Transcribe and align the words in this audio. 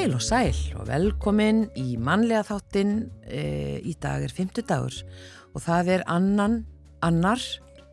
Heil 0.00 0.14
og 0.16 0.22
sæl 0.24 0.56
og 0.80 0.86
velkomin 0.88 1.58
í 1.76 1.98
mannlega 2.00 2.40
þáttinn 2.48 2.92
e, 3.28 3.42
í 3.84 3.92
dag 4.00 4.22
er 4.24 4.32
50 4.32 4.64
dagur 4.64 4.94
og 5.52 5.60
það 5.60 5.90
er 5.92 6.04
annan, 6.08 6.54
annar, 7.04 7.42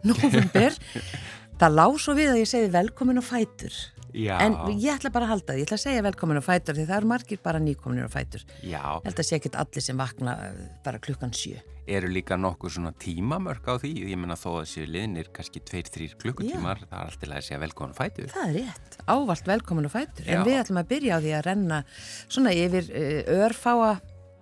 november. 0.08 0.78
það 1.60 1.76
lág 1.76 2.00
svo 2.00 2.16
við 2.16 2.32
að 2.32 2.40
ég 2.46 2.48
segi 2.54 2.72
velkomin 2.72 3.20
og 3.20 3.28
fætur. 3.28 3.76
Já. 4.16 4.38
En 4.40 4.56
ég 4.78 4.88
ætla 4.94 5.12
bara 5.12 5.28
að 5.28 5.34
halda 5.34 5.50
það, 5.50 5.60
ég 5.60 5.68
ætla 5.68 5.82
að 5.82 5.84
segja 5.84 6.06
velkomin 6.08 6.40
og 6.40 6.48
fætur 6.48 6.80
því 6.80 6.86
það 6.88 7.02
eru 7.02 7.12
margir 7.12 7.44
bara 7.44 7.64
nýkominir 7.68 8.08
og 8.08 8.16
fætur. 8.16 8.48
Já, 8.62 8.80
Ég 8.80 9.10
held 9.10 9.20
að 9.26 9.28
sé 9.28 9.42
ekkert 9.42 9.60
allir 9.66 9.88
sem 9.90 10.00
vakna 10.00 10.38
bara 10.88 11.04
klukkan 11.04 11.36
sjö. 11.36 11.60
Eru 11.88 12.10
líka 12.12 12.38
nokkur 12.40 12.74
svona 12.74 12.92
tímamörk 13.00 13.70
á 13.72 13.80
því, 13.80 13.94
ég 14.12 14.20
menna 14.20 14.38
þó 14.40 14.60
að 14.62 14.68
séu 14.74 14.90
liðnir 14.90 15.32
kannski 15.36 15.62
2-3 15.64 16.18
klukkutímar, 16.22 16.84
það 16.90 17.00
er 17.00 17.14
alltaf 17.14 17.34
að 17.38 17.48
segja 17.48 17.62
velkomin 17.64 17.98
fætur. 17.98 18.30
Það 18.34 18.52
er 18.52 18.60
rétt, 18.60 19.00
ávalt 19.08 19.50
velkomin 19.50 19.90
og 19.90 19.96
fætur. 19.96 20.28
Já. 20.28 20.36
En 20.36 20.46
við 20.48 20.60
ætlum 20.62 20.82
að 20.84 20.92
byrja 20.92 21.18
á 21.18 21.20
því 21.24 21.34
að 21.38 21.48
renna 21.48 21.82
svona 22.28 22.54
yfir 22.58 22.92
uh, 22.92 23.34
örfáa 23.48 23.90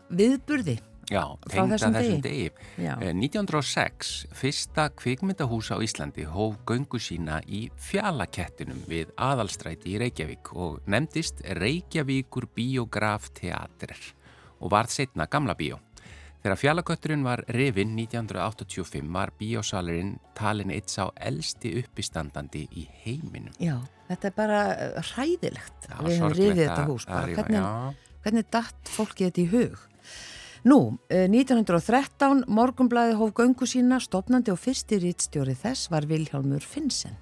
viðburði. 0.09 0.77
Já, 1.05 1.21
tengda 1.45 1.77
þessum 1.77 1.93
þessum 1.93 2.21
degi. 2.25 2.45
degi. 2.49 2.69
Já. 2.81 2.93
Eh, 2.97 3.13
1906, 3.13 4.13
fyrsta 4.33 4.87
kvikmyndahús 4.97 5.69
á 5.69 5.77
Íslandi 5.77 6.25
hóf 6.25 6.57
göngu 6.65 6.97
sína 6.97 7.43
í 7.45 7.67
fjalakettinum 7.77 8.81
við 8.89 9.13
aðalstræti 9.13 9.93
í 9.93 9.99
Reykjavík 10.01 10.55
og 10.57 10.81
nefndist 10.89 11.45
Reykjavíkur 11.45 12.49
Biograf 12.57 13.29
Teatrer 13.37 14.01
og 14.57 14.73
varð 14.73 14.97
setna 14.97 15.29
gamla 15.29 15.53
bíó. 15.53 15.77
Þegar 16.45 16.59
fjalakötturinn 16.61 17.23
var 17.25 17.41
rifinn 17.49 17.95
1985 17.97 19.07
var 19.15 19.31
bíósalurinn 19.39 20.11
talin 20.37 20.69
eitt 20.75 20.91
sá 20.93 21.07
elsti 21.17 21.71
uppistandandi 21.79 22.67
í 22.69 22.83
heiminum. 23.01 23.55
Já, 23.57 23.79
þetta 24.11 24.27
er 24.29 24.35
bara 24.37 24.59
uh, 24.75 24.99
hræðilegt. 25.07 25.87
Já, 25.89 25.95
við 26.05 26.19
rifið 26.35 26.51
að- 26.51 26.59
þetta 26.61 26.83
hús. 26.85 27.07
að 27.07 27.15
Bara. 27.15 27.25
rífa, 27.31 27.45
Hvernig, 27.47 28.11
hvernig 28.27 28.45
datt 28.53 28.91
fólki 28.93 29.25
þetta 29.25 29.41
í 29.41 29.47
hug? 29.55 29.79
Nú, 30.69 30.77
eh, 31.09 31.25
1913, 31.33 32.43
Morgunblæði 32.47 33.17
hóf 33.17 33.33
göngu 33.37 33.65
sína, 33.69 33.97
stopnandi 34.01 34.53
og 34.53 34.61
fyrsti 34.61 34.99
rítstjóri 35.01 35.55
þess 35.57 35.89
var 35.89 36.05
Vilhjálmur 36.05 36.61
Finnsen. 36.61 37.17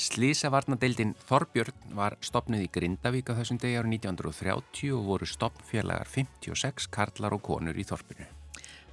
Slísavarnadeildin 0.00 1.12
Þorbjörn 1.28 1.92
var 1.94 2.16
stopnuð 2.24 2.64
í 2.64 2.70
Grindavík 2.72 3.28
á 3.28 3.36
þessum 3.36 3.60
degi 3.60 3.76
árið 3.76 3.92
1930 4.00 4.96
og 4.96 5.04
voru 5.12 5.28
stopnfélagar 5.28 6.08
56 6.08 6.88
karlar 6.90 7.36
og 7.36 7.44
konur 7.46 7.76
í 7.76 7.84
Þorpinu. 7.84 8.26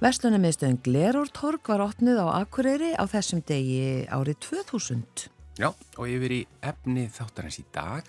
Vestlunarmiðstöðin 0.02 0.80
Glerórtorg 0.82 1.68
var 1.70 1.84
opnuð 1.84 2.16
á 2.18 2.42
Akureyri 2.42 2.88
á 2.98 3.06
þessum 3.06 3.38
degi 3.46 4.02
árið 4.10 4.40
2000. 4.48 5.28
Já, 5.62 5.68
og 5.70 6.08
yfir 6.10 6.34
í 6.34 6.38
efni 6.58 7.04
þáttarins 7.06 7.60
í 7.60 7.64
dag. 7.70 8.08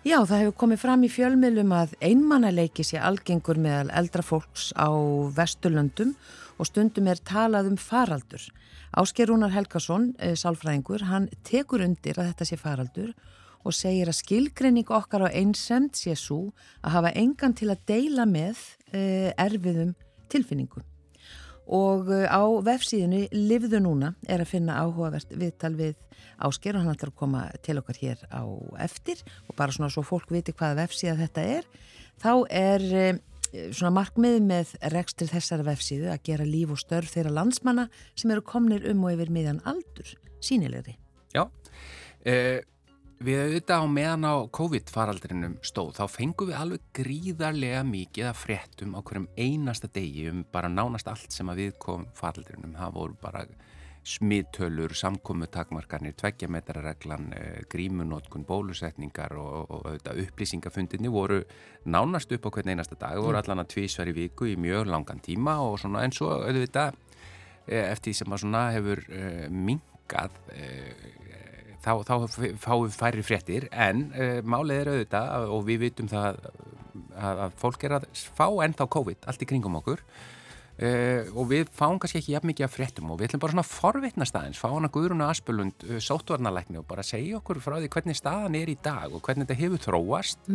Já, 0.00 0.16
það 0.22 0.40
hefur 0.40 0.56
komið 0.62 0.80
fram 0.80 1.04
í 1.04 1.10
fjölmiðlum 1.12 1.74
að 1.76 1.92
einmannaleiki 2.08 2.86
sé 2.88 2.96
algengur 3.04 3.60
meðal 3.60 3.92
eldra 4.00 4.24
fólks 4.24 4.70
á 4.80 4.88
Vesturlöndum 5.36 6.16
og 6.56 6.70
stundum 6.70 7.12
er 7.12 7.20
talað 7.20 7.68
um 7.74 7.76
faraldur. 7.76 8.48
Ásker 8.96 9.28
Rúnar 9.28 9.52
Helgason, 9.52 10.14
eh, 10.16 10.32
sálfræðingur, 10.40 11.04
hann 11.12 11.28
tekur 11.44 11.84
undir 11.84 12.16
að 12.16 12.32
þetta 12.32 12.48
sé 12.48 12.56
faraldur 12.56 13.12
og 13.60 13.76
segir 13.76 14.08
að 14.08 14.22
skilgreining 14.24 14.88
okkar 14.88 15.28
á 15.28 15.36
einsemd 15.36 16.00
sé 16.00 16.16
svo 16.16 16.54
að 16.80 16.96
hafa 16.96 17.12
engan 17.12 17.52
til 17.52 17.68
að 17.68 17.84
deila 17.84 18.24
með 18.24 18.56
eh, 18.96 19.34
erfiðum 19.36 19.92
tilfinningum. 20.32 20.95
Og 21.66 22.10
eh, 22.14 22.26
á 22.30 22.42
vefsíðinu 22.62 23.26
Livðu 23.34 23.80
núna 23.82 24.12
er 24.28 24.42
að 24.44 24.52
finna 24.54 24.78
áhugavert 24.84 25.32
viðtal 25.34 25.74
við 25.78 25.94
Ásker 26.36 26.76
og 26.76 26.84
hann 26.84 26.92
ætlar 26.92 27.10
að 27.12 27.18
koma 27.18 27.46
til 27.64 27.78
okkar 27.80 27.96
hér 27.96 28.20
á 28.28 28.44
eftir 28.84 29.22
og 29.48 29.56
bara 29.56 29.72
svona 29.72 29.88
svo 29.92 30.04
fólk 30.04 30.30
viti 30.34 30.52
hvaða 30.52 30.82
vefsíða 30.84 31.16
þetta 31.24 31.46
er. 31.56 31.70
Þá 32.20 32.32
er 32.52 32.86
eh, 32.92 33.18
svona 33.70 33.94
markmið 33.96 34.38
með 34.44 34.76
rekstri 34.92 35.28
þessara 35.30 35.66
vefsíðu 35.70 36.12
að 36.12 36.22
gera 36.28 36.46
líf 36.48 36.74
og 36.76 36.80
störf 36.82 37.14
þeirra 37.14 37.34
landsmanna 37.40 37.88
sem 38.14 38.32
eru 38.34 38.44
komnir 38.44 38.86
um 38.90 39.04
og 39.06 39.16
yfir 39.16 39.32
miðjan 39.32 39.62
aldur 39.68 40.14
sínilegri. 40.44 40.96
Já, 41.34 41.48
eh, 42.28 42.60
við 43.24 43.38
auðvitað 43.40 43.82
á 43.82 43.86
meðan 43.88 44.26
á 44.28 44.34
COVID-faraldrinum 44.52 45.54
stóð, 45.64 45.94
þá 45.96 46.04
fengum 46.12 46.50
við 46.50 46.58
alveg 46.60 46.82
gríðarlega 46.96 47.80
mikið 47.88 48.28
af 48.30 48.42
fréttum 48.44 48.92
á 48.92 49.00
hverjum 49.00 49.28
einasta 49.36 49.88
degi 49.92 50.26
um 50.30 50.42
bara 50.52 50.68
nánast 50.68 51.08
allt 51.08 51.32
sem 51.32 51.48
að 51.48 51.62
við 51.62 51.78
kom 51.80 52.04
faraldrinum. 52.16 52.76
Það 52.76 52.94
voru 52.98 53.16
bara 53.22 53.46
smittölur, 54.06 54.94
samkomu 54.94 55.48
takmarkarnir, 55.50 56.14
tveggjametrareglan, 56.14 57.32
eh, 57.34 57.64
grímunótkun, 57.72 58.44
bólusetningar 58.46 59.34
og, 59.34 59.70
og 59.70 59.88
auðvitað 59.88 60.20
upplýsingafundinni 60.26 61.10
voru 61.10 61.40
nánast 61.86 62.30
upp 62.36 62.46
á 62.46 62.50
hvern 62.54 62.70
einasta 62.70 63.00
dag, 63.00 63.18
voru 63.18 63.40
allan 63.40 63.64
að 63.64 63.72
tvísvar 63.74 64.12
í 64.12 64.14
viku 64.14 64.46
í 64.46 64.54
mjög 64.60 64.86
langan 64.92 65.24
tíma 65.24 65.58
og 65.64 65.80
svona 65.82 66.04
en 66.06 66.14
svo 66.14 66.30
auðvitað 66.36 66.94
eh, 67.66 67.90
eftir 67.90 68.12
því 68.12 68.18
sem 68.20 68.36
að 68.36 68.42
svona 68.44 68.64
hefur 68.76 69.02
minkað 69.50 70.38
uh, 70.54 71.25
þá, 71.86 71.92
þá 72.10 72.14
fáum 72.60 72.84
við 72.86 72.96
færri 73.00 73.24
fréttir 73.26 73.68
en 73.72 74.06
uh, 74.12 74.38
málið 74.44 74.80
er 74.82 74.90
auðvitað 74.94 75.28
að- 75.38 75.52
og 75.56 75.66
við 75.70 75.82
vitum 75.86 76.08
það 76.12 76.40
að, 77.16 77.44
að 77.46 77.60
fólk 77.62 77.84
er 77.88 77.94
að 78.00 78.08
fá 78.36 78.46
ennþá 78.66 78.88
COVID 78.98 79.30
allt 79.30 79.46
í 79.46 79.50
kringum 79.54 79.78
okkur 79.82 80.02
Uh, 80.76 81.24
og 81.32 81.46
við 81.48 81.70
fáum 81.72 81.96
kannski 81.96 82.18
ekki 82.20 82.34
jafn 82.34 82.50
mikið 82.50 82.66
af 82.66 82.74
fréttum 82.76 83.08
og 83.08 83.16
við 83.16 83.30
ætlum 83.30 83.40
bara 83.40 83.54
svona 83.54 83.62
forvitna 83.64 84.26
staðins 84.28 84.58
fá 84.60 84.66
hana 84.68 84.90
Guðruna 84.92 85.30
Aspelund 85.32 85.86
uh, 85.88 85.94
sóttvarnalækni 86.04 86.76
og 86.76 86.84
bara 86.84 87.00
segja 87.00 87.38
okkur 87.38 87.62
frá 87.64 87.78
því 87.78 87.88
hvernig 87.94 88.18
staðan 88.18 88.58
er 88.60 88.68
í 88.68 88.74
dag 88.84 89.08
og 89.16 89.22
hvernig 89.24 89.46
þetta 89.48 89.56
hefur 89.62 89.80
þróast 89.86 90.52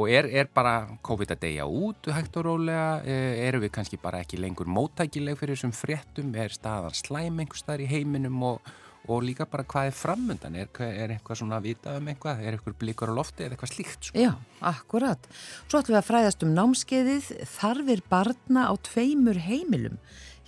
og 0.00 0.08
er, 0.08 0.30
er 0.32 0.48
bara 0.56 0.72
COVID 1.04 1.34
að 1.36 1.42
deyja 1.44 1.66
út 1.68 2.08
hægt 2.16 2.38
og 2.40 2.46
rólega, 2.48 2.86
erum 3.04 3.66
við 3.66 3.74
kannski 3.76 4.00
bara 4.00 4.22
ekki 4.24 4.40
lengur 4.40 4.66
móttækileg 4.66 5.36
fyrir 5.38 5.60
þessum 5.60 5.76
fréttum 5.76 6.32
er 6.34 6.56
staðan 6.56 6.96
slæm 6.96 7.44
einhver 7.44 7.60
staðar 7.60 7.84
í 7.84 7.90
heiminum 7.92 8.40
og, 8.48 8.72
og 9.08 9.24
líka 9.24 9.44
bara 9.50 9.66
hvað 9.68 9.90
er 9.90 9.96
framundan 9.96 10.54
er, 10.56 10.68
er 10.86 11.12
eitthvað 11.12 11.40
svona 11.42 11.58
að 11.60 11.66
vita 11.68 11.96
um 11.98 12.06
eitthvað 12.08 12.44
er 12.44 12.56
eitthvað 12.56 12.76
blikur 12.80 13.12
á 13.12 13.18
lofti 13.18 13.44
eða 13.44 13.56
eitthvað 13.56 13.72
slíkt 13.74 14.08
sko? 14.08 14.20
Já, 14.20 14.30
akkurat. 14.64 15.26
Svo 15.66 15.80
ætlum 15.80 15.96
við 15.96 16.00
að 16.00 16.08
fræðast 16.08 16.46
um 16.46 16.54
námskeiðið 16.56 17.32
þarfir 17.56 18.04
barna 18.10 18.68
á 18.70 18.74
tveimur 18.88 19.40
heimilum 19.44 19.98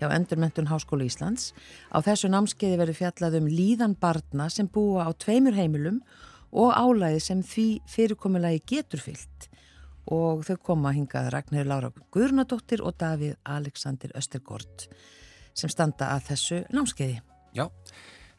hjá 0.00 0.08
Endurmentun 0.12 0.70
Háskóla 0.70 1.08
Íslands. 1.08 1.52
Á 1.92 2.00
þessu 2.04 2.30
námskeiði 2.32 2.80
verður 2.80 3.00
fjallað 3.00 3.38
um 3.40 3.50
líðan 3.50 3.96
barna 4.00 4.48
sem 4.52 4.68
búa 4.68 5.08
á 5.08 5.10
tveimur 5.12 5.56
heimilum 5.56 6.00
og 6.56 6.72
álæði 6.72 7.20
sem 7.20 7.44
því 7.44 7.68
fyrirkomulagi 7.90 8.64
getur 8.72 9.04
fyllt. 9.04 9.48
Og 10.06 10.44
þau 10.46 10.56
koma 10.62 10.92
hingað 10.94 11.32
Ragnir 11.34 11.66
Lára 11.66 11.90
Guðrunadóttir 12.14 12.84
og 12.84 12.94
Davíð 13.00 13.34
Alexander 13.42 14.12
Östergård 14.16 14.86
sem 15.56 15.72
standa 15.72 16.12
að 16.14 16.28
þessu 16.30 16.60
námskeiði. 16.70 17.18
Já, 17.56 17.66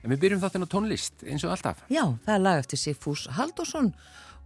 en 0.03 0.13
við 0.13 0.23
byrjum 0.23 0.43
þáttinn 0.43 0.67
á 0.67 0.73
tónlist 0.73 1.25
eins 1.25 1.45
og 1.47 1.55
alltaf. 1.55 1.83
Já, 1.91 2.03
það 2.25 2.33
er 2.35 2.45
lag 2.45 2.61
eftir 2.61 2.81
Sigfús 2.81 3.27
Haldursson 3.37 3.91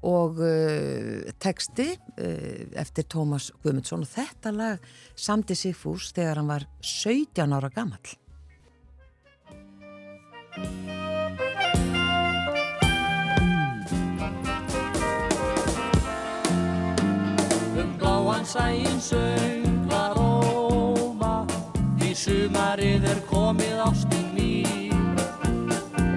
og 0.07 0.39
uh, 0.41 1.29
texti 1.41 1.91
uh, 1.93 2.63
eftir 2.81 3.05
Tómas 3.11 3.51
Guðmundsson. 3.61 4.05
Og 4.05 4.09
þetta 4.09 4.53
lag 4.55 4.89
samti 5.15 5.57
Sigfús 5.57 6.11
þegar 6.15 6.41
hann 6.41 6.51
var 6.51 6.67
17 6.81 7.57
ára 7.57 7.69
gamall. 7.73 8.17
Um 17.77 17.93
bláan 18.01 18.45
sæin 18.45 18.99
sönglar 18.99 20.17
óma. 20.17 21.45
Því 22.01 22.13
sumarið 22.17 23.09
er 23.13 23.25
komið 23.29 23.85
ástin 23.85 24.31
mín 24.33 24.40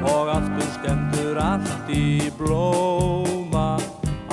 Og 0.05 0.31
aftur 0.35 0.69
stendur 0.77 1.41
allt 1.41 1.91
í 1.93 2.31
blóma 2.39 3.79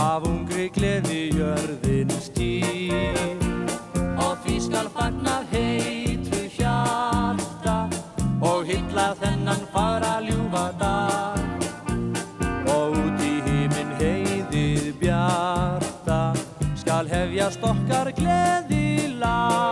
Af 0.01 0.25
ungri 0.27 0.68
gleði 0.75 1.29
jörðin 1.38 2.12
stýr 2.23 3.18
Og 4.18 4.35
því 4.44 4.57
skal 4.68 4.91
fagnað 4.95 5.47
heitu 5.56 6.44
hjarta 6.57 7.77
Og 8.41 8.65
hylla 8.65 9.12
þennan 9.21 9.68
fara 9.73 10.15
ljúfa 10.25 10.68
dag. 10.81 11.65
Og 12.71 12.97
út 12.97 13.21
í 13.25 13.35
híminn 13.45 13.91
heiðið 14.01 14.94
bjarta 15.01 16.21
skal 16.81 17.09
hefjast 17.12 17.63
okkar 17.65 18.12
gleði 18.18 19.13
lag 19.21 19.70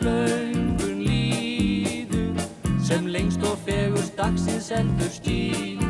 löngun 0.00 1.00
líður 1.02 2.38
sem 2.82 3.06
lengst 3.06 3.42
og 3.42 3.58
fegurst 3.66 4.16
dagsins 4.18 4.70
endur 4.74 5.10
stíl 5.12 5.82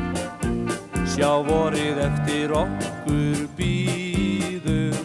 Sjá 1.08 1.30
vorið 1.46 2.00
eftir 2.06 2.54
okkur 2.54 3.46
býður 3.58 4.96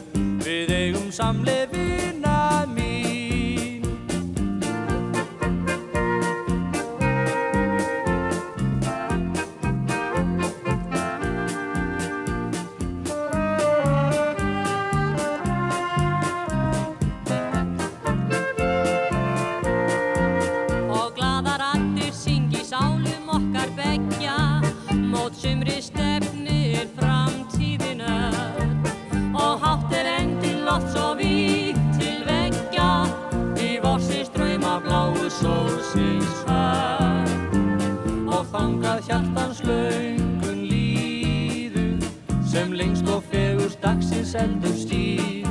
Við 0.43 0.73
eigum 0.77 1.09
samlefina 1.11 2.22
hjartans 39.13 39.61
löngun 39.63 40.61
líður 40.65 42.01
Sem 42.45 42.73
lengst 42.73 43.07
og 43.07 43.23
fegurst 43.29 43.81
dagsins 43.83 44.33
eldur 44.35 44.73
stýr. 44.77 45.45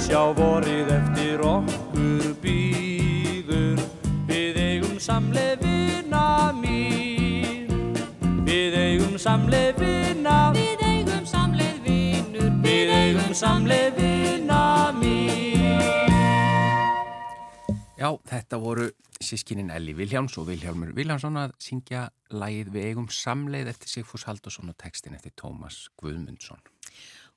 Sjá 0.00 0.22
vorið 0.36 0.92
eftir 0.94 1.42
okkur 1.44 2.30
býður 2.42 3.82
Við 4.30 4.60
eigum 4.62 4.96
samlefina 5.00 6.54
mín. 6.56 7.68
Við 8.48 8.78
eigum 8.80 9.18
samlefina 9.20 10.38
Við 10.56 10.86
eigum 10.88 11.28
samleið 11.28 11.84
vinur 11.84 12.56
Við 12.64 12.96
eigum 12.96 13.36
samlefina 13.36 14.64
mín 14.96 15.47
Já, 17.98 18.12
þetta 18.30 18.60
voru 18.62 18.84
sískinin 19.18 19.72
Elli 19.74 19.90
Viljáms 19.98 20.36
og 20.38 20.46
Vilhjálmur 20.46 20.92
Viljámsson 20.94 21.34
að 21.40 21.56
syngja 21.58 22.04
lægið 22.30 22.68
Við 22.76 22.84
eigum 22.92 23.08
samleið 23.10 23.72
eftir 23.72 23.90
Sigfús 23.90 24.22
Haldursson 24.28 24.70
og 24.70 24.76
textin 24.78 25.16
eftir 25.16 25.32
Tómas 25.34 25.88
Guðmundsson. 25.98 26.60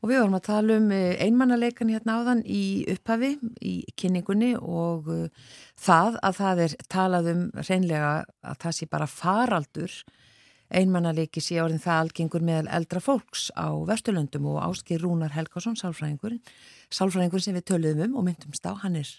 Og 0.01 0.11
við 0.11 0.21
vorum 0.21 0.37
að 0.37 0.45
tala 0.45 0.75
um 0.77 0.85
eh, 0.93 1.17
einmannaleikan 1.25 1.89
hérna 1.89 2.19
áðan 2.19 2.43
í 2.45 2.85
upphafi, 2.93 3.31
í 3.57 3.73
kynningunni 3.97 4.51
og 4.57 5.09
uh, 5.09 5.49
það 5.81 6.19
að 6.29 6.37
það 6.37 6.61
er 6.67 6.77
talað 6.93 7.31
um 7.33 7.41
reynlega 7.57 8.13
að 8.45 8.61
það 8.61 8.77
sé 8.77 8.89
bara 8.93 9.09
faraldur 9.09 9.97
einmannaleiki 10.69 11.41
sé 11.41 11.57
orðin 11.61 11.81
það 11.81 12.03
algengur 12.05 12.45
meðal 12.45 12.69
eldra 12.77 13.01
fólks 13.01 13.49
á 13.57 13.73
Vesturlöndum 13.89 14.45
og 14.53 14.61
Áskir 14.69 15.01
Rúnar 15.01 15.33
Helgason, 15.33 15.77
sálfræðingurinn, 15.81 16.45
sálfræðingurinn 16.93 17.49
sem 17.49 17.57
við 17.57 17.69
töluðum 17.73 18.11
um 18.11 18.21
og 18.21 18.29
myndumst 18.29 18.69
á, 18.69 18.77
hann 18.85 19.01
er 19.01 19.09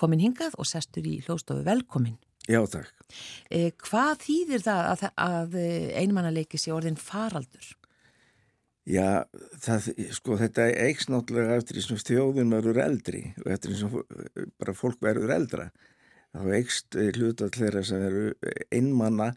komin 0.00 0.22
hingað 0.22 0.56
og 0.58 0.68
sestur 0.68 1.06
í 1.06 1.20
hljóstofu 1.24 1.64
velkomin. 1.66 2.18
Já, 2.44 2.60
takk. 2.68 2.90
Eh, 3.48 3.70
hvað 3.80 4.20
þýðir 4.26 4.64
það 4.66 4.90
að, 4.90 5.06
að 5.16 5.56
einmannaleiki 6.02 6.60
sé 6.60 6.74
orðin 6.74 7.00
faraldur? 7.00 7.72
Já, 8.84 9.24
það, 9.64 9.86
sko, 10.12 10.36
þetta 10.36 10.66
eiks 10.84 11.06
náttúrulega 11.08 11.56
eftir 11.56 11.78
því 11.78 11.84
sem 11.86 12.00
þjóðun 12.04 12.52
verður 12.52 12.80
eldri 12.84 13.22
og 13.40 13.46
eftir 13.54 13.72
því 13.72 13.78
sem 13.80 14.48
bara 14.60 14.74
fólk 14.76 14.98
verður 15.04 15.32
eldra. 15.32 15.70
Þá 16.34 16.50
eikst 16.58 16.98
hluta 17.16 17.48
til 17.48 17.62
þeirra 17.62 17.84
sem 17.86 18.04
eru 18.04 18.24
einmanna 18.74 19.30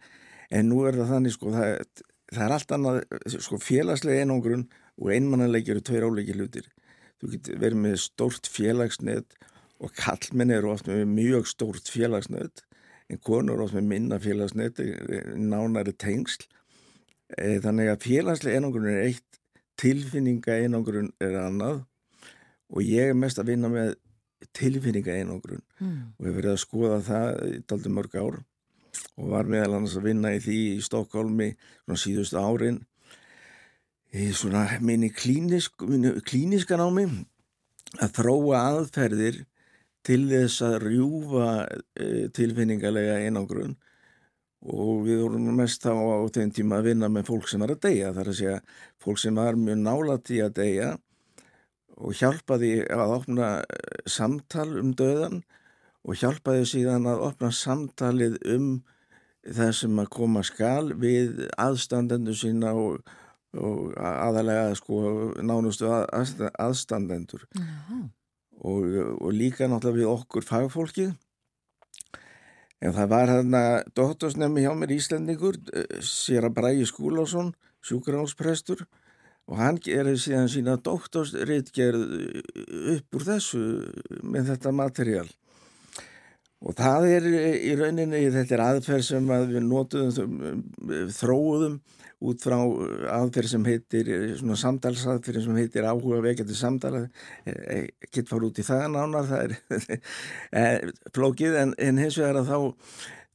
en 0.51 0.67
nú 0.67 0.81
er 0.89 0.97
það 0.99 1.13
þannig, 1.13 1.35
sko, 1.37 1.53
það, 1.55 2.03
það 2.33 2.43
er 2.43 2.55
allt 2.57 2.75
annað, 2.75 2.99
sko, 3.37 3.61
félagslega 3.63 4.25
einangrun 4.25 4.67
og 4.97 5.13
einmannalegi 5.15 5.71
eru 5.71 5.85
tveir 5.85 6.07
áleiki 6.09 6.35
hlutir. 6.35 6.67
Þú 7.21 7.31
getur 7.37 7.61
verið 7.63 7.83
með 7.85 7.97
stórt 8.03 8.51
félagsnett 8.51 9.37
og 9.79 9.91
kallmenn 9.97 10.51
eru 10.51 10.71
oft 10.73 10.87
með 10.89 11.03
mjög 11.11 11.47
stórt 11.51 11.89
félagsnett 11.93 12.63
en 13.09 13.19
konur 13.23 13.61
oft 13.63 13.75
með 13.77 13.85
minna 13.91 14.17
félagsnett, 14.19 14.79
nánari 15.37 15.93
tengsl. 15.95 16.47
Eh, 17.37 17.59
Þannig 17.63 17.91
að 17.93 18.03
félagslega 18.07 18.57
einangrun 18.59 18.89
er 18.91 19.05
eitt, 19.05 19.39
tilfinninga 19.79 20.57
einangrun 20.63 21.11
er 21.21 21.37
annað. 21.39 21.85
Og 22.73 22.83
ég 22.83 23.11
er 23.13 23.15
mest 23.15 23.39
að 23.39 23.53
vinna 23.53 23.69
með 23.71 23.95
tilfinninga 24.57 25.13
einangrun 25.21 25.61
Mm. 25.79 26.13
og 26.19 26.25
hef 26.25 26.35
verið 26.35 26.51
að 26.51 26.63
skoða 26.65 26.99
það 27.05 27.27
í 27.47 27.57
daldi 27.69 27.89
mörg 27.93 28.15
ár. 28.17 28.37
Og 29.17 29.29
var 29.29 29.43
meðal 29.45 29.75
annars 29.77 29.95
að 29.95 30.07
vinna 30.09 30.31
í 30.33 30.39
því 30.41 30.57
í 30.75 30.81
Stokkólmi 30.81 31.55
svona 31.85 31.99
síðustu 32.01 32.37
árin. 32.41 32.79
Í 34.13 34.31
svona 34.33 34.79
minni 34.81 35.09
klínisk, 35.13 35.79
minni 35.87 36.15
klíniska 36.25 36.77
námi. 36.79 37.05
Að 38.01 38.13
þróa 38.17 38.61
aðferðir 38.71 39.45
til 40.05 40.23
þess 40.29 40.61
að 40.65 40.77
rjúfa 40.85 41.49
e, 41.97 42.27
tilfinningalega 42.35 43.19
einangrun 43.25 43.75
og 44.67 45.03
við 45.05 45.21
vorum 45.21 45.49
mest 45.57 45.83
þá 45.85 45.93
á 45.93 46.17
þeim 46.33 46.53
tíma 46.55 46.79
að 46.79 46.89
vinna 46.91 47.09
með 47.13 47.29
fólk 47.29 47.49
sem 47.49 47.61
var 47.61 47.75
að 47.75 47.83
deyja 47.85 48.13
þar 48.15 48.31
að 48.31 48.39
segja 48.39 48.57
fólk 49.03 49.21
sem 49.21 49.37
var 49.37 49.59
mjög 49.59 50.31
í 50.33 50.39
að 50.41 50.55
deyja 50.57 50.89
og 51.97 52.17
hjálpaði 52.17 52.73
að 52.93 53.13
opna 53.15 53.51
eh, 53.61 54.01
samtal 54.09 54.69
um 54.81 54.93
döðan 54.97 55.41
og 56.07 56.19
hjálpaði 56.19 56.65
síðan 56.69 57.07
að 57.09 57.23
opna 57.29 57.51
samtalið 57.51 58.37
um 58.53 58.67
það 59.47 59.71
sem 59.79 60.01
að 60.01 60.11
koma 60.17 60.43
skal 60.43 60.93
við 60.99 61.47
aðstandendur 61.57 62.37
sína 62.37 62.73
og, 62.75 63.01
og 63.55 63.95
aðalega 63.97 64.75
sko 64.79 65.31
nánustu 65.41 65.89
að, 65.91 66.47
aðstandendur 66.59 67.47
Já. 67.55 67.65
Og, 68.63 68.83
og 69.21 69.31
líka 69.33 69.67
náttúrulega 69.69 69.99
við 70.01 70.11
okkur 70.13 70.47
fagfólkið 70.47 71.15
En 72.77 72.93
það 72.93 73.09
var 73.09 73.31
hérna 73.31 73.61
doktorsnemi 73.97 74.61
hjá 74.61 74.73
mér 74.77 74.93
Íslandingur, 74.93 75.57
sér 76.05 76.45
að 76.45 76.57
Bræði 76.59 76.85
Skúlásson, 76.85 77.55
sjúkránásprestur 77.81 78.83
og 79.47 79.57
hann 79.57 79.79
gerir 79.81 80.19
síðan 80.21 80.51
sína 80.51 80.75
doktorsritgerð 80.85 82.03
upp 82.93 83.17
úr 83.17 83.25
þessu 83.31 83.61
með 84.21 84.51
þetta 84.51 84.73
materiál. 84.75 85.29
Og 86.65 86.73
það 86.73 87.03
er 87.11 87.27
í 87.29 87.73
rauninni, 87.77 88.23
þetta 88.33 88.55
er 88.55 88.63
aðferð 88.65 89.03
sem 89.05 89.27
að 89.29 89.51
við 89.53 89.65
notuðum, 89.67 90.63
þróuðum 91.13 91.75
út 92.27 92.41
frá 92.41 92.55
aðferð 93.13 93.51
sem 93.51 93.67
heitir, 93.67 94.09
svona 94.39 94.57
samtalsaðferð 94.57 95.45
sem 95.45 95.59
heitir 95.59 95.85
áhuga 95.85 96.23
vekjandi 96.25 96.57
samtala, 96.57 97.03
gett 97.45 98.25
fara 98.31 98.49
út 98.49 98.57
í 98.57 98.65
það 98.65 98.87
nánar, 98.95 99.29
það 99.29 99.53
er 100.57 100.95
flókið, 101.17 101.59
en, 101.61 101.75
en 101.77 102.01
hins 102.01 102.17
vegar 102.17 102.41
að 102.41 102.49
þá 102.49 102.57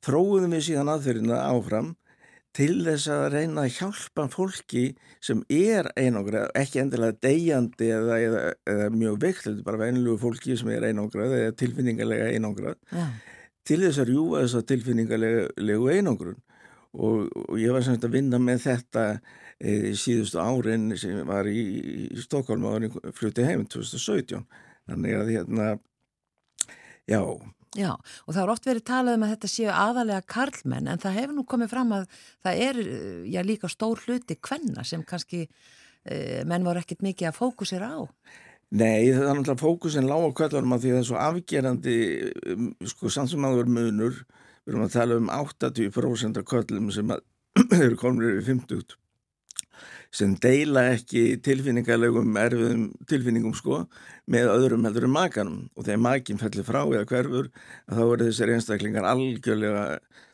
þróuðum 0.02 0.56
við 0.56 0.66
síðan 0.66 0.90
aðferðina 0.96 1.44
áfram 1.46 1.92
til 2.56 2.82
þess 2.84 3.08
að 3.12 3.26
reyna 3.32 3.64
að 3.64 3.76
hjálpa 3.78 4.26
fólki 4.32 4.84
sem 5.24 5.40
er 5.52 5.88
einangrað, 5.96 6.50
ekki 6.58 6.82
endilega 6.82 7.16
deyjandi 7.24 7.90
eða, 7.96 8.18
eða, 8.20 8.42
eða 8.74 8.88
mjög 8.92 9.20
veikt, 9.22 9.50
bara 9.64 9.80
venilegu 9.80 10.18
fólki 10.20 10.56
sem 10.60 10.72
er 10.74 10.88
einangrað 10.90 11.36
eða 11.38 11.54
tilfinningarlega 11.62 12.32
einangrað, 12.34 12.76
Já. 12.92 13.06
til 13.68 13.80
þess 13.86 14.02
að 14.02 14.10
rjúa 14.12 14.42
þess 14.42 14.58
að 14.60 14.66
tilfinningarlegu 14.72 15.88
einangrun 15.94 16.42
og, 16.92 17.30
og 17.48 17.56
ég 17.60 17.72
var 17.72 17.86
semst 17.86 18.04
að 18.04 18.18
vinna 18.18 18.40
með 18.42 18.66
þetta 18.66 19.06
e, 19.56 19.94
síðustu 19.96 20.42
árin 20.42 20.92
sem 21.00 21.22
var 21.28 21.48
í, 21.48 21.64
í 22.12 22.20
Stokkólm 22.20 22.68
árin 22.68 22.92
flutti 23.16 23.46
heim 23.48 23.64
2017 23.64 24.44
þannig 24.90 25.16
að 25.16 25.32
hérna 25.38 25.70
já, 27.08 27.22
Já, 27.72 27.94
og 27.96 28.34
það 28.34 28.42
er 28.42 28.50
oft 28.52 28.66
verið 28.68 28.84
talað 28.84 29.14
um 29.16 29.22
að 29.24 29.30
þetta 29.32 29.48
séu 29.48 29.68
aðalega 29.72 30.24
karlmenn 30.28 30.90
en 30.92 31.00
það 31.00 31.14
hefur 31.16 31.36
nú 31.38 31.44
komið 31.48 31.70
fram 31.72 31.94
að 31.96 32.02
það 32.44 32.62
er 32.66 32.80
eh, 32.82 33.22
já, 33.32 33.40
líka 33.48 33.70
stór 33.72 34.02
hluti 34.04 34.36
kvenna 34.36 34.84
sem 34.84 35.04
kannski 35.08 35.46
eh, 35.46 36.42
menn 36.44 36.66
voru 36.68 36.82
ekkit 36.82 37.04
mikið 37.06 37.30
að 37.30 37.38
fókusera 37.38 37.88
á. 37.96 38.00
Nei, 38.72 39.08
það 39.08 39.24
er 39.24 39.38
náttúrulega 39.38 39.60
fókusin 39.60 40.08
lág 40.08 40.28
á 40.28 40.36
kvöldarum 40.36 40.76
að 40.76 40.84
því 40.84 40.92
að 40.92 40.94
það 40.96 41.02
er 41.02 41.08
svo 41.08 41.18
afgerandi 41.20 41.96
um, 42.52 42.70
sko 42.92 43.12
er 43.12 43.72
munur 43.72 44.22
við 44.62 44.72
erum 44.72 44.86
að 44.86 44.94
tala 44.94 45.18
um 45.20 45.30
80% 45.32 46.40
af 46.40 46.48
kvöldum 46.48 46.92
sem 46.94 47.12
að 47.12 47.24
eru 47.84 47.98
komnir 48.00 48.38
yfir 48.38 48.60
50 48.60 49.01
sem 50.14 50.34
deila 50.42 50.84
ekki 50.92 51.38
tilfinningarlegum 51.44 52.36
erfiðum 52.40 52.86
tilfinningum 53.08 53.54
sko 53.56 53.82
með 54.30 54.52
öðrum 54.52 54.86
heldur 54.88 55.08
en 55.08 55.14
makanum. 55.14 55.58
Og 55.76 55.86
þegar 55.86 56.02
makin 56.04 56.40
fellir 56.40 56.66
frá 56.68 56.80
eða 56.84 57.04
hverfur 57.10 57.50
þá 57.88 58.02
eru 58.04 58.28
þessar 58.28 58.54
einstaklingar 58.56 59.08
algjörlega 59.08 59.84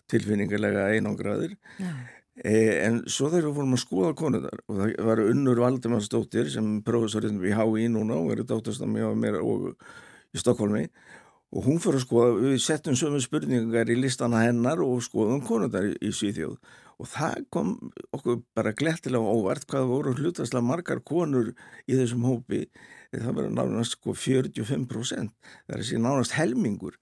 tilfinningarlega 0.09 0.89
einangraðir. 0.97 1.55
Já. 1.79 1.93
e, 2.39 2.57
en 2.87 3.01
svo 3.11 3.29
þegar 3.33 3.49
við 3.49 3.57
fórum 3.59 3.77
að 3.77 3.83
skoða 3.83 4.13
konuðar 4.19 4.61
og 4.67 4.83
það 4.83 5.07
var 5.11 5.25
Unnur 5.27 5.63
Valdemarsdóttir 5.65 6.51
sem 6.53 6.77
professorinn 6.87 7.41
við 7.43 7.57
HÍ 7.59 7.89
núna 7.93 8.19
og 8.21 8.35
eru 8.35 8.47
dóttastammi 8.47 9.03
á 9.03 9.11
mér 9.19 9.41
og 9.43 9.73
í 10.35 10.41
Stokkólmi 10.41 10.87
og 11.49 11.65
hún 11.65 11.81
fyrir 11.81 12.01
að 12.01 12.05
skoða, 12.05 12.35
við 12.43 12.59
settum 12.61 12.97
sömu 12.99 13.21
spurningar 13.25 13.89
í 13.89 13.97
listana 13.97 14.45
hennar 14.45 14.83
og 14.85 15.01
skoðum 15.05 15.41
konundar 15.47 15.89
í, 15.89 15.95
í 16.05 16.13
Svíþjóð 16.13 16.59
og 16.99 17.11
það 17.13 17.45
kom 17.55 17.75
okkur 18.17 18.41
bara 18.59 18.75
glettilega 18.77 19.35
óvart 19.35 19.67
hvað 19.71 19.91
voru 19.91 20.15
hlutastlega 20.19 20.67
margar 20.67 21.03
konur 21.07 21.53
í 21.87 21.99
þessum 21.99 22.27
hópi. 22.27 22.65
Það 23.15 23.37
var 23.39 23.53
nánast 23.55 23.97
sko 23.97 24.15
45% 24.19 25.31
það 25.39 25.77
er 25.77 25.83
þessi 25.83 26.01
nánast 26.03 26.35
helmingur 26.37 26.99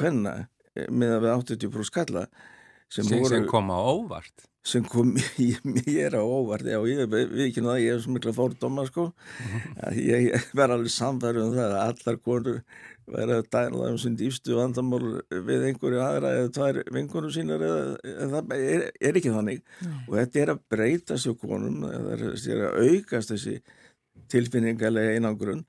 hvenna 0.00 0.36
eh, 0.74 0.88
með 0.88 1.18
að 1.18 1.26
við 1.26 1.34
80% 1.36 1.90
skalla 1.90 2.24
sem, 2.90 3.04
sem, 3.04 3.18
voru, 3.18 3.34
sem 3.34 3.50
kom 3.50 3.70
á 3.70 3.78
óvart? 3.78 4.50
sem 4.66 4.84
kom 4.84 5.14
mér 5.64 6.16
á 6.16 6.22
óvart. 6.22 6.66
Já, 6.68 6.80
ég 6.84 7.06
við 7.08 7.44
ekki 7.46 7.64
náða, 7.64 7.78
ég 7.80 7.96
er 7.96 8.02
svo 8.04 8.14
mikla 8.16 8.34
fórdóma 8.36 8.84
sko, 8.88 9.06
að 9.80 10.00
ég 10.04 10.48
verði 10.52 10.76
alveg 10.76 10.94
samfærið 10.94 11.46
um 11.46 11.54
það 11.56 11.76
að 11.76 11.84
allar 11.86 12.18
konur 12.26 12.58
verði 13.10 13.36
að 13.40 13.48
dæla 13.54 13.90
um 13.90 13.98
sín 14.00 14.16
dýfstu 14.18 14.56
vandamál 14.58 15.20
við 15.30 15.66
einhverju 15.68 16.00
aðra 16.04 16.32
eða 16.38 16.52
tvær 16.56 16.80
vinkonum 16.94 17.34
sínar 17.34 17.64
eða, 17.66 18.16
það 18.34 18.54
er, 18.56 18.86
er 19.00 19.20
ekki 19.20 19.34
þannig. 19.34 19.62
Nei. 19.84 20.00
og 20.06 20.16
þetta 20.18 20.42
er 20.42 20.52
að 20.54 20.64
breyta 20.74 21.20
sér 21.20 21.36
konum 21.40 21.84
það 21.84 22.10
er 22.24 22.64
að 22.68 22.88
aukast 22.88 23.34
þessi 23.34 23.56
tilfinningarlega 24.30 25.16
einangrun. 25.18 25.64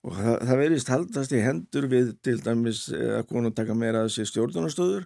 Og 0.00 0.14
það, 0.16 0.36
það 0.48 0.62
verðist 0.62 0.92
haldast 0.94 1.34
í 1.36 1.42
hendur 1.44 1.88
við 1.92 2.14
til 2.24 2.38
dæmis 2.40 2.86
að 2.94 3.26
konum 3.28 3.52
taka 3.56 3.76
meira 3.76 4.06
að 4.06 4.14
sér 4.14 4.30
stjórnunastöður 4.30 5.04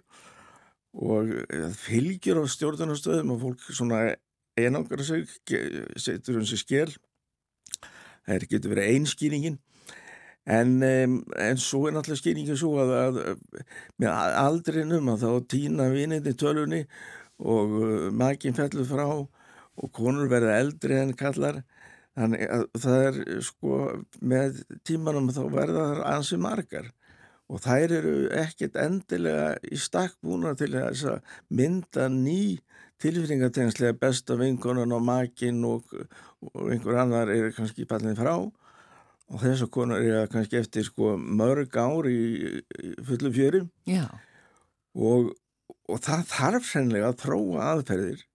og 0.95 1.33
eh, 1.51 1.71
fylgjur 1.75 2.39
á 2.39 2.43
stjórnarnastöðum 2.47 3.33
og 3.35 3.41
fólk 3.41 3.65
svona 3.67 4.05
einangra 4.55 5.03
sig, 5.03 5.27
setur 5.99 6.39
hún 6.39 6.47
sér 6.47 6.61
skell 6.61 6.93
það 8.25 8.47
getur 8.49 8.73
verið 8.73 8.93
einskýringin 8.95 9.57
en, 10.45 10.73
en 10.85 11.61
svo 11.61 11.85
er 11.87 11.95
náttúrulega 11.95 12.21
skýringin 12.21 12.59
svo 12.59 12.75
að, 12.83 12.93
að 13.01 13.19
með 14.01 14.09
aldrinum 14.41 15.13
að 15.13 15.23
þá 15.25 15.31
týna 15.55 15.87
vinið 15.93 16.29
í 16.31 16.35
tölunni 16.39 16.81
og 17.41 17.79
makinn 18.15 18.55
fellur 18.57 18.87
frá 18.87 19.07
og 19.09 19.89
konur 19.95 20.29
verða 20.31 20.59
eldri 20.61 20.99
en 21.01 21.15
kallar 21.17 21.63
þannig 22.15 22.45
að 22.47 22.67
það 22.79 23.07
er 23.07 23.17
sko 23.43 23.79
með 24.21 24.61
tímanum 24.87 25.33
þá 25.35 25.41
verða 25.51 25.87
það 25.89 26.05
ansi 26.13 26.39
margar. 26.39 26.93
Og 27.45 27.61
þær 27.61 27.91
eru 27.99 28.13
ekkert 28.33 28.77
endilega 28.81 29.49
í 29.69 29.77
stakk 29.77 30.15
búna 30.25 30.55
til 30.57 30.71
að 30.79 31.19
mynda 31.53 32.07
ný 32.09 32.57
tilfinningatengslega 33.03 33.97
besta 33.99 34.37
vinkonan 34.39 34.95
og 34.95 35.03
makinn 35.05 35.59
og, 35.67 35.91
og 36.41 36.71
einhver 36.71 37.03
annar 37.03 37.29
er 37.29 37.51
kannski 37.53 37.85
pallin 37.85 38.17
frá. 38.17 38.33
og 38.39 38.64
þess 39.31 39.65
að 39.65 39.71
konar 39.73 40.05
er 40.05 40.29
kannski 40.31 40.59
eftir 40.59 40.85
sko 40.85 41.15
mörg 41.17 41.73
ár 41.77 42.07
í, 42.09 42.61
í 42.61 42.93
fullu 43.07 43.31
fjöri. 43.33 43.63
Og, 44.95 45.31
og 45.89 46.01
það 46.05 46.27
þarf 46.31 46.69
sennilega 46.69 47.11
að 47.11 47.21
prófa 47.23 47.69
aðferðir 47.73 48.25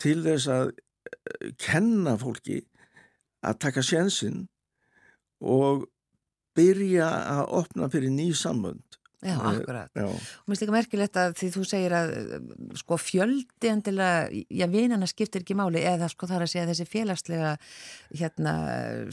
til 0.00 0.18
þess 0.24 0.50
að 0.50 0.70
eh, 0.74 1.50
kenna 1.60 2.16
fólki 2.20 2.62
að 3.44 3.58
taka 3.66 3.84
sjensin 3.84 4.46
og 5.44 5.84
byrja 6.56 7.08
að 7.34 7.44
opna 7.60 7.90
fyrir 7.92 8.14
ný 8.14 8.30
sambönd 8.38 8.98
Já, 9.24 9.34
eh, 9.34 9.58
akkurat. 9.58 9.90
Já. 9.96 10.04
Og 10.04 10.46
mér 10.46 10.52
finnst 10.52 10.64
ekki 10.64 10.74
merkilegt 10.74 11.16
að 11.16 11.34
því 11.38 11.48
þú 11.54 11.62
segir 11.68 11.94
að 11.96 12.10
sko 12.76 12.98
fjöldi 13.00 13.70
endilega, 13.70 14.44
já 14.52 14.66
vinana 14.68 15.08
skiptir 15.08 15.44
ekki 15.44 15.56
máli 15.56 15.80
eða 15.80 16.10
sko 16.12 16.28
þar 16.28 16.44
að 16.44 16.52
segja 16.52 16.68
þessi 16.68 16.86
félagslega 16.90 17.52
hérna 18.12 18.54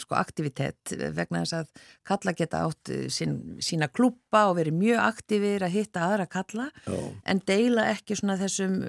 sko 0.04 0.18
aktivitet 0.20 0.96
vegna 1.16 1.46
þess 1.46 1.58
að 1.62 1.72
kalla 2.04 2.36
geta 2.36 2.66
átt 2.68 2.92
sín, 3.08 3.38
sína 3.64 3.88
klúpa 3.88 4.50
og 4.50 4.58
verið 4.60 4.76
mjög 4.82 5.00
aktivir 5.06 5.64
að 5.64 5.76
hitta 5.78 6.04
aðra 6.10 6.28
kalla 6.28 6.68
já. 6.86 7.00
en 7.26 7.42
deila 7.48 7.88
ekki 7.94 8.20
svona 8.20 8.38
þessum 8.42 8.82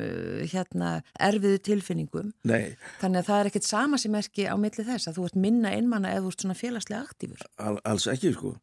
hérna 0.51 1.03
erfiðu 1.21 1.61
tilfinningum. 1.71 2.33
Nei. 2.49 2.75
Þannig 3.01 3.23
að 3.23 3.29
það 3.31 3.39
er 3.39 3.53
ekkit 3.53 3.69
sama 3.69 4.01
sem 4.01 4.15
merki 4.15 4.49
á 4.51 4.57
milli 4.59 4.87
þess 4.87 5.11
að 5.11 5.21
þú 5.21 5.29
ert 5.29 5.39
minna 5.47 5.71
einmanna 5.77 6.11
eða 6.11 6.27
þú 6.27 6.35
ert 6.35 6.47
svona 6.47 6.59
félagslega 6.59 7.07
aktífur. 7.07 7.47
All, 7.63 7.79
alls 7.87 8.09
ekki 8.11 8.35
sko. 8.35 8.57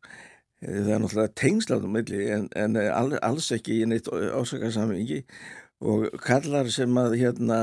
Það 0.60 0.90
er 0.92 1.00
náttúrulega 1.00 1.36
tengsláðum 1.40 1.94
milli 1.96 2.26
en, 2.36 2.50
en 2.60 2.76
alls 3.24 3.48
ekki 3.56 3.80
í 3.80 3.88
neitt 3.88 4.10
ásakarsamengi 4.12 5.22
og 5.80 6.10
kallar 6.20 6.68
sem 6.74 6.98
að 7.00 7.16
hérna 7.22 7.60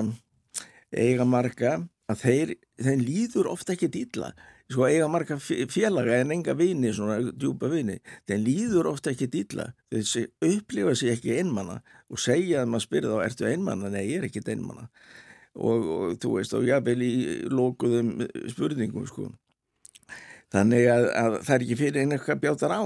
eiga 0.96 1.26
marga 1.28 1.76
að 2.08 2.22
þeir, 2.22 2.52
þeir 2.80 3.02
líður 3.02 3.50
ofta 3.52 3.74
ekki 3.74 3.90
dýla 3.92 4.30
sko 4.72 4.86
eiga 4.88 5.06
marga 5.10 5.36
félaga 5.38 6.16
en 6.22 6.32
enga 6.34 6.56
vini, 6.58 6.90
svona 6.94 7.18
djúpa 7.28 7.68
vini 7.70 7.98
þeir 8.26 8.40
líður 8.42 8.90
ofta 8.94 9.12
ekki 9.12 9.28
dýla 9.30 9.68
þeir 9.92 10.30
upplifa 10.48 10.96
sér 10.96 11.14
ekki 11.18 11.36
einmanna 11.36 11.80
og 12.08 12.22
segja 12.22 12.62
að 12.62 12.72
maður 12.72 12.86
spyrja 12.86 13.12
þá, 13.12 13.18
ertu 13.28 13.48
einmanna? 13.50 13.92
Nei, 13.92 14.04
ég 14.08 14.22
er 14.22 14.28
ekki 14.30 14.44
einmanna 14.46 14.88
og, 15.56 15.90
og 15.98 16.16
þú 16.22 16.36
veist, 16.38 16.56
og 16.56 16.66
vil 16.88 17.02
í 17.04 17.14
lokuðum 17.52 18.14
spurningum 18.52 19.06
sko 19.10 19.30
þannig 20.54 20.88
að, 20.92 21.10
að 21.22 21.38
það 21.46 21.54
er 21.56 21.66
ekki 21.66 21.78
fyrir 21.80 22.02
einhverja 22.02 22.40
bjátar 22.42 22.74
á 22.76 22.84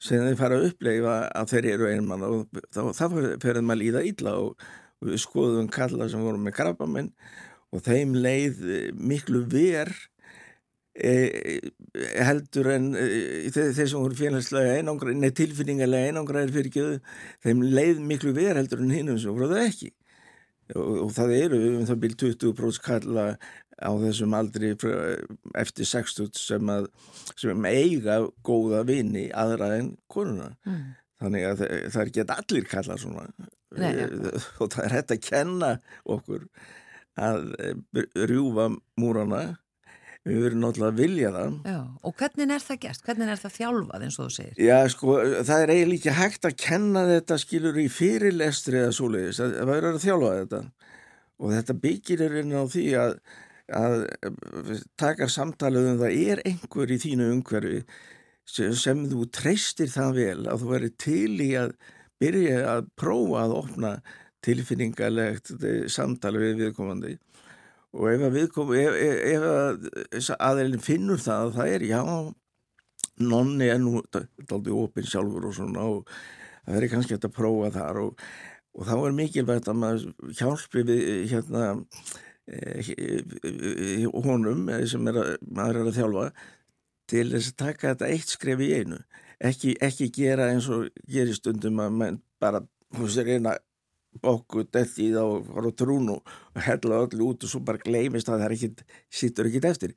sem 0.00 0.22
þeir 0.24 0.38
fara 0.38 0.56
að 0.56 0.70
uppleifa 0.70 1.16
að 1.36 1.50
þeir 1.52 1.66
eru 1.74 1.88
einmann 1.90 2.24
og 2.24 2.60
þá, 2.72 2.80
þá 2.96 3.04
fyrir 3.42 3.64
maður 3.64 3.82
líða 3.82 4.04
illa 4.08 4.36
og, 4.40 4.64
og 5.00 5.10
við 5.10 5.20
skoðum 5.26 5.68
kalla 5.72 6.08
sem 6.08 6.24
voru 6.24 6.40
með 6.40 6.56
krabbamenn 6.56 7.10
og 7.70 7.84
þeim 7.84 8.16
leið 8.16 8.62
miklu 8.96 9.44
ver 9.52 9.92
e, 10.96 11.60
heldur 12.18 12.72
en 12.74 12.90
e, 12.98 13.06
þeir, 13.52 13.74
sem 13.76 14.00
voru 14.00 14.16
félagslega 14.18 14.80
einangra, 14.80 15.14
neð 15.14 15.36
tilfinningarlega 15.42 16.10
einangraðir 16.10 16.54
fyrir 16.56 16.70
ekki 16.72 16.86
þeim 17.46 17.64
leið 17.68 18.04
miklu 18.08 18.34
ver 18.36 18.58
heldur 18.58 18.82
en 18.82 18.94
hinnum 18.96 19.20
sem 19.20 19.34
voru 19.36 19.52
það 19.52 19.66
ekki. 19.68 19.92
Og, 20.70 20.90
og 21.04 21.14
það 21.14 21.32
eru 21.34 21.60
um 21.74 21.86
það 21.88 22.02
byrj 22.04 22.18
20% 22.24 22.84
kalla 22.86 23.24
á 23.80 23.90
þessum 24.02 24.34
aldri 24.36 24.72
eftir 25.58 25.88
60 25.88 26.36
sem, 26.38 26.72
að, 26.72 26.90
sem 27.38 27.64
eiga 27.68 28.20
góða 28.46 28.84
vini 28.88 29.28
aðra 29.32 29.72
en 29.78 29.94
konuna 30.10 30.52
mm. 30.68 30.82
þannig 31.22 31.46
að 31.48 31.64
það, 31.64 32.02
er 32.02 32.12
ekki 32.12 32.26
allir 32.36 32.68
kalla 32.70 33.00
svona 33.00 33.26
Nei, 33.78 33.90
ja. 33.94 34.06
og 34.58 34.72
það 34.74 34.84
er 34.84 34.94
hægt 34.96 35.12
að 35.14 35.24
kenna 35.28 35.72
okkur 36.10 36.46
að 37.20 37.50
eh, 37.62 38.06
rjúfa 38.26 38.70
múrana 38.98 39.42
við 40.26 40.42
verðum 40.44 40.64
náttúrulega 40.64 40.92
að 40.92 40.98
vilja 41.00 41.30
það 41.32 41.54
Já, 41.70 41.78
og 42.04 42.16
hvernig 42.20 42.54
er 42.54 42.64
það 42.64 42.80
gert? 42.82 43.04
Hvernig 43.06 43.30
er 43.32 43.40
það 43.40 43.54
þjálfað 43.56 44.04
eins 44.04 44.18
og 44.18 44.26
þú 44.26 44.34
segir? 44.34 44.58
Já, 44.60 44.76
sko, 44.92 45.14
það 45.48 45.62
er 45.64 45.72
eiginlega 45.74 46.00
ekki 46.00 46.16
hægt 46.18 46.48
að 46.50 46.58
kenna 46.60 47.04
þetta 47.08 47.38
skilur 47.40 47.78
í 47.80 47.86
fyrirlestri 47.94 48.82
eða 48.82 48.96
svoleiðis, 48.98 49.40
það 49.40 49.70
verður 49.70 49.96
að 49.96 50.04
þjálfa 50.04 50.34
þetta 50.42 50.62
og 51.40 51.54
þetta 51.56 51.78
byggir 51.86 52.26
er 52.26 52.36
inn 52.42 52.52
á 52.52 52.64
því 52.68 52.86
að 53.00 53.14
að 53.76 54.06
taka 55.00 55.28
samtalið 55.30 55.92
um 55.92 56.00
það 56.00 56.16
er 56.30 56.42
einhver 56.48 56.90
í 56.90 56.98
þínu 57.02 57.28
umhverfi 57.36 57.82
sem, 58.50 59.04
þú 59.10 59.26
treystir 59.34 59.90
það 59.92 60.16
vel 60.16 60.40
að 60.50 60.62
þú 60.62 60.70
verður 60.72 60.94
til 61.04 61.34
í 61.44 61.50
að 61.58 61.74
byrja 62.20 62.60
að 62.74 62.90
prófa 62.98 63.44
að 63.44 63.56
opna 63.60 63.92
tilfinningalegt 64.44 65.52
samtalið 65.92 66.46
við 66.46 66.62
viðkomandi? 66.64 67.14
Og 67.94 68.06
ef 68.12 68.26
að 68.26 68.36
viðkomandi 68.38 68.84
ef, 68.86 68.98
ef, 69.34 69.46
að 69.46 70.30
aðeins 70.48 70.86
finnur 70.86 71.20
það 71.22 71.46
að 71.46 71.56
það 71.58 71.74
er 71.74 71.86
já 71.90 72.02
nonni 73.20 73.68
er 73.68 73.80
nú 73.82 74.00
aldrei 74.00 74.72
opinn 74.72 75.08
sjálfur 75.08 75.50
og 75.50 75.56
svona 75.56 75.84
og 75.84 76.14
það 76.64 76.74
verður 76.76 76.92
kannski 76.94 77.18
að 77.18 77.34
prófa 77.36 77.70
þar 77.74 78.00
og, 78.06 78.24
og 78.78 78.88
þá 78.88 78.94
er 78.96 79.16
mikilvægt 79.18 79.68
að 79.68 79.80
maður 79.82 80.34
hjálpi 80.38 80.84
við 80.88 81.08
hérna 81.34 81.64
Eh, 81.70 82.29
honum 84.24 84.68
eh, 84.68 84.86
sem 84.90 85.06
er 85.10 85.20
að, 85.20 85.32
maður 85.46 85.80
er 85.80 85.90
að 85.90 85.98
þjálfa 85.98 86.26
til 87.10 87.26
þess 87.32 87.50
að 87.52 87.58
taka 87.64 87.92
þetta 87.92 88.10
eitt 88.14 88.34
skref 88.34 88.62
í 88.62 88.70
einu. 88.78 89.00
Ekki, 89.40 89.74
ekki 89.82 90.10
gera 90.14 90.50
eins 90.52 90.68
og 90.70 90.88
gerir 91.08 91.34
stundum 91.36 91.80
að 91.82 91.98
mann 92.02 92.20
bara 92.42 92.62
hún 92.96 93.10
sér 93.10 93.32
eina 93.36 93.56
bóku 94.22 94.64
dætt 94.66 94.98
í 94.98 95.10
það 95.14 95.32
og 95.36 95.48
fara 95.48 95.70
á 95.70 95.78
trún 95.78 96.12
og 96.16 96.34
hella 96.66 97.02
öll 97.06 97.24
út 97.28 97.46
og 97.46 97.52
svo 97.52 97.62
bara 97.64 97.80
gleimist 97.82 98.28
að 98.28 98.44
það 98.44 98.54
ekkit, 98.56 98.84
sittur 99.08 99.50
ekkit 99.50 99.68
eftir. 99.70 99.96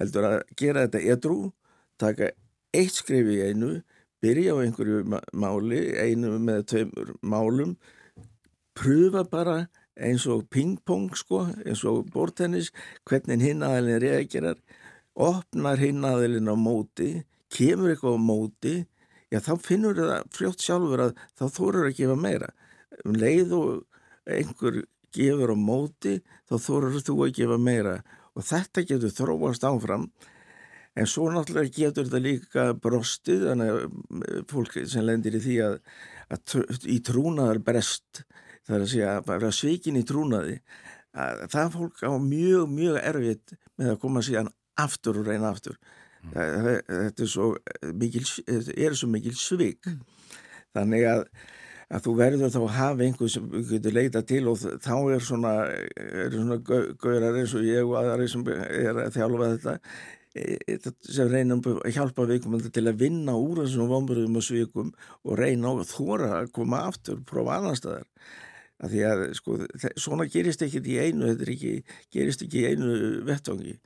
Heldur 0.00 0.28
að 0.30 0.36
gera 0.56 0.86
þetta 0.86 1.02
edru 1.14 1.38
taka 2.00 2.30
eitt 2.72 2.96
skref 2.96 3.28
í 3.28 3.40
einu 3.50 3.80
byrja 4.24 4.56
á 4.56 4.62
einhverju 4.64 5.04
máli 5.36 5.80
einu 6.00 6.36
með 6.40 6.64
tveimur 6.72 7.14
málum 7.20 7.76
pröfa 8.76 9.24
bara 9.28 9.56
eins 10.00 10.26
og 10.30 10.46
pingpong 10.52 11.10
sko, 11.18 11.44
eins 11.64 11.84
og 11.88 12.08
bortennis, 12.14 12.70
hvernig 13.08 13.44
hinn 13.44 13.64
aðeins 13.66 14.00
reagerar, 14.04 14.60
opnar 15.14 15.80
hinn 15.82 16.06
aðeins 16.06 16.48
á 16.48 16.56
móti, 16.56 17.10
kemur 17.52 17.92
eitthvað 17.92 18.16
á 18.16 18.26
móti, 18.30 18.76
já 19.30 19.40
þá 19.44 19.52
finnur 19.62 19.98
það 19.98 20.30
fljótt 20.34 20.64
sjálfur 20.64 21.04
að 21.06 21.12
þá 21.38 21.44
þórar 21.56 21.90
að 21.90 21.98
gefa 22.00 22.16
meira. 22.18 22.50
Um 23.04 23.18
leið 23.18 23.52
og 23.58 23.68
einhver 24.30 24.82
gefur 25.14 25.54
á 25.54 25.58
móti, 25.58 26.16
þá 26.48 26.56
þórar 26.56 26.98
þú 27.04 27.20
að 27.26 27.36
gefa 27.38 27.60
meira 27.60 28.00
og 28.36 28.46
þetta 28.46 28.84
getur 28.86 29.14
þróast 29.14 29.64
áfram 29.66 30.06
en 30.98 31.08
svo 31.08 31.28
náttúrulega 31.30 31.72
getur 31.74 32.08
þetta 32.08 32.22
líka 32.24 32.66
brostið 32.82 33.46
þannig 33.48 33.72
að 33.74 34.44
fólk 34.50 34.78
sem 34.90 35.06
lendir 35.06 35.38
í 35.38 35.42
því 35.44 35.56
að, 35.66 35.76
að 36.34 36.88
í 36.90 36.98
trúnaðar 37.06 37.62
brest 37.66 38.24
það 38.70 38.78
er 38.78 38.86
að 38.86 38.92
segja 38.94 39.12
að 39.18 39.30
vera 39.34 39.52
svikin 39.58 40.00
í 40.00 40.06
trúnaði 40.06 40.58
að 41.18 41.46
það 41.50 41.72
fólk 41.76 42.02
á 42.06 42.12
mjög 42.22 42.68
mjög 42.70 43.00
erfitt 43.02 43.56
með 43.80 43.94
að 43.94 44.02
koma 44.04 44.22
síðan 44.22 44.52
aftur 44.80 45.20
og 45.20 45.26
reyna 45.26 45.50
aftur 45.50 45.76
mm. 45.76 46.36
þetta 46.86 47.24
er 47.26 47.32
svo 47.32 47.48
mikil, 47.98 48.26
er 48.46 48.94
svo 48.94 49.10
mikil 49.10 49.34
svik 49.38 49.90
mm. 49.90 50.04
þannig 50.76 51.08
að 51.10 51.26
að 51.90 52.04
þú 52.04 52.12
verður 52.20 52.52
þá 52.54 52.60
að 52.60 52.76
hafa 52.76 53.04
einhver 53.06 53.30
sem 53.32 53.50
getur 53.66 53.94
leita 53.96 54.22
til 54.22 54.44
og 54.50 54.60
þá 54.62 54.94
er 55.10 55.24
svona, 55.26 55.54
er 55.98 56.36
svona 56.36 56.58
gaurar 56.62 57.38
eins 57.40 57.54
og 57.58 57.66
ég 57.66 57.82
og 57.82 57.96
aðari 57.98 58.28
sem 58.30 58.44
er 58.46 58.94
að 58.94 59.16
þjálfa 59.16 59.48
þetta 59.56 59.74
e, 60.38 60.44
e, 60.70 60.92
sem 61.02 61.32
reynum 61.32 61.64
að 61.72 61.90
hjálpa 61.96 62.28
viðkomandi 62.30 62.70
til 62.76 62.84
að 62.86 63.02
vinna 63.02 63.34
úr 63.34 63.64
þessum 63.64 63.90
vomburðum 63.90 64.38
og 64.38 64.46
svikum 64.46 64.94
og 65.26 65.34
reyna 65.40 65.74
á 65.74 65.82
þóra 65.90 66.30
að 66.38 66.52
koma 66.60 66.84
aftur, 66.92 67.18
prófa 67.26 67.58
annar 67.58 67.80
staðar 67.80 68.06
að 68.80 68.94
því 68.94 69.04
að 69.10 69.22
sko 69.36 69.60
svona 70.00 70.26
gerist 70.32 70.62
ekki 70.64 70.80
í 70.80 70.98
einu, 70.98 71.30
þetta 71.30 71.52
ekki, 71.54 71.72
gerist 72.12 72.44
ekki 72.46 72.62
í 72.62 72.72
einu 72.72 72.98
vettangi 73.28 73.76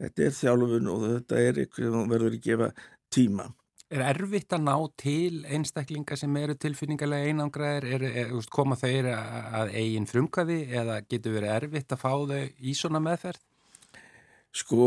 þetta 0.00 0.26
er 0.26 0.36
þjálfun 0.36 0.90
og 0.90 1.06
þetta 1.06 1.40
er 1.40 1.62
eitthvað 1.64 1.96
sem 1.96 2.14
verður 2.14 2.36
að 2.36 2.46
gefa 2.46 2.70
tíma. 3.12 3.48
Er 3.90 4.04
erfitt 4.06 4.54
að 4.54 4.66
ná 4.68 4.74
til 5.02 5.40
einstaklinga 5.50 6.16
sem 6.18 6.36
eru 6.38 6.54
tilfinningarlega 6.62 7.30
einangraðir, 7.32 7.86
er, 7.96 8.04
er, 8.22 8.34
koma 8.54 8.78
þeir 8.78 9.08
að 9.10 9.72
eigin 9.74 10.06
frumkvæði 10.06 10.60
eða 10.78 11.00
getur 11.10 11.34
verið 11.34 11.54
erfitt 11.56 11.94
að 11.96 12.02
fá 12.04 12.12
þau 12.30 12.36
í 12.38 12.74
svona 12.78 13.02
meðferð? 13.02 13.42
Sko, 14.60 14.86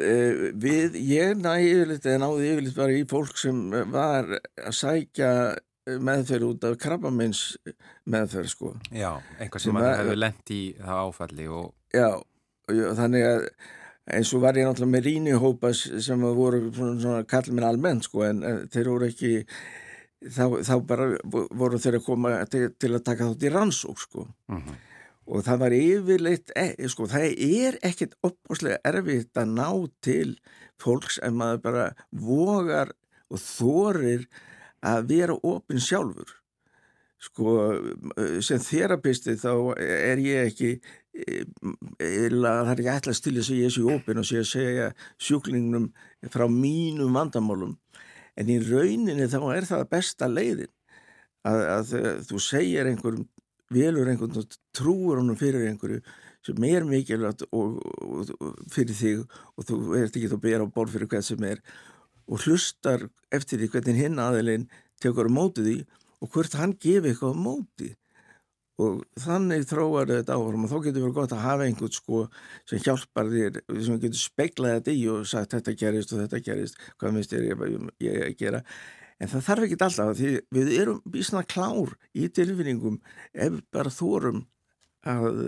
eh, 0.00 0.50
við, 0.60 0.94
ég 0.96 1.34
næði 1.36 1.72
yfirleitt 1.72 2.06
eða 2.08 2.20
náði 2.22 2.50
yfirleitt 2.52 2.78
bara 2.78 2.96
í 2.96 3.02
fólk 3.08 3.40
sem 3.40 3.58
var 3.92 4.30
að 4.36 4.76
sækja 4.76 5.32
meðferð 5.84 6.48
út 6.48 6.66
af 6.68 6.76
krabbamins 6.80 7.42
meðferð, 8.08 8.50
sko. 8.52 8.74
Já, 8.90 9.10
einhvað 9.38 9.64
sem, 9.66 9.78
sem 9.78 9.88
hefur 10.00 10.20
lendt 10.20 10.52
í 10.54 10.62
það 10.80 11.00
áfalli 11.08 11.48
og... 11.52 11.72
Já, 11.94 12.08
þannig 12.70 13.26
að 13.28 13.48
eins 14.12 14.32
og 14.36 14.42
var 14.44 14.58
ég 14.58 14.66
náttúrulega 14.68 14.92
með 14.92 15.06
rínihópa 15.08 15.70
sem 15.74 16.24
voru 16.36 16.60
svona, 16.74 16.96
svona 17.00 17.28
kallið 17.28 17.56
minn 17.56 17.68
almennt 17.68 18.08
sko 18.08 18.24
en 18.26 18.42
þeir 18.72 18.90
voru 18.92 19.08
ekki 19.08 19.30
þá, 20.28 20.44
þá 20.66 20.74
bara 20.88 21.06
voru 21.32 21.80
þeir 21.80 22.00
að 22.00 22.08
koma 22.08 22.34
til, 22.52 22.66
til 22.76 22.92
að 22.92 23.04
taka 23.06 23.30
þátt 23.30 23.46
í 23.46 23.52
rannsók 23.54 24.02
sko 24.02 24.26
mhm. 24.52 24.60
-huh. 24.60 24.82
og 25.32 25.46
það 25.46 25.62
var 25.64 25.76
yfirleitt 25.78 26.52
e, 26.56 26.66
sko 26.92 27.08
það 27.08 27.28
er 27.48 27.78
ekkert 27.82 28.18
opbúslega 28.20 28.80
erfitt 28.84 29.40
að 29.40 29.54
ná 29.56 29.68
til 30.04 30.36
fólks 30.80 31.18
en 31.24 31.40
maður 31.40 31.64
bara 31.64 31.86
vogar 32.10 32.92
og 33.30 33.40
þorir 33.40 34.28
að 34.84 35.06
vera 35.10 35.36
ofinn 35.42 35.82
sjálfur. 35.82 36.32
Sko 37.24 37.54
sem 38.44 38.60
þerapisti 38.60 39.36
þá 39.40 39.52
er 39.80 40.20
ég 40.20 40.50
ekki 40.50 40.72
eða 41.14 42.52
það 42.66 42.72
er 42.72 42.82
ekki 42.82 42.90
ætlast 42.92 43.24
til 43.24 43.36
þess 43.38 43.52
að 43.54 43.62
ég 43.62 43.72
sé 43.72 43.84
ópinn 43.94 44.20
og 44.20 44.26
sé 44.28 44.40
að 44.42 44.50
segja 44.50 44.88
sjúklingnum 45.22 45.88
frá 46.34 46.44
mínum 46.50 47.16
vandamálum. 47.16 47.78
En 48.36 48.50
í 48.50 48.58
rauninni 48.60 49.30
þá 49.30 49.40
er 49.54 49.68
það 49.68 49.88
besta 49.94 50.28
leiðin. 50.28 50.72
Að, 51.44 51.62
að 51.70 51.94
þú 52.28 52.40
segir 52.40 52.88
einhverjum 52.88 53.28
velur 53.74 54.10
einhvern 54.10 54.42
og 54.42 54.56
trúur 54.76 55.20
honum 55.20 55.38
fyrir 55.38 55.68
einhverju 55.68 56.02
sem 56.44 56.66
er 56.68 56.84
mikilvægt 56.84 57.46
og, 57.52 57.78
og, 58.04 58.32
og 58.40 58.58
fyrir 58.72 58.96
þig 58.98 59.22
og 59.56 59.68
þú 59.68 59.78
ert 60.00 60.16
ekki 60.16 60.28
að 60.28 60.42
bera 60.44 60.66
á 60.68 60.74
ból 60.74 60.88
fyrir 60.92 61.08
hvað 61.08 61.24
sem 61.30 61.46
er 61.48 61.62
og 62.28 62.46
hlustar 62.46 63.08
eftir 63.34 63.60
því 63.60 63.70
hvernig 63.74 64.00
hinn 64.00 64.22
aðeilin 64.22 64.66
tekur 65.02 65.28
á 65.28 65.36
mótið 65.36 65.68
því 65.68 65.76
og 66.24 66.32
hvert 66.32 66.56
hann 66.58 66.74
gefi 66.80 67.12
eitthvað 67.12 67.36
á 67.36 67.44
móti. 67.44 67.90
Og 68.82 69.04
þannig 69.22 69.68
þróar 69.70 70.10
þetta 70.10 70.34
áfram 70.34 70.64
og 70.66 70.70
þá 70.72 70.78
getur 70.82 71.04
verið 71.04 71.18
gott 71.20 71.34
að 71.36 71.44
hafa 71.44 71.66
einhvern 71.68 71.94
sko 71.94 72.22
sem 72.66 72.80
hjálpar 72.82 73.28
þér, 73.30 73.60
sem 73.86 74.00
getur 74.02 74.18
speglað 74.18 74.78
þetta 74.80 74.94
í 74.94 75.04
og 75.12 75.28
sagt 75.30 75.54
þetta 75.54 75.76
gerist 75.78 76.14
og 76.14 76.24
þetta 76.24 76.40
gerist 76.48 76.80
hvað 76.98 77.14
minnst 77.14 77.36
er 77.36 77.46
ég, 77.46 77.62
ég 78.02 78.24
að 78.24 78.34
gera? 78.40 78.62
En 79.22 79.30
það 79.30 79.46
þarf 79.46 79.68
ekki 79.68 79.78
alltaf 79.86 80.16
því 80.18 80.32
við 80.56 80.72
erum 80.80 80.98
bísna 81.06 81.44
klár 81.46 81.94
í 82.18 82.26
tilfinningum 82.34 82.98
ef 83.46 83.60
bara 83.70 83.94
þórum 83.94 84.42
að 85.06 85.38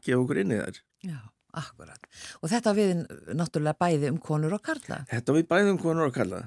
gefa 0.00 0.22
okkur 0.22 0.40
inn 0.40 0.54
í 0.54 0.62
þær. 0.62 0.80
Já, 1.04 1.18
akkurat. 1.60 2.10
Og 2.42 2.50
þetta 2.52 2.74
við 2.76 2.92
náttúrulega 3.36 3.80
bæði 3.80 4.12
um 4.12 4.20
konur 4.22 4.56
og 4.58 4.64
karla. 4.64 5.04
Þetta 5.10 5.38
við 5.38 5.48
bæði 5.50 5.74
um 5.74 5.80
konur 5.82 6.10
og 6.10 6.14
karla. 6.16 6.44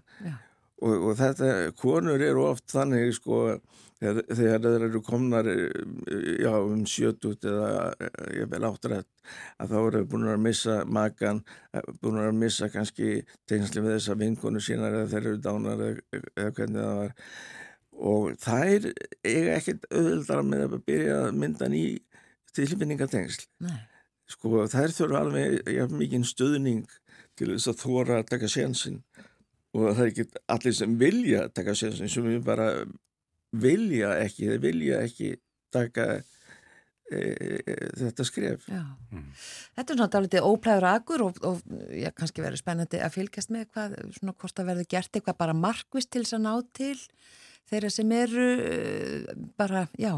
Og, 0.78 0.94
og 1.10 1.18
þetta, 1.18 1.52
konur 1.80 2.22
eru 2.22 2.44
oft 2.52 2.70
þannig 2.70 3.16
sko 3.18 3.42
þegar, 3.98 4.22
þeir 4.38 4.86
eru 4.88 5.02
komnar 5.06 5.48
já, 5.50 6.52
um 6.54 6.84
sjötut 6.90 7.46
eða 7.50 7.92
ég 8.36 8.50
vel 8.52 8.64
áttrætt 8.68 9.10
að 9.58 9.74
þá 9.74 9.78
eru 9.80 10.04
búin 10.12 10.30
að 10.30 10.44
missa 10.46 10.78
makan, 10.86 11.42
búin 12.02 12.22
að 12.22 12.34
missa 12.38 12.70
kannski 12.74 13.24
tegnsli 13.50 13.84
við 13.84 13.98
þessa 13.98 14.18
vinkonu 14.22 14.62
sínar 14.64 15.00
eða 15.02 15.12
þeir 15.16 15.24
eru 15.24 15.42
dánar 15.48 15.86
eða, 15.88 16.24
eða 16.36 16.54
hvernig 16.60 16.82
það 16.84 17.02
var. 17.02 17.16
Og 17.98 18.26
þær 18.44 18.90
eiga 19.26 19.58
ekkert 19.58 19.88
auðvildar 19.90 20.44
með 20.46 20.66
að 20.68 20.82
byrja 20.86 21.22
að 21.24 21.38
mynda 21.42 21.70
ný 21.74 21.84
tilfinningatengsl 22.58 23.48
sko 24.28 24.66
þær 24.68 24.94
þurfa 24.96 25.24
alveg 25.24 25.58
ja, 25.72 25.88
mikið 25.92 26.28
stöðning 26.28 26.86
til 27.38 27.52
þess 27.54 27.72
að 27.72 27.82
þóra 27.84 28.22
að 28.22 28.30
taka 28.34 28.50
sénsinn. 28.52 29.02
Og 29.76 29.92
það 29.92 30.04
er 30.04 30.12
ekki 30.12 30.26
allir 30.56 30.76
sem 30.76 30.96
vilja 31.00 31.44
taka 31.54 31.76
sérstofn 31.78 32.12
sem 32.12 32.26
við 32.26 32.42
bara 32.48 32.72
vilja 33.56 34.16
ekki, 34.24 34.50
þeir 34.50 34.64
vilja 34.64 35.02
ekki 35.06 35.30
taka 35.74 36.06
e, 36.18 37.20
e, 37.20 37.66
þetta 38.02 38.26
skref. 38.28 38.68
Mm. 38.72 39.28
Þetta 39.78 39.94
er 39.94 40.00
náttúrulega 40.02 40.24
litið 40.28 40.48
óplæður 40.50 40.88
agur 40.92 41.26
og, 41.28 41.42
og 41.48 41.76
já, 41.96 42.10
kannski 42.16 42.44
verður 42.44 42.64
spennandi 42.64 43.04
að 43.04 43.20
fylgjast 43.20 43.54
með 43.54 43.68
hvað, 43.76 44.00
svona 44.18 44.38
hvort 44.42 44.64
að 44.64 44.72
verður 44.72 44.90
gert 44.96 45.20
eitthvað 45.20 45.42
bara 45.44 45.58
markvist 45.58 46.12
til 46.12 46.24
þess 46.26 46.40
að 46.40 46.48
ná 46.48 46.54
til 46.80 46.96
þeirra 47.68 47.94
sem 47.94 48.16
eru 48.18 48.50
e, 48.64 49.38
bara, 49.60 49.86
já, 50.00 50.16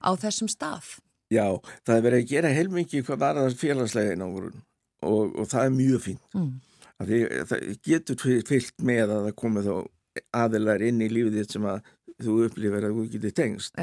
á 0.00 0.10
þessum 0.18 0.50
stað 0.50 0.96
Já, 1.30 1.46
það 1.86 1.96
er 1.96 2.04
verið 2.06 2.22
að 2.22 2.32
gera 2.32 2.50
heilmikið 2.56 3.06
hvað 3.06 3.22
var 3.22 3.38
það 3.38 3.56
félagslega 3.60 4.16
í 4.16 4.18
nágrun 4.18 4.58
og, 5.06 5.38
og 5.38 5.48
það 5.50 5.64
er 5.66 5.72
mjög 5.76 6.04
fínt. 6.08 6.28
Mm. 6.34 6.52
Því, 7.00 7.20
það 7.48 7.66
getur 7.86 8.24
fyllt 8.48 8.84
með 8.84 9.14
að 9.14 9.26
það 9.28 9.36
komi 9.40 9.64
þá 9.64 9.74
aðilar 10.36 10.82
inn 10.84 11.00
í 11.00 11.08
lífið 11.08 11.38
þitt 11.38 11.54
sem 11.56 11.68
að 11.70 11.92
þú 12.20 12.36
upplifir 12.46 12.86
að 12.86 12.96
þú 12.98 13.04
getur 13.14 13.34
tengst. 13.38 13.80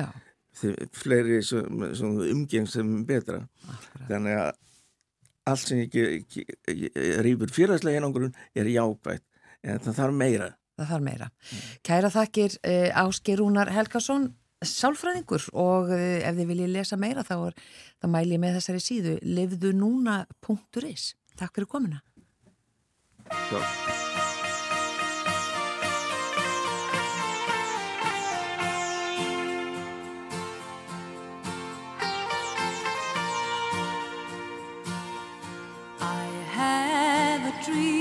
Þegar 0.58 0.92
fleiri 0.98 1.40
umgengst 2.34 2.78
sem 2.78 2.94
betra. 3.08 3.42
Akkurat. 3.64 4.08
þannig 4.12 4.40
að 4.42 4.52
allt 5.48 5.70
sem 5.70 5.82
ekki 5.86 6.46
rýfur 7.24 7.54
fyrirslega 7.56 8.02
einangrun 8.02 8.36
er 8.58 8.70
jákvægt 8.72 9.24
en 9.64 9.80
það 9.86 10.00
þarf 10.02 10.18
meira. 10.20 10.50
Það 10.78 10.92
þarf 10.92 11.06
meira. 11.08 11.30
Kæra 11.88 12.12
þakkir 12.14 12.58
eh, 12.68 12.90
Ásker 13.02 13.40
Rúnar 13.42 13.72
Helgason 13.74 14.28
sálfræðingur 14.65 15.50
og 15.54 15.91
eh, 15.93 16.26
ef 16.26 16.36
þið 16.38 16.52
viljið 16.54 16.74
lesa 16.74 16.98
meira 16.98 17.26
þá 17.28 17.36
er 17.52 17.62
það 18.02 18.13
mæli 18.15 18.41
með 18.41 18.58
þessari 18.58 18.84
síðu 18.84 19.15
lefðunúna.is 19.38 21.13
Takk 21.38 21.54
fyrir 21.54 21.70
komina. 21.70 22.02
So. 23.50 23.62
I 36.00 36.30
have 36.56 37.46
a 37.46 37.63
dream, 37.63 37.97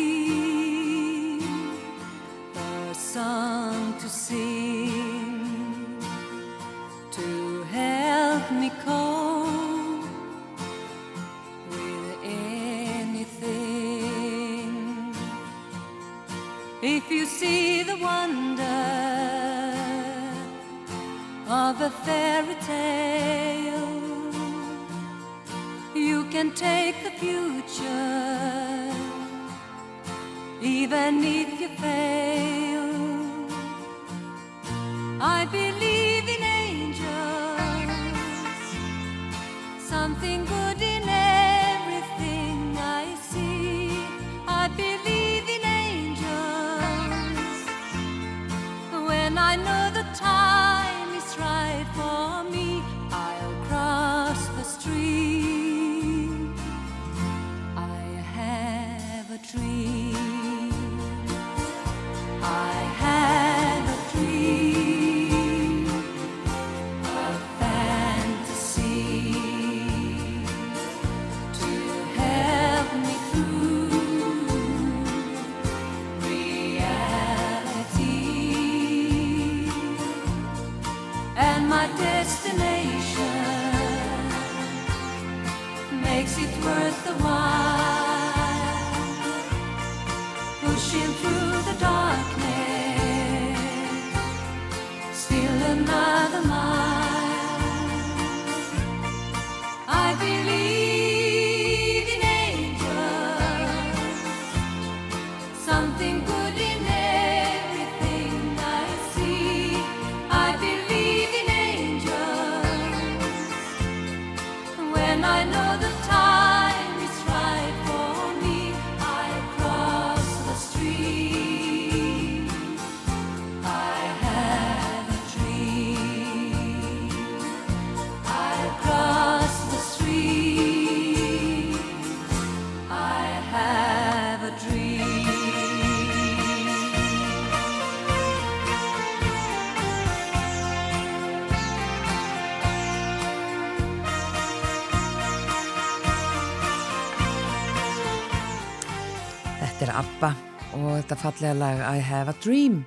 þetta 151.17 151.31
fallega 151.31 151.55
lag 151.57 151.79
I 151.97 152.01
Have 152.05 152.29
a 152.31 152.37
Dream 152.45 152.83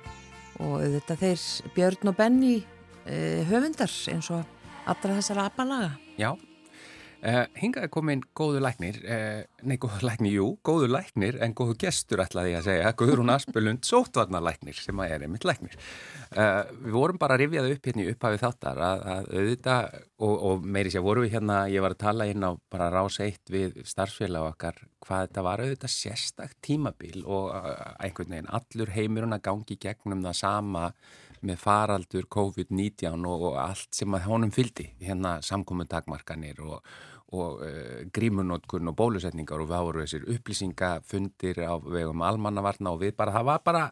og 0.62 0.82
þetta 0.84 1.16
þeir 1.18 1.72
Björn 1.74 2.10
og 2.12 2.16
Benny 2.18 2.60
uh, 2.60 3.40
höfundar 3.48 3.90
eins 4.12 4.28
og 4.30 4.44
allra 4.86 5.16
þessara 5.18 5.48
ABBA 5.48 5.66
laga. 5.66 5.90
Já, 6.20 6.30
uh, 7.20 7.44
hingað 7.60 7.86
er 7.86 7.90
komin 7.92 8.22
góðu 8.36 8.60
læknir, 8.64 8.98
uh, 9.04 9.42
nei 9.66 9.76
góðu 9.80 10.02
læknir, 10.06 10.34
jú, 10.38 10.46
góðu 10.66 10.88
læknir 10.90 11.38
en 11.44 11.54
góðu 11.56 11.76
gestur 11.80 12.22
ætlaði 12.24 12.54
ég 12.54 12.60
að 12.60 12.68
segja, 12.68 12.92
Guðrún 13.00 13.32
Aspelund 13.34 13.86
sótvarnalæknir 13.90 14.80
sem 14.80 15.02
að 15.02 15.14
er 15.14 15.26
einmitt 15.26 15.46
læknir. 15.48 15.76
Uh, 16.30 16.62
við 16.86 16.96
vorum 16.96 17.20
bara 17.20 17.36
að 17.36 17.44
rifjaði 17.44 17.76
upp 17.76 17.88
hérna 17.90 18.04
í 18.04 18.10
upphafið 18.14 18.44
þáttar 18.44 18.82
að, 18.86 19.06
að 19.14 19.30
auðvitað 19.34 19.96
og, 20.20 20.34
og 20.50 20.68
meiri 20.76 20.94
sér 20.94 21.06
voru 21.06 21.24
við 21.24 21.36
hérna, 21.38 21.62
ég 21.72 21.84
var 21.84 21.96
að 21.96 22.02
tala 22.04 22.28
inn 22.30 22.46
á 22.46 22.50
bara 22.72 22.92
rás 22.94 23.20
eitt 23.24 23.52
við 23.52 23.80
starfsfélag 23.88 24.52
okkar 24.52 24.84
hvað 25.00 25.26
þetta 25.26 25.46
var 25.46 25.64
auðvitað 25.64 25.94
sérstakt 25.94 26.60
tímabil 26.62 27.24
og 27.24 27.48
einhvern 28.04 28.36
veginn 28.36 28.52
allur 28.52 28.92
heimurinn 28.92 29.34
að 29.34 29.46
gangi 29.48 29.78
gegnum 29.80 30.22
það 30.26 30.36
sama 30.42 30.90
með 31.46 31.60
faraldur 31.62 32.26
COVID-19 32.32 33.24
og, 33.28 33.46
og 33.50 33.56
allt 33.62 33.96
sem 33.96 34.16
að 34.16 34.26
honum 34.28 34.52
fyldi, 34.54 34.90
hérna 35.00 35.38
samkomin 35.44 35.88
takmarkanir 35.90 36.60
og, 36.64 36.80
og 37.30 37.62
uh, 37.62 38.02
grímunótkun 38.14 38.90
og 38.90 38.96
bólusetningar 38.98 39.62
og 39.62 39.70
við 39.70 39.86
voru 39.86 40.04
þessir 40.04 40.26
upplýsingafundir 40.34 41.62
á 41.62 41.74
vegum 41.78 42.24
almannavarna 42.26 42.94
og 42.94 43.04
við 43.04 43.14
bara, 43.18 43.34
það 43.36 43.48
var 43.52 43.64
bara 43.64 43.84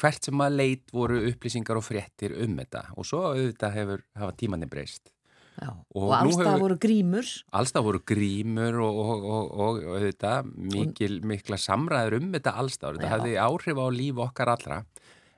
hvert 0.00 0.26
sem 0.26 0.42
að 0.42 0.60
leit 0.60 0.94
voru 0.94 1.20
upplýsingar 1.30 1.78
og 1.78 1.86
fréttir 1.86 2.34
um 2.44 2.56
þetta 2.60 2.86
og 2.96 3.08
svo 3.08 3.26
auðvitað 3.30 3.76
hefur 3.78 4.06
hafa 4.20 4.38
tímanni 4.40 4.70
breyst. 4.70 5.10
Já. 5.54 5.70
Og 5.94 6.08
Og, 6.08 6.12
allstað 6.16 6.60
voru 6.64 6.76
grímur. 6.82 7.28
Allstað 7.54 7.86
voru 7.86 8.00
grímur 8.02 8.80
og, 8.82 8.96
og, 9.04 9.52
og, 9.54 9.82
auðvitað 9.94 10.48
mikil, 10.72 11.20
mikla 11.22 11.58
samræður 11.62 12.18
um 12.18 12.32
þetta 12.34 12.56
allstað. 12.58 12.98
Þetta 12.98 13.12
hefði 13.12 13.36
áhrif 13.44 13.78
á 13.78 13.86
líf 13.94 14.22
okkar 14.26 14.50
allra. 14.56 14.80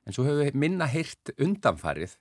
En 0.06 0.16
svo 0.16 0.24
hefur 0.24 0.46
við 0.46 0.56
minna 0.62 0.88
heyrt 0.88 1.35
undanfarið 1.37 2.16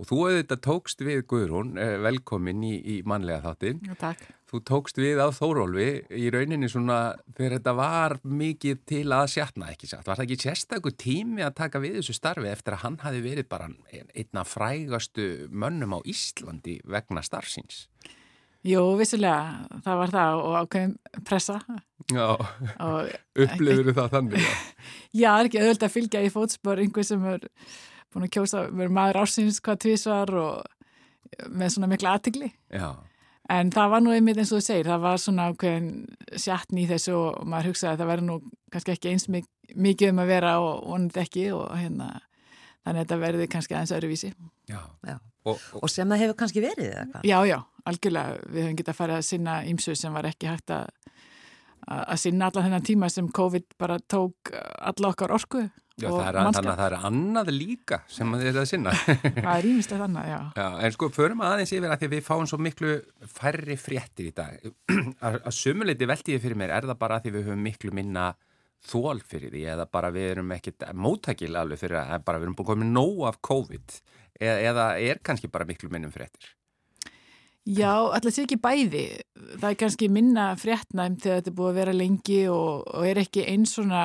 og 0.00 0.08
þú 0.08 0.18
auðvitað 0.24 0.60
tókst 0.64 1.02
við 1.04 1.24
Guðrún, 1.28 1.74
eh, 1.76 1.98
velkomin 2.00 2.62
í, 2.64 2.76
í 2.80 2.96
mannlega 3.04 3.50
þáttin. 3.50 3.82
Já, 3.84 3.96
takk. 4.00 4.22
Þú 4.50 4.60
tókst 4.66 4.96
við 4.98 5.20
á 5.20 5.28
Þórólfi 5.30 5.90
í 6.16 6.30
rauninni 6.32 6.70
svona 6.72 7.14
þegar 7.36 7.52
þetta 7.58 7.74
var 7.78 8.16
mikið 8.24 8.80
til 8.88 9.04
að 9.14 9.28
sjatna 9.36 9.68
ekki 9.70 9.86
satt. 9.86 10.08
Var 10.08 10.18
það 10.18 10.24
ekki 10.24 10.40
sérstakur 10.42 10.96
tími 10.98 11.44
að 11.46 11.58
taka 11.60 11.82
við 11.84 12.00
þessu 12.00 12.16
starfi 12.16 12.50
eftir 12.50 12.74
að 12.74 12.82
hann 12.86 12.96
hafi 13.04 13.20
verið 13.22 13.46
bara 13.52 13.68
einna 13.92 14.42
frægastu 14.48 15.28
mönnum 15.52 15.94
á 15.94 15.98
Íslandi 16.02 16.80
vegna 16.82 17.22
starfsins? 17.22 17.84
Jú, 18.66 18.82
vissulega, 18.98 19.68
það 19.84 20.00
var 20.02 20.10
það 20.12 20.40
og 20.40 20.56
ákveðin 20.64 20.96
pressa 21.24 21.54
Já, 22.10 22.26
upplifur 23.40 23.94
það 23.96 24.10
þannig? 24.16 24.42
Já. 24.42 24.50
já, 25.22 25.30
það 25.30 25.38
er 25.38 25.48
ekki 25.48 25.62
auðvitað 25.62 25.86
að 25.86 25.94
fylgja 25.94 26.24
í 26.26 26.32
fótspor 26.34 26.82
einhver 26.82 27.06
sem 27.06 27.24
er 27.30 27.46
búin 28.14 28.26
að 28.26 28.34
kjósa, 28.36 28.64
verið 28.70 28.96
maður 28.96 29.20
ársins 29.22 29.60
hvað 29.64 29.80
tvísvar 29.84 30.34
og 30.40 31.48
með 31.50 31.74
svona 31.76 31.90
mikla 31.90 32.16
aðtigli. 32.18 32.50
Já, 32.74 32.90
En 33.50 33.70
það 33.74 33.88
var 33.90 34.02
nú 34.04 34.12
einmitt 34.14 34.38
eins 34.38 34.52
og 34.54 34.60
þú 34.60 34.62
segir, 34.62 34.86
það 34.86 35.00
var 35.02 35.16
svona 35.18 35.44
ákveðin 35.50 35.86
sjatni 36.38 36.84
í 36.84 36.90
þessu 36.90 37.16
og 37.18 37.48
maður 37.50 37.72
hugsaði 37.72 37.90
að 37.96 38.02
það 38.02 38.10
verður 38.12 38.26
nú 38.28 38.36
kannski 38.70 38.92
ekki 38.94 39.10
eins 39.10 39.26
mik 39.32 39.48
mikið 39.74 40.12
um 40.12 40.20
að 40.22 40.30
vera 40.30 40.52
og 40.62 40.84
vonandi 40.86 41.20
ekki 41.22 41.42
og 41.54 41.64
hérna, 41.78 42.06
þannig 42.84 43.00
að 43.00 43.00
þetta 43.00 43.18
verði 43.24 43.48
kannski 43.50 43.74
aðeins 43.74 43.94
öðruvísi. 43.96 44.30
já. 44.70 44.78
Já. 45.06 45.16
Og, 45.40 45.56
og, 45.56 45.82
Og 45.82 45.90
sem 45.90 46.10
það 46.10 46.20
hefur 46.20 46.38
kannski 46.42 46.62
verið 46.62 46.90
eða 46.92 47.04
hvað? 47.10 47.26
Já, 47.30 47.36
já, 47.48 47.58
algjörlega, 47.90 48.40
við 48.52 48.64
höfum 48.66 48.78
getað 48.80 48.92
að 48.92 48.98
fara 48.98 49.18
að 49.18 49.26
sinna 49.30 49.54
ímsu 49.70 49.94
sem 49.96 50.12
var 50.12 50.28
ekki 50.30 50.50
hægt 50.50 50.74
að 50.76 50.90
að 51.90 52.18
sinna 52.20 52.50
allan 52.50 52.66
þennan 52.68 52.84
tíma 52.86 53.08
sem 53.10 53.28
COVID 53.34 53.64
bara 53.80 53.96
tók 53.98 54.50
alla 54.52 55.10
okkar 55.10 55.32
orku 55.34 55.62
já, 55.98 56.08
er, 56.08 56.38
þannig 56.38 56.70
að 56.70 56.80
það 56.80 56.84
er 56.86 56.96
annað 57.08 57.50
líka 57.54 58.00
sem 58.10 58.36
þið 58.36 58.50
er 58.50 58.60
að 58.60 58.68
sinna. 58.70 58.92
Það 59.44 59.50
er 59.54 59.68
ímislegt 59.70 60.04
annað, 60.06 60.28
já. 60.30 60.38
Já, 60.60 60.68
en 60.86 60.94
sko, 60.94 61.08
förum 61.16 61.42
aðeins 61.46 61.72
yfir 61.76 61.94
að 61.94 62.04
því 62.04 62.10
við 62.14 62.22
fáum 62.28 62.46
svo 62.50 62.60
miklu 62.62 62.92
færri 63.34 63.76
fréttir 63.80 64.30
í 64.30 64.34
dag. 64.36 64.70
að, 65.26 65.40
sumuleiti 65.56 66.08
velti 66.08 66.36
ég 66.36 66.44
fyrir 66.44 66.60
mér, 66.60 66.76
er 66.78 66.88
það 66.88 67.00
bara 67.02 67.18
að 67.18 67.26
því 67.26 67.34
við 67.36 67.50
höfum 67.50 67.66
miklu 67.66 67.92
minna 67.96 68.30
þól 68.90 69.18
fyrir 69.20 69.52
því 69.52 69.66
eða 69.74 69.88
bara 69.92 70.12
við 70.14 70.30
erum 70.30 70.54
ekkit 70.56 70.86
móttakil 70.96 71.52
alveg 71.60 71.82
fyrir 71.82 72.00
að 72.00 72.24
bara 72.24 72.40
við 72.40 72.48
erum 72.48 72.56
búin 72.56 72.70
komið 72.70 72.94
nóg 72.94 73.20
af 73.28 73.36
COVID 73.44 73.98
eða, 74.40 74.56
eða 74.70 74.86
er 75.04 75.20
kannski 75.24 75.50
bara 75.52 75.68
miklu 75.68 75.90
minnum 75.92 76.14
fréttir? 76.14 76.54
Já, 77.68 77.92
alltaf 78.08 78.32
sé 78.32 78.46
ekki 78.46 78.56
bæði. 78.56 79.04
Það 79.60 79.66
er 79.68 79.78
kannski 79.82 80.08
minna 80.10 80.46
fréttnæm 80.58 81.18
þegar 81.20 81.42
þetta 81.42 81.50
er 81.52 81.56
búið 81.58 81.70
að 81.70 81.80
vera 81.82 81.94
lengi 81.94 82.38
og, 82.48 82.86
og 82.88 83.06
er 83.06 83.20
ekki 83.20 83.44
eins 83.52 83.74
svona 83.76 84.04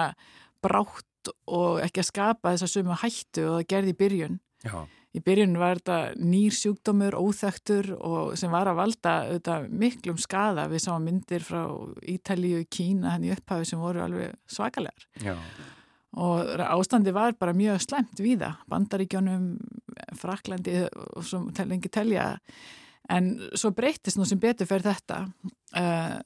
brátt 0.64 1.08
og 1.48 1.82
ekki 1.86 2.04
að 2.04 2.10
skapa 2.12 2.54
þessa 2.56 2.70
sömu 2.72 2.98
hættu 3.02 3.48
og 3.50 3.58
það 3.60 3.68
gerði 3.74 3.96
í 3.96 4.00
byrjun. 4.04 4.40
Já, 4.66 4.78
Í 5.16 5.22
byrjun 5.24 5.54
var 5.56 5.80
þetta 5.80 5.98
nýr 6.20 6.52
sjúkdómur, 6.52 7.16
óþektur 7.16 7.94
og 7.96 8.34
sem 8.40 8.52
var 8.52 8.68
að 8.68 8.80
valda 8.82 9.14
auðvitað, 9.30 9.68
miklum 9.72 10.18
skada. 10.20 10.66
Við 10.68 10.82
sáum 10.84 11.06
myndir 11.08 11.46
frá 11.46 11.62
Ítalíu, 12.12 12.66
Kína, 12.68 13.14
hann 13.14 13.24
í 13.24 13.32
upphafi 13.32 13.70
sem 13.70 13.80
voru 13.80 14.04
alveg 14.04 14.34
svakalegar. 14.52 15.08
já, 15.24 15.38
Og 16.16 16.60
ástandi 16.64 17.12
var 17.16 17.34
bara 17.40 17.54
mjög 17.54 17.80
slæmt 17.84 18.20
víða. 18.20 18.58
Bandaríkjónum, 18.72 19.58
Fraklandi 20.16 20.84
og 21.16 21.24
svo 21.24 21.46
lengi 21.64 21.90
telja. 21.92 22.40
En 23.10 23.50
svo 23.56 23.72
breytist 23.72 24.18
nú 24.18 24.26
sem 24.28 24.40
betur 24.40 24.68
fyrir 24.68 24.84
þetta 24.96 25.28
uh, 25.76 26.20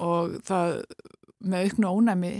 og 0.00 0.40
það 0.44 0.84
með 1.44 1.68
auknu 1.68 1.88
ónæmi 1.92 2.34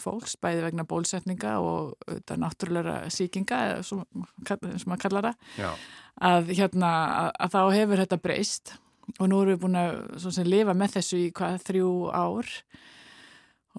fólks, 0.00 0.36
bæði 0.40 0.64
vegna 0.68 0.86
bólsetninga 0.88 1.58
og 1.64 1.94
þetta 2.06 2.38
náttúrulega 2.40 2.96
síkinga, 3.12 3.60
sem 3.82 4.04
maður 4.46 5.02
kallar 5.02 5.28
það, 5.30 5.84
að, 6.30 6.54
hérna, 6.54 6.94
að, 7.24 7.30
að 7.46 7.54
þá 7.56 7.60
hefur 7.78 8.02
þetta 8.04 8.22
breyst 8.22 8.74
og 9.18 9.28
nú 9.28 9.42
erum 9.42 9.54
við 9.54 9.62
búin 9.64 9.78
að 9.80 10.48
lifa 10.48 10.74
með 10.76 10.98
þessu 10.98 11.20
í 11.20 11.30
hvað 11.36 11.62
þrjú 11.68 11.92
ár 12.14 12.52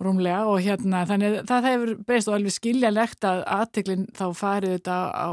rúmlega. 0.02 0.44
Og 0.52 0.60
hérna 0.66 1.04
þannig 1.08 1.40
að 1.40 1.50
það 1.50 1.68
hefur 1.70 1.94
breyst 2.08 2.30
og 2.30 2.38
alveg 2.38 2.56
skiljalegt 2.56 3.28
að 3.28 3.42
aðteklinn 3.58 4.06
þá 4.16 4.26
farið 4.38 4.78
þetta 4.78 5.00
á 5.16 5.30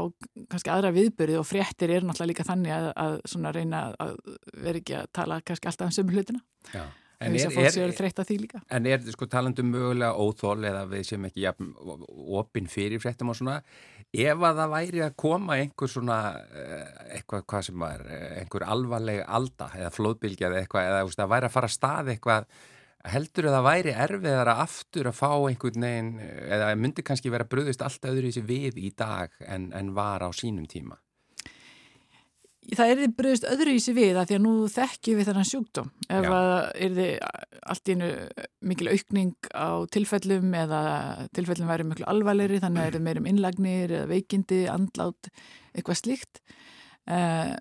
kannski 0.53 0.73
aðra 0.73 0.93
viðbyrði 0.95 1.39
og 1.39 1.47
fréttir 1.49 1.93
er 1.93 2.07
náttúrulega 2.07 2.31
líka 2.31 2.47
þannig 2.47 2.75
að, 2.77 2.89
að 3.05 3.15
svona 3.33 3.53
reyna 3.55 3.85
að 4.01 4.17
vera 4.65 4.83
ekki 4.83 4.99
að 4.99 5.09
tala 5.19 5.41
kannski 5.45 5.71
alltaf 5.71 5.89
um 5.89 5.95
sömu 5.97 6.17
hlutina. 6.17 6.43
Já. 6.71 6.85
En 7.23 7.35
þess 7.35 7.45
er, 7.45 7.49
að 7.49 7.57
fólk 7.57 7.75
séu 7.75 8.21
að 8.23 8.29
því 8.29 8.37
líka. 8.43 8.61
En 8.73 8.87
er 8.89 9.03
sko 9.15 9.27
talandum 9.31 9.71
mögulega 9.73 10.13
óþól 10.19 10.67
eða 10.69 10.83
við 10.91 11.07
sem 11.09 11.27
ekki 11.29 11.45
jafn, 11.45 11.71
opinn 12.39 12.69
fyrir 12.71 13.01
fréttum 13.03 13.31
og 13.33 13.39
svona 13.39 13.59
ef 14.13 14.43
að 14.45 14.59
það 14.59 14.73
væri 14.75 15.01
að 15.01 15.15
koma 15.23 15.57
einhver 15.57 15.89
svona 15.89 16.17
eh, 16.53 16.83
eitthvað 17.17 17.47
hvað 17.49 17.65
sem 17.69 17.85
var 17.85 18.03
eh, 18.05 18.27
einhver 18.43 18.67
alvarleg 18.75 19.23
alda 19.25 19.71
eða 19.79 19.93
flóðbylgja 19.95 20.51
eða 20.51 20.61
eitthvað 20.61 20.89
eða 20.91 21.01
veist, 21.07 21.21
það 21.21 21.33
væri 21.33 21.49
að 21.49 21.55
fara 21.55 21.69
að 21.71 21.75
stað 21.77 22.11
eitthvað 22.13 22.47
heldur 23.13 23.49
að 23.49 23.57
það 23.57 23.65
væri 23.67 23.95
erfiðara 24.05 24.57
aftur 24.63 25.09
að 25.09 25.17
fá 25.17 25.31
einhvern 25.33 25.87
veginn 25.87 26.11
eða 26.23 26.69
myndi 26.79 27.03
kannski 27.03 27.33
vera 27.33 27.47
bröðist 27.49 27.81
allt 27.83 28.05
öðru 28.07 28.29
í 28.29 28.35
sig 28.37 28.45
við 28.47 28.77
í 28.79 28.93
dag 28.95 29.33
en, 29.43 29.71
en 29.75 29.91
var 29.97 30.23
á 30.23 30.29
sínum 30.31 30.69
tíma 30.69 31.01
það 32.71 32.89
er 32.89 33.01
þið 33.01 33.13
bröðist 33.17 33.47
öðru 33.49 33.75
í 33.75 33.81
sig 33.83 33.95
við 33.97 34.17
að 34.19 34.29
því 34.29 34.37
að 34.37 34.43
nú 34.45 34.53
þekkjum 34.71 35.19
við 35.19 35.29
þennan 35.29 35.49
sjúkdóm. 35.49 35.91
Ef 36.07 36.27
að 36.37 36.53
er 36.85 36.95
þið 36.97 37.11
allt 37.73 37.91
í 37.91 37.95
einu 37.95 38.09
mikil 38.71 38.89
aukning 38.93 39.51
á 39.51 39.71
tilfellum 39.93 40.57
eða 40.61 40.81
tilfellum 41.35 41.71
væri 41.73 41.87
miklu 41.89 42.09
alvarlegri 42.13 42.61
þannig 42.63 42.83
að 42.83 42.89
er 42.89 42.97
þið 42.97 43.05
meir 43.07 43.21
um 43.21 43.29
innlagnir 43.33 43.95
eða 43.99 44.09
veikindi, 44.13 44.63
andlát 44.71 45.31
eitthvað 45.73 46.01
slíkt. 46.01 46.43
Uh, 47.03 47.55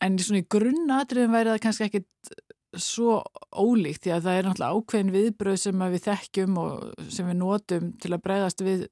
en 0.00 0.18
svona 0.20 0.42
í 0.42 0.48
grunnatriðum 0.52 1.36
væri 1.36 1.52
það 1.52 1.64
kannski 1.66 1.88
ekkit 1.90 2.34
svo 2.80 3.20
ólíkt 3.56 4.04
því 4.04 4.12
að 4.16 4.26
það 4.26 4.38
er 4.38 4.46
náttúrulega 4.46 4.80
ákveðin 4.80 5.12
viðbröð 5.14 5.58
sem 5.62 5.84
við 5.94 6.02
þekkjum 6.06 6.58
og 6.60 7.04
sem 7.12 7.28
við 7.30 7.38
notum 7.40 7.92
til 8.02 8.12
að 8.12 8.24
bregðast 8.26 8.64
við 8.66 8.84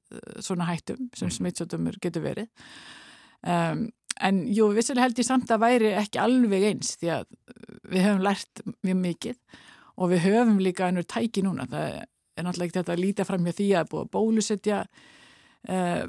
svona 0.43 0.69
hættum 0.69 1.09
sem 1.17 1.33
smittsjóttumur 1.33 1.99
getur 2.01 2.25
verið. 2.25 2.49
Um, 3.45 3.87
en 4.23 4.41
jú, 4.47 4.69
vissilega 4.75 5.07
held 5.07 5.19
ég 5.19 5.27
samt 5.27 5.51
að 5.51 5.63
væri 5.65 5.93
ekki 5.99 6.19
alveg 6.23 6.67
eins 6.71 6.95
því 6.99 7.11
að 7.17 7.25
við 7.91 8.05
höfum 8.05 8.25
lært 8.25 8.61
mjög 8.85 8.99
mikið 9.01 9.63
og 9.95 10.11
við 10.11 10.23
höfum 10.25 10.59
líka 10.63 10.89
ennur 10.89 11.07
tæki 11.07 11.43
núna. 11.45 11.67
Það 11.71 11.87
er 11.95 12.45
náttúrulega 12.45 12.69
ekki 12.69 12.79
þetta 12.79 12.95
að 12.95 13.03
líta 13.03 13.25
fram 13.27 13.47
hjá 13.47 13.55
því 13.57 13.67
að 13.79 13.89
búa 13.91 14.05
að 14.05 14.13
bólusetja 14.15 14.79
uh, 14.85 16.05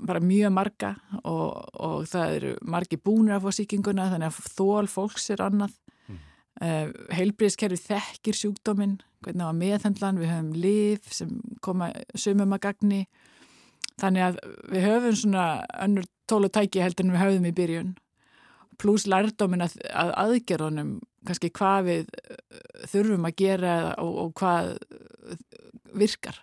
bara 0.00 0.22
mjög 0.24 0.54
marga 0.56 0.94
og, 1.20 1.48
og 1.76 2.08
það 2.10 2.36
eru 2.38 2.52
margi 2.72 2.98
búnir 3.00 3.36
að 3.36 3.46
fá 3.46 3.58
sýkinguna 3.58 4.10
þannig 4.12 4.30
að 4.30 4.52
þól 4.56 4.90
fólks 4.90 5.30
er 5.34 5.44
annað. 5.46 5.76
Uh, 6.60 6.90
heilbríðiskerfi 7.14 7.78
þekkir 7.86 8.36
sjúkdóminn, 8.36 8.98
hvernig 9.24 9.46
á 9.46 9.48
að 9.48 9.60
meðhendlan, 9.62 10.18
við 10.20 10.32
höfum 10.34 10.48
liv 10.60 11.12
sem 11.14 11.30
koma 11.64 11.88
sumum 12.12 12.52
að 12.52 12.64
gagni. 12.66 13.04
Þannig 14.00 14.26
að 14.26 14.40
við 14.72 14.84
höfum 14.84 15.16
svona 15.22 15.44
önnur 15.80 16.08
tólu 16.30 16.50
tæki 16.52 16.82
heldur 16.84 17.08
en 17.08 17.14
við 17.16 17.24
höfum 17.24 17.50
í 17.50 17.56
byrjun. 17.56 17.90
Plús 18.80 19.04
lærdómin 19.10 19.66
að, 19.66 19.76
að 19.92 20.14
aðgerðunum, 20.24 20.94
kannski 21.28 21.50
hvað 21.52 21.90
við 21.90 22.14
uh, 22.16 22.46
þurfum 22.92 23.28
að 23.28 23.36
gera 23.42 23.74
og, 24.00 24.14
og 24.24 24.32
hvað 24.40 24.72
uh, 24.78 25.44
virkar. 26.00 26.40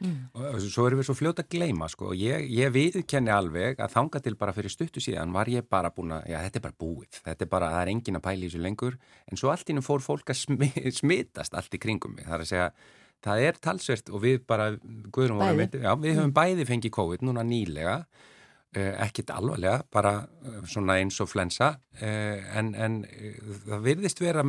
Og 0.00 0.62
svo 0.64 0.86
erum 0.88 1.02
við 1.02 1.10
svo 1.10 1.14
fljóta 1.18 1.42
að 1.44 1.50
gleyma 1.52 1.86
sko. 1.92 2.14
ég, 2.16 2.46
ég 2.48 2.72
viðkenni 2.72 3.32
alveg 3.34 3.80
að 3.84 3.92
þanga 3.92 4.22
til 4.24 4.32
bara 4.40 4.54
fyrir 4.56 4.72
stuttu 4.72 5.00
síðan 5.04 5.34
var 5.34 5.50
ég 5.52 5.66
bara 5.68 5.90
búin 5.92 6.14
að, 6.16 6.30
já 6.32 6.38
þetta 6.46 6.58
er 6.58 6.64
bara 6.64 6.78
búið, 6.80 7.18
þetta 7.26 7.44
er 7.44 7.50
bara, 7.52 7.68
það 7.74 7.82
er 7.82 7.90
engin 7.92 8.16
að 8.16 8.24
pæla 8.24 8.40
í 8.40 8.48
þessu 8.48 8.62
lengur, 8.64 8.96
en 9.28 9.40
svo 9.40 9.52
allt 9.52 9.68
innum 9.68 9.84
fór 9.84 10.00
fólk 10.00 10.32
að 10.32 10.40
smi, 10.40 10.70
smitast 11.00 11.56
allt 11.58 11.76
í 11.76 11.82
kringum 11.82 12.16
mig, 12.16 12.24
það 12.24 12.38
er 12.38 12.46
að 12.46 12.50
segja, 12.54 12.70
það 13.28 13.44
er 13.44 13.60
talsvert 13.68 14.08
og 14.14 14.24
við 14.24 14.40
bara, 14.48 14.70
guðrum 15.12 15.42
voru 15.42 15.52
Bæði. 15.52 15.60
myndi, 15.60 15.82
já 15.84 15.92
við 16.00 16.16
höfum 16.16 16.34
bæði 16.40 16.68
fengið 16.72 16.96
COVID 16.96 17.26
núna 17.28 17.44
nýlega, 17.44 17.98
ekkit 18.78 19.32
alvarlega, 19.34 19.80
bara 19.90 20.12
uh, 20.22 20.60
svona 20.68 21.00
eins 21.00 21.18
og 21.22 21.30
flensa, 21.32 21.72
uh, 21.98 22.50
en, 22.58 22.70
en 22.78 23.00
það 23.66 23.82
virðist 23.88 24.22
vera 24.22 24.44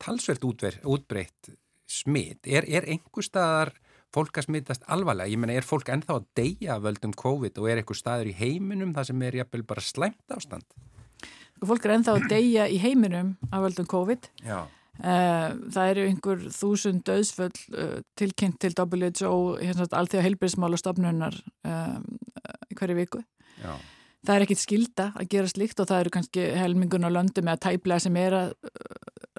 talsvert 0.00 0.46
útver, 0.48 0.78
útbreytt 0.88 1.52
smitt, 1.88 2.40
er, 2.48 2.64
er 2.64 2.88
einhver 2.88 3.24
staðar 3.24 3.74
fólk 4.14 4.40
að 4.40 4.48
smittast 4.48 4.86
alvarlega, 4.88 5.28
ég 5.28 5.40
meina 5.40 5.58
er 5.58 5.68
fólk 5.68 5.90
ennþá 5.92 6.16
að 6.16 6.30
deyja 6.38 6.78
völdum 6.80 7.12
COVID 7.12 7.60
og 7.60 7.68
er 7.68 7.82
eitthvað 7.82 8.00
staður 8.00 8.32
í 8.32 8.36
heiminum 8.38 8.94
það 8.96 9.10
sem 9.10 9.28
er 9.28 9.38
jafnvel 9.42 9.66
bara 9.68 9.84
slæmt 9.84 10.36
ástand? 10.36 10.64
Fólk 11.60 11.84
er 11.84 11.96
ennþá 11.98 12.16
að 12.16 12.28
deyja 12.32 12.68
í 12.72 12.80
heiminum 12.80 13.34
af 13.50 13.64
völdum 13.66 13.88
COVID. 13.90 14.28
Já, 14.46 14.60
það 14.98 15.90
eru 15.92 16.04
einhver 16.08 16.44
þúsund 16.54 17.02
döðsföll 17.04 17.52
tilkynnt 18.18 18.60
til 18.62 18.72
WHO, 18.78 19.58
hérna 19.60 19.88
allþjóða 19.90 20.24
heilbyrðismála 20.24 20.80
stofnunar 20.80 21.36
um, 21.68 22.06
í 22.70 22.78
hverju 22.78 22.96
viku. 23.02 23.24
Já, 23.62 23.72
Það 24.26 24.34
er 24.34 24.44
ekkit 24.44 24.60
skilda 24.60 25.04
að 25.16 25.28
gera 25.32 25.50
slikt 25.50 25.80
og 25.80 25.88
það 25.88 26.00
eru 26.02 26.12
kannski 26.16 26.46
helmingun 26.58 27.06
á 27.06 27.10
löndum 27.14 27.48
eða 27.48 27.62
tæplega 27.68 28.02
sem 28.02 28.16
er 28.18 28.34
að, 28.34 28.54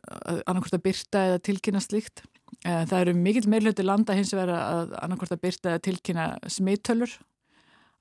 að 0.08 0.40
annarkvort 0.40 0.78
að 0.78 0.86
byrta 0.88 1.24
eða 1.28 1.42
tilkynna 1.50 1.82
slikt. 1.84 2.24
Uh, 2.64 2.84
það 2.88 3.02
eru 3.02 3.16
mikill 3.20 3.50
meirlötu 3.52 3.86
landa 3.86 4.16
hins 4.18 4.32
vegar 4.34 4.54
að 4.56 4.96
annarkvort 5.04 5.36
að 5.36 5.44
byrta 5.44 5.74
eða 5.74 5.84
tilkynna 5.86 6.28
smittölur, 6.56 7.12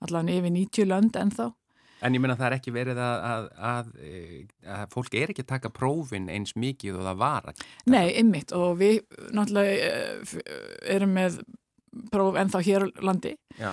allan 0.07 0.31
yfir 0.33 0.55
90 0.55 0.89
lönd 0.93 1.19
ennþá. 1.19 1.51
En 1.99 2.15
ég 2.15 2.23
meina 2.23 2.39
það 2.39 2.47
er 2.47 2.57
ekki 2.61 2.73
verið 2.75 3.03
að, 3.03 3.25
að, 3.27 3.47
að, 3.69 3.93
að 4.79 4.93
fólk 4.95 5.17
er 5.19 5.33
ekki 5.33 5.43
að 5.43 5.53
taka 5.53 5.75
prófin 5.75 6.29
eins 6.31 6.55
mikið 6.55 7.01
og 7.01 7.09
það 7.09 7.23
var 7.25 7.49
að 7.51 7.65
Nei, 7.91 8.05
ymmit 8.21 8.55
og 8.55 8.77
við 8.79 9.01
náttúrulega 9.35 9.89
eh, 9.89 10.37
erum 10.95 11.17
með 11.19 11.41
próf 12.13 12.39
ennþá 12.39 12.63
hér 12.69 12.87
landi 13.03 13.35
Já, 13.59 13.73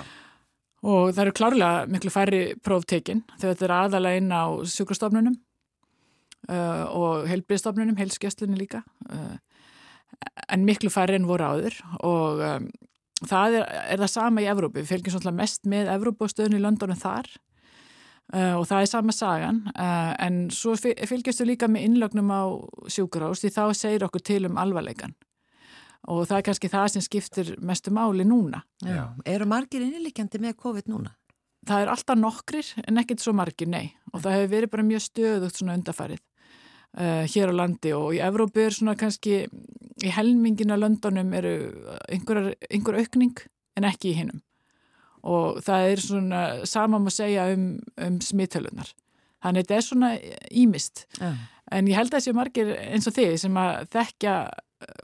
og 0.86 1.12
það 1.16 1.24
eru 1.26 1.36
klárlega 1.40 1.86
miklu 1.90 2.14
færri 2.14 2.42
próftekin 2.62 3.24
þegar 3.40 3.56
þetta 3.56 3.68
er 3.68 3.76
aðalega 3.80 4.22
inn 4.22 4.32
á 4.32 4.46
sjúkrastofnunum 4.70 5.38
uh, 6.50 6.84
og 6.94 7.26
heilbriðstofnunum, 7.32 7.98
heilskestlunni 8.00 8.60
líka 8.60 8.84
uh, 9.10 9.38
en 10.50 10.68
miklu 10.68 10.92
færri 10.94 11.18
en 11.18 11.26
voru 11.30 11.48
áður. 11.50 11.80
Og 12.06 12.44
um, 12.46 12.70
það 13.26 13.60
er, 13.62 13.66
er 13.96 14.04
það 14.04 14.14
sama 14.14 14.46
í 14.46 14.48
Evrópu, 14.52 14.80
við 14.80 14.92
fylgjum 14.94 15.18
svolítið 15.18 15.42
mest 15.42 15.68
með 15.74 15.92
Evrópu 15.96 16.28
og 16.28 16.34
stöðun 16.34 16.60
í 16.60 16.64
Londonum 16.64 17.02
þar 17.02 17.34
Uh, 18.34 18.56
og 18.58 18.64
það 18.66 18.82
er 18.82 18.88
sama 18.90 19.14
sagan 19.14 19.58
uh, 19.78 20.16
en 20.18 20.48
svo 20.50 20.72
fyl- 20.82 20.98
fylgjastu 21.06 21.46
líka 21.46 21.68
með 21.70 21.84
innlögnum 21.86 22.32
á 22.34 22.58
sjúkurás 22.90 23.44
því 23.44 23.52
þá 23.54 23.62
segir 23.78 24.06
okkur 24.08 24.24
til 24.26 24.48
um 24.50 24.58
alvarleikan 24.58 25.14
og 26.12 26.26
það 26.30 26.38
er 26.38 26.48
kannski 26.50 26.72
það 26.72 26.88
sem 26.94 27.06
skiptir 27.06 27.52
mestu 27.66 27.94
máli 27.94 28.26
núna. 28.28 28.64
Já. 28.86 29.10
Eru 29.26 29.48
margir 29.50 29.86
innlíkjandi 29.86 30.42
með 30.44 30.58
COVID 30.62 30.92
núna? 30.92 31.16
Það 31.66 31.82
er 31.82 31.92
alltaf 31.96 32.20
nokkrir 32.20 32.72
en 32.86 33.02
ekkert 33.02 33.24
svo 33.24 33.34
margir, 33.34 33.70
nei 33.72 33.96
og 34.14 34.22
það 34.22 34.38
hefur 34.38 34.52
verið 34.54 34.74
bara 34.76 34.88
mjög 34.88 35.06
stöðugt 35.08 35.60
svona 35.60 35.78
undarfærið 35.80 36.22
uh, 36.22 37.24
hér 37.32 37.52
á 37.52 37.54
landi 37.58 37.94
og 37.98 38.14
í 38.16 38.22
Evrópu 38.24 38.64
er 38.64 38.76
svona 38.76 38.96
kannski 39.00 39.46
í 40.04 40.12
helmingina 40.14 40.78
löndunum 40.78 41.34
eru 41.36 41.56
einhver, 42.12 42.54
einhver 42.70 43.00
aukning 43.02 43.42
en 43.76 43.88
ekki 43.90 44.12
í 44.12 44.20
hinnum 44.20 44.44
og 45.26 45.64
það 45.66 45.90
er 45.90 46.04
svona 46.04 46.42
sama 46.70 47.00
má 47.02 47.10
segja 47.10 47.48
um, 47.56 47.80
um 47.98 48.20
smittölunar. 48.22 48.92
Þannig 49.42 49.64
að 49.64 49.64
þetta 49.64 49.78
er 49.78 49.86
svona 49.86 50.10
ímist. 50.54 51.06
Já. 51.18 51.32
En 51.74 51.90
ég 51.90 51.98
held 51.98 52.12
að 52.12 52.20
þessi 52.20 52.34
margir 52.38 52.70
eins 52.78 53.10
og 53.10 53.16
þið 53.16 53.32
sem 53.42 53.58
að 53.58 53.88
þekkja 53.96 54.36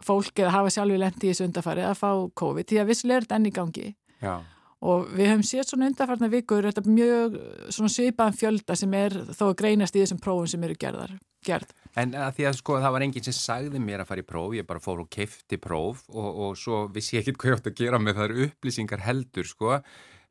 fólk 0.04 0.42
eða 0.42 0.56
hafa 0.58 0.74
sjálfur 0.74 1.02
lendi 1.02 1.28
í 1.28 1.32
þessu 1.32 1.48
undarfæri 1.48 1.86
að 1.88 2.00
fá 2.00 2.10
COVID 2.42 2.70
því 2.70 2.82
að 2.82 2.90
vissulega 2.92 3.22
er 3.22 3.28
þetta 3.28 3.40
enn 3.40 3.50
í 3.50 3.54
gangi. 3.56 3.88
Já, 4.22 4.34
og 4.82 5.12
við 5.14 5.30
höfum 5.30 5.44
séð 5.46 5.68
svona 5.70 5.90
undarfærna 5.92 6.30
vikur 6.32 6.66
þetta 6.68 6.84
mjög 6.90 7.36
svona 7.74 7.92
svipaðan 7.94 8.38
fjölda 8.38 8.78
sem 8.80 8.96
er 8.98 9.18
þó 9.30 9.44
að 9.52 9.58
greinast 9.62 9.98
í 9.98 10.02
þessum 10.02 10.22
prófum 10.24 10.50
sem 10.50 10.64
eru 10.66 10.78
gerðar, 10.82 11.14
gerð. 11.46 11.76
En 12.00 12.16
að 12.16 12.38
því 12.38 12.48
að 12.50 12.58
sko 12.58 12.78
það 12.82 12.96
var 12.96 13.06
enginn 13.06 13.28
sem 13.28 13.38
sagði 13.38 13.82
mér 13.84 14.04
að 14.04 14.10
fara 14.10 14.24
í 14.24 14.28
próf, 14.32 14.56
ég 14.58 14.68
bara 14.68 14.82
fór 14.82 15.04
og 15.04 15.12
kefti 15.12 15.60
próf 15.62 16.06
og, 16.10 16.30
og 16.46 16.58
svo 16.58 16.86
vissi 16.94 17.18
ég 17.18 17.26
ekkert 17.26 17.42
hvað 17.42 17.52
ég 17.52 17.60
átt 17.60 17.70
að 17.70 17.78
gera 17.84 18.02
með 18.02 18.18
þar 18.22 18.36
upplýsingar 18.48 19.06
heldur 19.06 19.50
sko. 19.50 19.78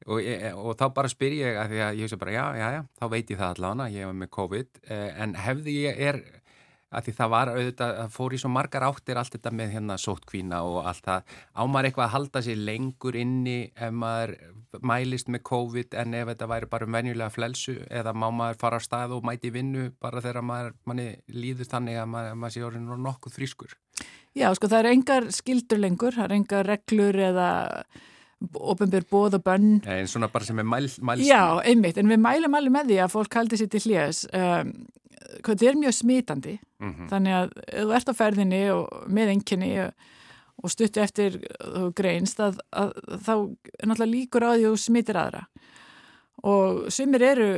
Og, 0.08 0.16
ég, 0.24 0.46
og 0.56 0.78
þá 0.80 0.86
bara 0.96 1.10
spyr 1.12 1.34
ég 1.36 1.58
að 1.60 1.74
því 1.74 1.80
að 1.84 1.98
ég 1.98 2.06
hugsa 2.06 2.18
bara 2.22 2.32
já, 2.32 2.44
já, 2.56 2.68
já, 2.72 2.78
þá 2.96 3.02
veit 3.12 3.30
ég 3.30 3.36
það 3.36 3.50
allavega, 3.52 3.88
ég 3.92 4.08
var 4.08 4.14
með 4.16 4.30
COVID 4.32 4.78
eh, 4.88 5.08
en 5.20 5.34
hefði 5.36 5.74
ég 5.76 6.00
er 6.08 6.20
að 6.90 7.06
því 7.06 7.14
það 7.18 7.32
var 7.34 7.50
auðvitað, 7.54 7.92
það 8.00 8.14
fór 8.16 8.34
í 8.34 8.40
svo 8.42 8.50
margar 8.52 8.86
áttir 8.86 9.20
allt 9.20 9.34
þetta 9.36 9.52
með 9.54 9.74
hérna 9.76 9.98
sóttkvína 10.00 10.62
og 10.66 10.80
allt 10.90 11.04
það, 11.06 11.36
ámar 11.62 11.88
eitthvað 11.88 12.06
að 12.06 12.14
halda 12.16 12.42
sér 12.46 12.64
lengur 12.70 13.18
inni 13.20 13.58
ef 13.70 13.94
maður 13.94 14.34
mælist 14.86 15.30
með 15.30 15.44
COVID 15.50 15.96
en 15.98 16.14
ef 16.18 16.28
þetta 16.30 16.50
væri 16.50 16.70
bara 16.70 16.86
um 16.86 16.98
venjulega 16.98 17.34
flelsu 17.34 17.76
eða 17.90 18.14
má 18.14 18.28
maður 18.30 18.60
fara 18.60 18.78
á 18.78 18.86
stað 18.86 19.16
og 19.16 19.26
mæti 19.26 19.50
vinnu 19.54 19.90
bara 20.02 20.22
þegar 20.22 20.46
maður, 20.46 20.76
manni 20.86 21.08
líður 21.34 21.70
þannig 21.70 21.98
að 22.02 22.12
maður, 22.14 22.38
maður 22.42 22.56
sé 22.56 22.66
orðin 22.66 22.92
og 22.94 23.02
nokkuð 23.06 23.36
frískur. 23.38 23.74
Já, 24.38 24.46
sko 24.54 24.70
það 24.70 24.84
er 24.84 24.92
engar 24.92 25.26
skildur 25.34 25.82
lengur, 25.82 26.14
það 26.14 26.28
er 26.28 26.36
engar 26.38 26.68
reglur 26.70 27.18
eða 27.30 27.50
ofinbyr 28.40 29.04
bóð 29.10 29.36
og 29.40 29.44
bönn. 29.44 29.72
En 29.90 30.08
svona 30.08 30.30
bara 30.32 30.46
sem 30.46 30.58
er 30.62 30.68
mæl, 30.68 30.86
mælst 31.02 31.26
Já, 31.26 31.60
einmitt, 31.66 31.98
en 32.00 32.08
við 32.08 32.22
mælum 32.22 32.56
alveg 32.56 32.76
með 32.76 32.92
því 32.92 33.02
að 33.04 33.12
fólk 33.16 33.36
haldi 33.40 33.58
sér 33.60 33.70
til 33.74 33.82
hljés. 33.84 34.22
Um, 34.30 34.72
hvað 35.42 35.54
þetta 35.54 35.68
er 35.70 35.80
mjög 35.82 35.94
smitandi, 35.98 36.54
Mhm. 36.80 37.08
þannig 37.10 37.34
að 37.36 37.50
þú 37.74 37.94
ert 37.96 38.08
á 38.08 38.14
ferðinni 38.16 38.62
og 38.72 39.08
með 39.08 39.32
enginni 39.34 39.72
og, 39.84 39.92
stuttu 40.70 41.00
eftir 41.00 41.36
þú 41.60 41.92
greinst 41.96 42.40
að, 42.40 42.58
að 42.72 42.92
þá 43.24 43.34
er 43.80 43.86
náttúrulega 43.88 44.14
líkur 44.14 44.44
á 44.44 44.50
því 44.56 44.64
að 44.64 44.72
þú 44.74 44.80
smitir 44.84 45.16
aðra 45.20 45.46
og 46.42 46.86
sumir 46.92 47.22
eru 47.22 47.48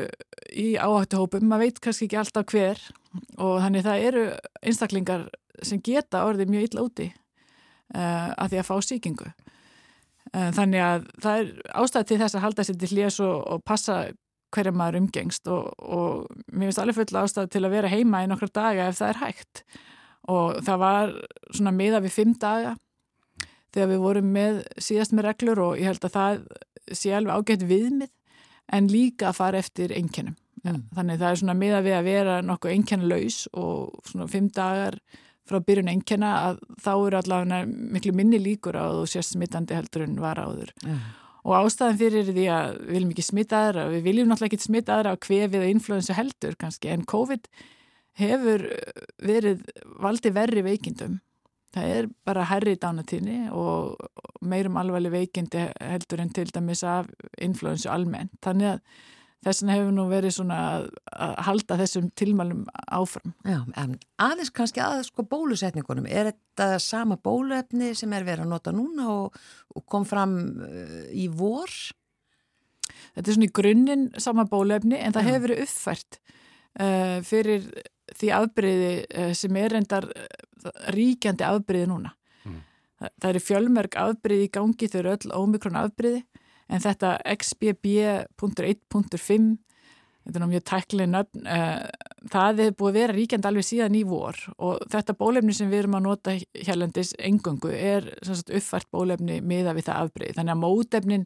í 0.59 0.75
áhættuhópum, 0.75 1.45
maður 1.47 1.69
veit 1.69 1.81
kannski 1.81 2.09
ekki 2.09 2.19
alltaf 2.19 2.47
hver 2.51 2.81
og 3.39 3.61
þannig 3.63 3.85
það 3.87 4.07
eru 4.09 4.25
einstaklingar 4.63 5.29
sem 5.63 5.79
geta 5.81 6.25
orðið 6.27 6.51
mjög 6.51 6.65
illa 6.67 6.83
úti 6.83 7.07
uh, 7.95 8.35
að 8.35 8.49
því 8.51 8.59
að 8.59 8.67
fá 8.67 8.75
sýkingu. 8.83 9.29
Uh, 10.33 10.51
þannig 10.57 10.81
að 10.83 11.07
það 11.23 11.39
er 11.43 11.53
ástæð 11.79 12.07
til 12.09 12.19
þess 12.23 12.35
að 12.39 12.45
halda 12.47 12.65
sér 12.67 12.79
til 12.81 12.91
hljés 12.97 13.21
og, 13.23 13.37
og 13.53 13.63
passa 13.69 13.97
hverja 14.55 14.75
maður 14.77 15.01
umgengst 15.03 15.49
og, 15.51 15.73
og 15.79 16.29
mér 16.53 16.71
finnst 16.71 16.83
alveg 16.83 16.99
full 17.01 17.21
ástæð 17.23 17.51
til 17.55 17.65
að 17.65 17.75
vera 17.77 17.93
heima 17.93 18.23
í 18.25 18.31
nokkra 18.31 18.51
daga 18.53 18.89
ef 18.91 19.01
það 19.01 19.13
er 19.13 19.23
hægt 19.23 19.65
og 20.33 20.61
það 20.63 20.83
var 20.85 21.15
svona 21.51 21.75
miða 21.77 22.03
við 22.05 22.17
fimm 22.19 22.37
daga 22.41 22.77
þegar 23.73 23.91
við 23.95 24.05
vorum 24.05 24.33
með 24.37 24.61
síðast 24.79 25.17
með 25.17 25.29
reglur 25.31 25.65
og 25.65 25.81
ég 25.81 25.91
held 25.91 26.07
að 26.07 26.17
það 26.19 26.45
sé 26.93 27.15
alveg 27.17 27.41
ágætt 27.41 27.67
viðmið 27.67 28.13
en 28.73 28.89
líka 28.93 29.31
að 29.31 29.39
fara 29.41 29.61
eftir 29.63 29.95
einkennum 29.97 30.37
Mm. 30.63 30.85
Þannig 30.95 31.19
það 31.19 31.29
er 31.29 31.41
svona 31.41 31.59
miða 31.59 31.83
við 31.83 31.97
að 31.97 32.07
vera 32.07 32.35
nokkuð 32.47 32.75
einkennlaus 32.77 33.39
og 33.59 33.97
svona 34.07 34.29
fimm 34.31 34.49
dagar 34.55 34.99
frá 35.49 35.59
byrjun 35.67 35.91
einkenna 35.91 36.31
að 36.47 36.61
þá 36.85 36.93
eru 36.93 37.19
allavega 37.19 37.63
miklu 37.67 38.13
minni 38.15 38.39
líkur 38.39 38.79
á 38.79 38.87
þú 38.95 39.09
sést 39.11 39.35
smittandi 39.35 39.75
heldur 39.75 40.07
en 40.07 40.21
var 40.23 40.39
áður. 40.39 40.71
Já. 40.87 40.95
Og 41.43 41.57
ástæðan 41.59 41.99
fyrir 41.99 42.29
því 42.31 42.47
að 42.55 42.77
við 42.79 42.93
viljum 42.95 43.13
ekki 43.13 43.25
smitta 43.27 43.61
aðra, 43.67 43.89
við 43.91 44.05
viljum 44.07 44.29
náttúrulega 44.31 44.55
ekki 44.55 44.67
smitta 44.69 44.97
aðra 44.97 45.15
á 45.19 45.23
kvefið 45.27 45.65
og 45.65 45.73
influensu 45.73 46.15
heldur 46.15 46.59
kannski, 46.61 46.93
en 46.93 47.03
COVID 47.11 47.49
hefur 48.23 48.67
verið 49.27 49.65
valdi 50.03 50.33
verri 50.35 50.63
veikindum. 50.63 51.19
Það 51.73 51.95
er 51.97 52.09
bara 52.29 52.45
herri 52.51 52.77
dánatíðni 52.77 53.47
og 53.57 53.97
meirum 54.45 54.77
alvarleg 54.77 55.15
veikindi 55.15 55.65
heldur 55.81 56.21
en 56.21 56.33
til 56.37 56.51
dæmis 56.53 56.83
af 56.85 57.09
influensu 57.41 57.89
almennt. 57.91 58.35
Þannig 58.45 58.75
að 58.75 58.83
þess 59.43 59.63
vegna 59.63 59.77
hefur 59.77 59.95
nú 59.97 60.05
verið 60.11 60.35
svona 60.37 60.59
að, 60.73 60.85
að 61.27 61.33
halda 61.49 61.79
þessum 61.81 62.11
tilmælum 62.19 62.63
áfram. 62.95 63.35
Já, 63.49 63.59
en 63.81 63.97
aðeins 64.23 64.53
kannski 64.55 64.83
aðeins 64.85 65.11
sko 65.11 65.25
bólusetningunum, 65.29 66.07
er 66.07 66.31
þetta 66.33 66.69
sama 66.83 67.19
bóluefni 67.19 67.93
sem 67.99 68.13
er 68.15 68.27
verið 68.29 68.47
að 68.47 68.53
nota 68.55 68.75
núna 68.77 69.09
og, 69.13 69.41
og 69.75 69.87
kom 69.91 70.07
fram 70.09 70.37
uh, 70.63 71.03
í 71.11 71.27
vor? 71.33 71.73
Þetta 73.13 73.27
er 73.27 73.37
svona 73.37 73.49
í 73.49 73.57
grunninn 73.59 74.07
sama 74.23 74.47
bólefni 74.49 74.99
en 75.01 75.15
það 75.15 75.27
Já. 75.27 75.31
hefur 75.31 75.47
verið 75.49 75.65
uppfært 75.67 76.21
uh, 76.23 77.19
fyrir 77.27 77.69
því 78.13 78.35
afbreyði 78.37 78.93
uh, 79.07 79.33
sem 79.37 79.59
er 79.61 79.79
endar 79.81 80.09
uh, 80.09 80.71
ríkjandi 80.95 81.47
afbreyði 81.49 81.91
núna. 81.91 82.15
Mm. 82.47 82.61
Það, 83.01 83.17
það 83.17 83.33
eru 83.33 83.45
fjölmörg 83.49 83.99
afbreyði 84.07 84.47
í 84.47 84.53
gangi 84.55 84.91
þau 84.93 84.99
eru 85.03 85.17
öll 85.17 85.35
ómikrón 85.43 85.81
afbreyði 85.83 86.23
en 86.73 86.81
þetta 86.83 87.11
XBB.1.5 87.37 89.53
þetta 90.23 90.39
er 90.39 90.43
ná 90.43 90.53
mjög 90.53 90.65
tækli 90.71 91.05
nöfn 91.11 91.47
uh, 91.51 91.83
það 92.31 92.61
er 92.63 92.77
búið 92.79 92.93
að 92.93 92.99
vera 93.01 93.17
ríkjandi 93.17 93.49
alveg 93.51 93.67
síðan 93.67 93.99
í 93.99 94.03
vor. 94.07 94.37
Og 94.63 94.75
þetta 94.93 95.19
bólefni 95.19 95.55
sem 95.57 95.71
við 95.73 95.83
erum 95.83 95.99
að 95.99 96.07
nota 96.07 96.31
hérlendis 96.55 97.11
engöngu 97.19 97.71
er 97.75 98.07
sagt, 98.23 98.55
uppfært 98.55 98.89
bólefni 98.95 99.41
miða 99.43 99.75
við 99.77 99.89
það 99.89 100.01
afbreyði 100.07 100.37
þannig 100.39 100.55
að 100.55 100.63
mótefnin 100.63 101.25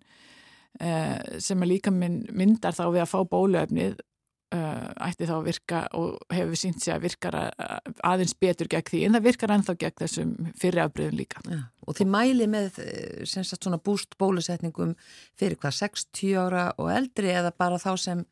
uh, 0.81 1.19
sem 1.45 1.63
er 1.63 1.73
líka 1.73 1.91
myndar 1.93 2.77
þá 2.77 2.85
við 2.89 3.03
að 3.05 3.13
fá 3.13 3.21
bóluefnið 3.37 3.95
uh, 4.01 4.16
ætti 4.55 5.27
þá 5.27 5.33
að 5.37 5.47
virka 5.49 5.81
og 5.99 6.21
hefur 6.31 6.59
sínt 6.61 6.83
sig 6.83 6.95
að 6.95 7.03
virkar 7.09 7.35
að- 7.35 7.97
aðeins 8.07 8.35
betur 8.39 8.69
gegn 8.71 8.87
því 8.91 9.01
en 9.07 9.17
það 9.17 9.25
virkar 9.27 9.55
ennþá 9.57 9.75
gegn 9.81 9.99
þessum 10.03 10.35
fyrri 10.55 10.83
afbreyðum 10.85 11.19
líka. 11.19 11.43
Já. 11.51 11.59
Og 11.87 11.97
þið 11.99 12.11
mæli 12.13 12.47
með 12.47 12.79
eh, 12.85 13.25
sagt 13.27 13.67
búst 13.83 14.17
bólusetningum 14.19 14.95
fyrir 15.39 15.59
hvað 15.59 15.75
60 15.81 16.39
ára 16.39 16.73
og 16.79 16.91
eldri 16.91 17.35
eða 17.35 17.53
bara 17.57 17.77
þá 17.83 17.97
sem 17.99 18.25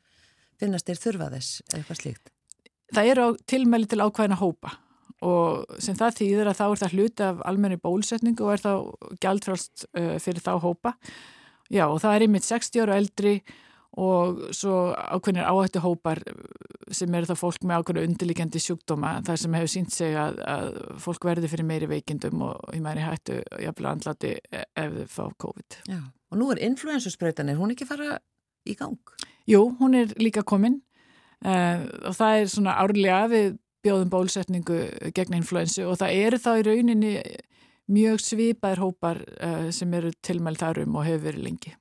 finnast 0.60 0.86
þeir 0.86 1.02
þurfa 1.02 1.30
þess 1.34 1.62
eða 1.66 1.78
eitthvað 1.82 2.00
slíkt? 2.00 2.32
Það 2.94 3.10
eru 3.10 3.28
tilmæli 3.50 3.90
til 3.90 4.02
ákvæðina 4.04 4.38
hópa 4.38 4.76
og 5.24 5.78
sem 5.82 5.96
það 5.96 6.18
þýðir 6.20 6.50
að 6.50 6.58
þá 6.58 6.64
er 6.68 6.80
það 6.82 6.94
hluti 6.94 7.24
af 7.24 7.42
almenni 7.48 7.78
bólusetningu 7.80 8.44
og 8.44 8.52
er 8.54 8.62
þá 8.62 8.72
gjaldfrálst 9.24 9.86
uh, 9.96 10.16
fyrir 10.20 10.44
þá 10.44 10.52
hópa. 10.60 10.94
Já 11.72 11.86
og 11.88 12.00
það 12.02 12.14
er 12.14 12.24
einmitt 12.26 12.44
60 12.46 12.82
ára 12.84 12.92
og 12.92 13.00
eldri 13.00 13.34
og 14.00 14.40
svo 14.54 14.90
ákveðnir 14.92 15.46
áhættu 15.46 15.82
hópar 15.84 16.20
sem 16.94 17.14
eru 17.14 17.28
það 17.30 17.40
fólk 17.40 17.66
með 17.66 17.82
ákveðnu 17.82 18.04
undirlíkjandi 18.08 18.62
sjúkdóma 18.62 19.12
þar 19.26 19.40
sem 19.40 19.54
hefur 19.54 19.70
sínt 19.70 19.94
sig 19.94 20.16
að, 20.18 20.40
að 20.50 20.70
fólk 21.04 21.26
verður 21.28 21.52
fyrir 21.52 21.68
meiri 21.68 21.88
veikindum 21.90 22.42
og 22.48 22.74
í 22.74 22.80
meiri 22.82 23.04
hættu 23.04 23.38
jafnvel 23.62 23.90
andlati 23.92 24.32
ef 24.50 24.96
þau 24.98 25.06
fá 25.14 25.24
COVID. 25.46 25.78
Já. 25.90 26.00
Og 26.34 26.40
nú 26.40 26.50
er 26.50 26.64
influensusbreytanir, 26.66 27.58
hún 27.60 27.74
ekki 27.74 27.86
fara 27.86 28.18
í 28.66 28.74
gang? 28.78 28.98
Jú, 29.46 29.62
hún 29.78 29.94
er 29.98 30.14
líka 30.18 30.42
komin 30.42 30.80
uh, 31.46 31.84
og 32.08 32.18
það 32.18 32.40
er 32.40 32.50
svona 32.50 32.78
árlega 32.82 33.22
við 33.30 33.48
bjóðum 33.84 34.10
bólusetningu 34.10 34.80
gegn 35.14 35.38
influensu 35.38 35.84
og 35.86 36.00
það 36.00 36.18
eru 36.24 36.40
þá 36.40 36.50
í 36.56 36.66
rauninni 36.66 37.14
mjög 37.94 38.22
svipaðir 38.24 38.82
hópar 38.82 39.22
uh, 39.38 39.70
sem 39.74 39.92
eru 39.94 40.10
tilmæl 40.24 40.56
þarum 40.58 40.96
og 40.98 41.06
hefur 41.06 41.26
verið 41.28 41.46
lengi. 41.46 41.74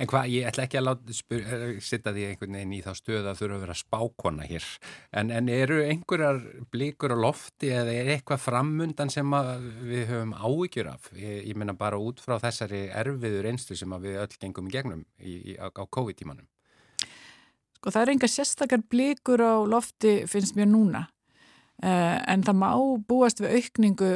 En 0.00 0.08
hvað, 0.08 0.30
ég 0.32 0.46
ætla 0.48 0.64
ekki 0.64 0.78
að 0.80 0.90
eh, 1.36 1.64
sitta 1.84 2.14
því 2.16 2.26
einhvern 2.30 2.56
veginn 2.56 2.76
í 2.76 2.80
þá 2.84 2.90
stöð 2.96 3.28
að 3.30 3.40
þurfa 3.42 3.56
að 3.58 3.64
vera 3.66 3.76
spákona 3.76 4.46
hér. 4.48 4.68
En, 5.12 5.32
en 5.34 5.50
eru 5.52 5.80
einhverjar 5.84 6.40
blíkur 6.72 7.12
á 7.12 7.18
lofti 7.20 7.72
eða 7.76 7.96
er 7.98 8.12
eitthvað 8.14 8.44
framundan 8.46 9.12
sem 9.12 9.36
við 9.84 10.06
höfum 10.08 10.32
áhyggjur 10.38 10.92
af? 10.94 11.10
Ég, 11.16 11.44
ég 11.50 11.60
menna 11.60 11.76
bara 11.76 12.00
út 12.00 12.22
frá 12.24 12.38
þessari 12.40 12.86
erfiður 12.88 13.50
einslu 13.52 13.76
sem 13.76 13.96
við 14.00 14.22
öll 14.24 14.40
gengum 14.40 14.70
í 14.70 14.74
gegnum 14.74 15.04
í, 15.20 15.36
í, 15.52 15.58
á, 15.60 15.68
á 15.68 15.84
COVID-tímanum. 15.84 16.48
Sko 17.80 17.92
það 17.92 18.02
er 18.02 18.14
enga 18.14 18.28
sérstakar 18.28 18.84
blikur 18.92 19.40
á 19.40 19.56
lofti 19.64 20.20
finnst 20.28 20.56
mér 20.56 20.68
núna 20.68 21.06
uh, 21.80 22.18
en 22.28 22.44
það 22.44 22.58
má 22.60 22.70
búast 23.08 23.40
við 23.40 23.56
aukningu 23.56 24.10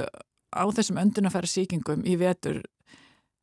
á 0.55 0.65
þessum 0.77 1.01
öndunafæra 1.01 1.49
síkingum 1.51 2.05
í 2.05 2.17
vetur 2.21 2.61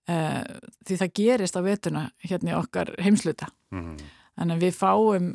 uh, 0.10 0.42
því 0.88 1.00
það 1.04 1.14
gerist 1.20 1.58
á 1.58 1.62
vetuna 1.66 2.06
hérna 2.26 2.54
í 2.54 2.58
okkar 2.58 2.96
heimsluta. 3.02 3.52
Mm. 3.76 3.98
Þannig 4.40 4.58
að 4.58 4.66
við 4.66 4.78
fáum 4.78 5.34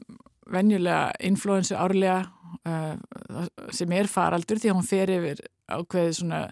venjulega 0.50 1.12
influensu 1.26 1.76
árlega 1.78 2.24
uh, 2.66 3.46
sem 3.74 3.92
er 3.96 4.10
faraldur 4.10 4.60
því 4.60 4.72
að 4.72 4.78
hún 4.78 4.88
fer 4.88 5.12
yfir 5.12 5.42
ákveðið 5.66 6.18
svona 6.20 6.42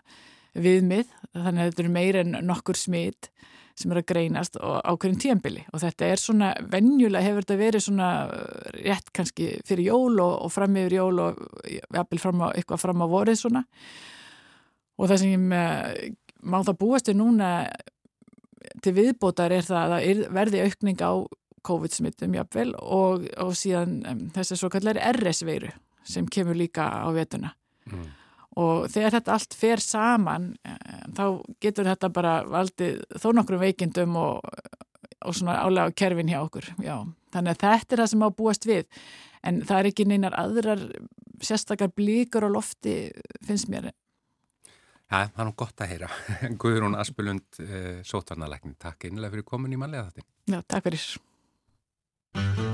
viðmið 0.55 1.12
þannig 1.35 1.61
að 1.61 1.68
þetta 1.68 1.83
eru 1.85 1.94
meira 1.94 2.24
en 2.24 2.37
nokkur 2.46 2.79
smitt 2.79 3.31
sem 3.79 3.90
er 3.90 3.98
að 3.98 4.09
greinast 4.12 4.59
og 4.62 4.77
ákveðin 4.87 5.20
tíambili 5.22 5.64
og 5.74 5.83
þetta 5.83 6.07
er 6.07 6.20
svona 6.22 6.50
venjulega 6.70 7.27
hefur 7.27 7.46
þetta 7.46 7.59
verið 7.59 7.87
svona 7.88 8.11
uh, 8.27 8.74
rétt 8.79 9.11
kannski 9.14 9.48
fyrir 9.66 9.90
jól 9.90 10.20
og, 10.22 10.35
og 10.46 10.53
fram 10.55 10.77
yfir 10.79 11.00
jól 11.00 11.22
og 11.24 11.40
jafnvel 11.66 12.22
fram 12.22 12.44
á, 12.46 12.48
eitthvað 12.55 12.85
fram 12.85 13.03
á 13.03 13.07
vorið 13.11 13.40
svona 13.40 13.64
og 14.94 15.11
það 15.11 15.24
sem 15.24 15.48
uh, 15.59 15.90
má 16.46 16.61
það 16.62 16.79
búast 16.85 17.11
við 17.11 17.18
núna 17.18 17.50
til 18.82 18.92
viðbótar 18.96 19.52
er 19.52 19.62
það 19.62 19.80
að 19.84 19.92
það 19.94 20.08
er- 20.10 20.28
verði 20.40 20.62
aukning 20.66 21.00
á 21.04 21.12
COVID-smittum 21.64 22.34
jafnvel 22.37 22.74
og, 22.82 23.28
og 23.40 23.54
síðan 23.56 23.94
um, 24.10 24.18
þessi 24.34 24.56
svo 24.60 24.68
kallar 24.72 24.98
RS-veiru 25.14 25.70
sem 26.04 26.26
kemur 26.28 26.56
líka 26.58 26.84
á 26.84 27.08
vetuna 27.14 27.54
Mm. 27.84 28.06
og 28.56 28.87
þegar 28.88 29.12
þetta 29.18 29.32
allt 29.34 29.54
fer 29.60 29.80
saman 29.84 30.44
þá 31.12 31.24
getur 31.60 31.84
þetta 31.84 32.08
bara 32.16 32.30
valdið 32.48 33.02
þó 33.20 33.26
nokkrum 33.37 33.60
veikindum 33.60 34.14
og, 34.16 34.40
og 35.20 35.34
svona 35.37 35.58
álega 35.60 35.92
kerfin 35.92 36.31
hjá 36.33 36.38
okkur 36.46 36.70
já. 36.81 36.94
þannig 37.35 37.52
að 37.52 37.60
þetta 37.60 37.92
er 37.92 38.00
það 38.00 38.08
sem 38.14 38.25
á 38.25 38.29
búast 38.38 38.64
við 38.64 38.87
en 39.44 39.60
það 39.68 39.79
er 39.83 39.90
ekki 39.90 40.06
neinar 40.08 40.38
aðrar 40.40 40.81
sérstakar 41.44 41.92
blíkur 41.92 42.46
á 42.48 42.56
lofti 42.56 42.94
finnst 43.44 43.68
mér 43.68 43.90
Já, 45.11 45.29
það 45.31 45.42
er 45.42 45.48
nú 45.50 45.55
gott 45.61 45.85
að 45.85 45.92
heyra. 45.92 46.09
Guðrún 46.63 46.98
Aspelund, 46.98 47.61
uh, 47.63 48.00
sótvarnalæknin, 48.09 48.79
takk 48.83 49.09
einlega 49.11 49.37
fyrir 49.37 49.48
komin 49.48 49.77
í 49.77 49.81
manlega 49.81 50.09
þetta. 50.11 50.29
já, 50.55 50.59
takk 50.65 50.88
fyrir 50.88 52.73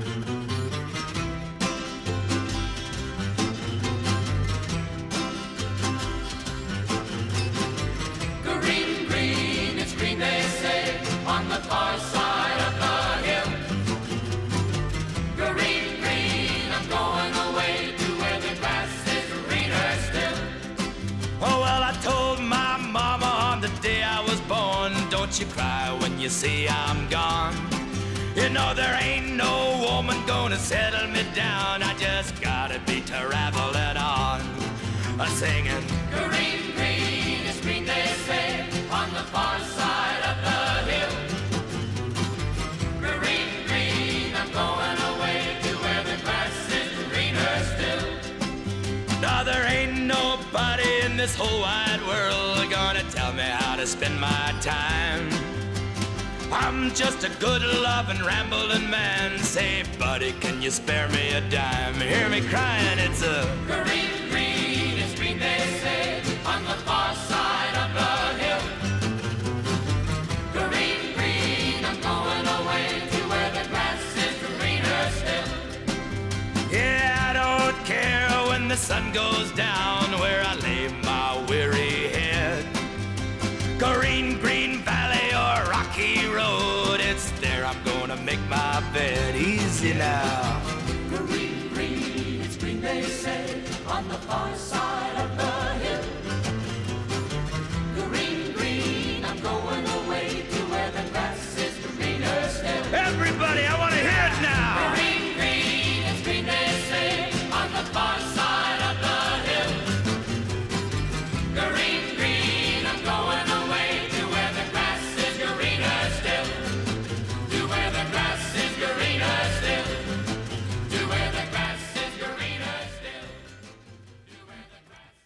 you 26.21 26.29
see 26.29 26.67
I'm 26.69 27.09
gone. 27.09 27.55
You 28.35 28.49
know 28.49 28.75
there 28.75 28.95
ain't 29.01 29.35
no 29.35 29.81
woman 29.81 30.17
gonna 30.27 30.57
settle 30.57 31.07
me 31.07 31.23
down. 31.33 31.81
I 31.81 31.95
just 31.97 32.39
gotta 32.39 32.79
be 32.85 33.01
traveling 33.01 33.97
on. 33.97 34.41
A 35.19 35.27
singing, 35.27 35.83
Green, 36.11 36.75
green, 36.75 37.39
it's 37.47 37.59
green 37.61 37.85
they 37.85 38.05
say 38.27 38.65
on 38.91 39.09
the 39.15 39.23
far 39.33 39.57
side 39.61 40.21
of 40.29 40.37
the 40.45 40.91
hill. 40.91 41.13
Green, 42.99 43.49
green, 43.67 44.35
I'm 44.35 44.51
going 44.51 44.97
away 45.15 45.57
to 45.63 45.69
where 45.83 46.03
the 46.03 46.17
grass 46.23 46.71
is 46.79 46.91
greener 47.09 47.55
still. 47.73 49.21
now 49.21 49.43
there 49.43 49.65
ain't 49.65 49.97
nobody 49.97 51.01
in 51.03 51.17
this 51.17 51.35
whole 51.35 51.61
wide 51.61 52.01
world 52.07 52.69
gonna 52.69 53.03
tell 53.09 53.33
me 53.33 53.41
how 53.41 53.75
to 53.75 53.87
spend 53.87 54.19
my 54.21 54.55
time. 54.61 55.30
I'm 56.63 56.93
just 56.93 57.23
a 57.23 57.29
good-lovin', 57.39 58.23
ramblin' 58.23 58.87
man. 58.87 59.39
Say, 59.39 59.83
buddy, 59.97 60.31
can 60.33 60.61
you 60.61 60.69
spare 60.69 61.09
me 61.09 61.33
a 61.33 61.41
dime? 61.49 61.95
Hear 61.95 62.29
me 62.29 62.41
cryin', 62.41 62.99
it's 62.99 63.23
a 63.23 63.49
green, 63.65 64.29
green, 64.29 64.99
it's 64.99 65.15
green, 65.19 65.39
they 65.39 65.57
say, 65.81 66.21
on 66.45 66.63
the 66.63 66.77
far 66.85 67.15
side 67.15 67.75
of 67.83 67.89
the 67.99 68.11
hill. 68.43 68.61
Green, 70.53 71.15
green, 71.15 71.83
I'm 71.83 71.99
going 71.99 72.45
away 72.59 72.85
to 73.09 73.17
where 73.31 73.51
the 73.57 73.67
grass 73.69 74.03
is 74.25 74.37
greener 74.59 75.03
still. 75.19 75.49
Yeah, 76.71 77.27
I 77.29 77.33
don't 77.33 77.85
care 77.85 78.29
when 78.49 78.67
the 78.67 78.77
sun 78.77 79.11
goes 79.11 79.51
down 79.53 80.03
where 80.19 80.43
I 80.45 80.53
lay 80.55 80.87
my 81.01 81.43
weary 81.49 81.90
bed 88.93 89.35
easy 89.35 89.93
now. 89.93 90.61
Green, 91.09 91.69
green, 91.73 92.41
it's 92.41 92.57
green, 92.57 92.81
they 92.81 93.03
say, 93.03 93.61
on 93.87 94.07
the 94.07 94.15
far 94.15 94.53
side 94.55 94.90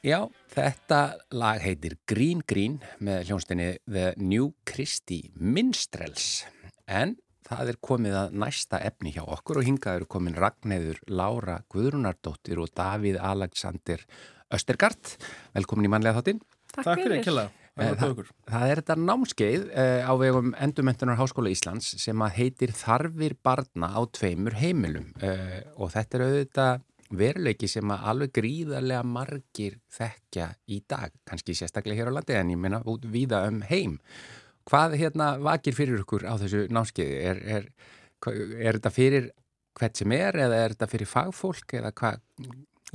Já, 0.06 0.20
þetta 0.54 0.98
lag 1.34 1.64
heitir 1.64 1.96
Green 2.06 2.44
Green 2.46 2.76
með 3.02 3.24
hljónstinni 3.26 3.70
The 3.90 4.12
New 4.22 4.52
Christie 4.70 5.32
Minstrels 5.34 6.44
en 6.86 7.16
það 7.48 7.72
er 7.72 7.80
komið 7.82 8.18
að 8.20 8.36
næsta 8.44 8.84
efni 8.86 9.16
hjá 9.16 9.24
okkur 9.24 9.64
og 9.64 9.66
hingað 9.66 10.04
eru 10.04 10.10
komin 10.14 10.38
Ragnæður 10.38 11.02
Lára 11.10 11.58
Guðrunardóttir 11.74 12.62
og 12.62 12.70
Davíð 12.78 13.18
Alexander 13.18 14.06
Östergard. 14.54 15.16
Velkomin 15.58 15.90
í 15.90 15.94
mannlega 15.96 16.22
þáttinn. 16.22 16.46
Takk 16.76 17.02
fyrir, 17.02 17.26
Kjella. 17.26 17.50
Eh, 17.50 17.64
Það, 17.76 18.22
það 18.48 18.70
er 18.70 18.80
þetta 18.80 18.96
námskeið 19.02 19.64
uh, 19.74 20.06
á 20.06 20.14
vegum 20.22 20.54
Endurmentunar 20.64 21.18
Háskóla 21.20 21.50
Íslands 21.52 21.90
sem 22.00 22.22
að 22.24 22.38
heitir 22.38 22.72
Þarfir 22.78 23.34
barna 23.44 23.90
á 23.92 24.00
tveimur 24.16 24.56
heimilum 24.62 25.10
uh, 25.18 25.58
og 25.82 25.92
þetta 25.98 26.22
er 26.22 26.24
auðvitað 26.30 26.86
veruleiki 27.14 27.68
sem 27.70 27.92
að 27.94 28.08
alveg 28.12 28.34
gríðarlega 28.40 29.04
margir 29.06 29.78
þekkja 29.94 30.50
í 30.72 30.82
dag, 30.90 31.14
kannski 31.28 31.56
sérstaklega 31.58 32.02
hér 32.02 32.12
á 32.14 32.16
landi 32.18 32.38
en 32.40 32.54
ég 32.54 32.62
meina 32.62 32.82
út 32.86 33.06
víða 33.06 33.46
um 33.50 33.62
heim. 33.70 34.00
Hvað 34.66 34.98
hérna 34.98 35.36
vakir 35.46 35.76
fyrir 35.78 36.02
ykkur 36.02 36.26
á 36.26 36.34
þessu 36.42 36.66
námskeiði? 36.74 37.18
Er, 37.22 37.42
er, 37.58 37.68
er 38.26 38.80
þetta 38.80 38.94
fyrir 38.94 39.30
hvert 39.76 40.00
sem 40.00 40.16
er 40.16 40.40
eða 40.48 40.62
er 40.64 40.74
þetta 40.74 40.90
fyrir 40.90 41.12
fagfólk 41.12 41.76
eða 41.78 41.92
hvað? 42.00 42.24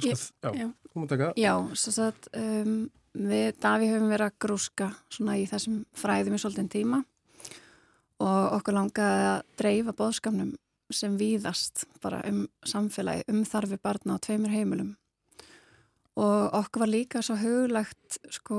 Ég, 0.01 0.17
já, 0.17 0.51
já. 0.57 0.67
þú 0.91 1.03
mútt 1.03 1.13
taka. 1.13 1.31
Já, 1.39 1.53
svo 1.77 2.09
að 2.09 2.29
um, 2.41 2.75
við 3.15 3.49
Daví 3.63 3.91
höfum 3.91 4.11
verið 4.11 4.31
að 4.31 4.39
grúska 4.43 4.91
svona 5.13 5.37
í 5.39 5.47
þessum 5.51 5.83
fræðum 5.99 6.37
í 6.37 6.41
svolítinn 6.41 6.73
tíma 6.73 7.03
og 8.21 8.59
okkur 8.59 8.77
langaði 8.77 9.29
að 9.31 9.41
dreifa 9.61 9.95
bóðskapnum 9.97 10.53
sem 10.95 11.17
víðast 11.21 11.85
bara 12.03 12.23
um 12.29 12.47
samfélagi, 12.67 13.27
um 13.29 13.45
þarfi 13.45 13.79
barna 13.83 14.17
á 14.17 14.23
tveimur 14.23 14.53
heimilum 14.55 14.97
og 16.21 16.55
okkur 16.59 16.85
var 16.85 16.91
líka 16.91 17.23
svo 17.25 17.37
huglagt 17.39 18.19
sko 18.35 18.57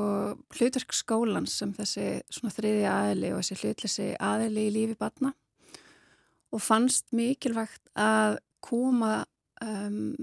hlutverk 0.56 0.96
skólans 0.96 1.58
sem 1.60 1.74
þessi 1.76 2.22
svona 2.32 2.54
þriði 2.56 2.86
aðili 2.90 3.34
og 3.34 3.42
þessi 3.42 3.60
hlutleysi 3.60 4.08
aðili 4.18 4.68
í 4.70 4.74
lífi 4.78 4.98
barna 5.00 5.34
og 6.52 6.64
fannst 6.64 7.12
mikilvægt 7.16 7.84
að 8.00 8.40
koma 8.64 9.26
um, 9.64 10.16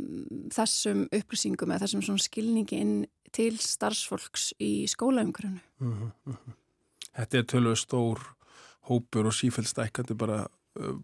þessum 0.54 1.06
upplýsingum 1.14 1.72
eða 1.72 1.86
þessum 1.86 2.04
svona 2.06 2.24
skilningi 2.24 2.80
inn 2.82 2.96
til 3.34 3.59
starfsfólks 3.61 4.54
í 4.62 4.86
skólaumgrunnu. 4.88 5.61
Mm 5.80 6.11
-hmm. 6.24 6.36
Þetta 7.16 7.38
er 7.38 7.44
tölvöð 7.44 7.76
stór 7.76 8.18
hópur 8.88 9.26
og 9.26 9.32
sífælt 9.32 9.68
stækandi 9.68 10.14
bara, 10.14 10.46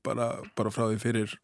bara, 0.07 0.31
bara 0.57 0.73
frá 0.75 0.87
því 0.89 1.01
fyrir 1.03 1.37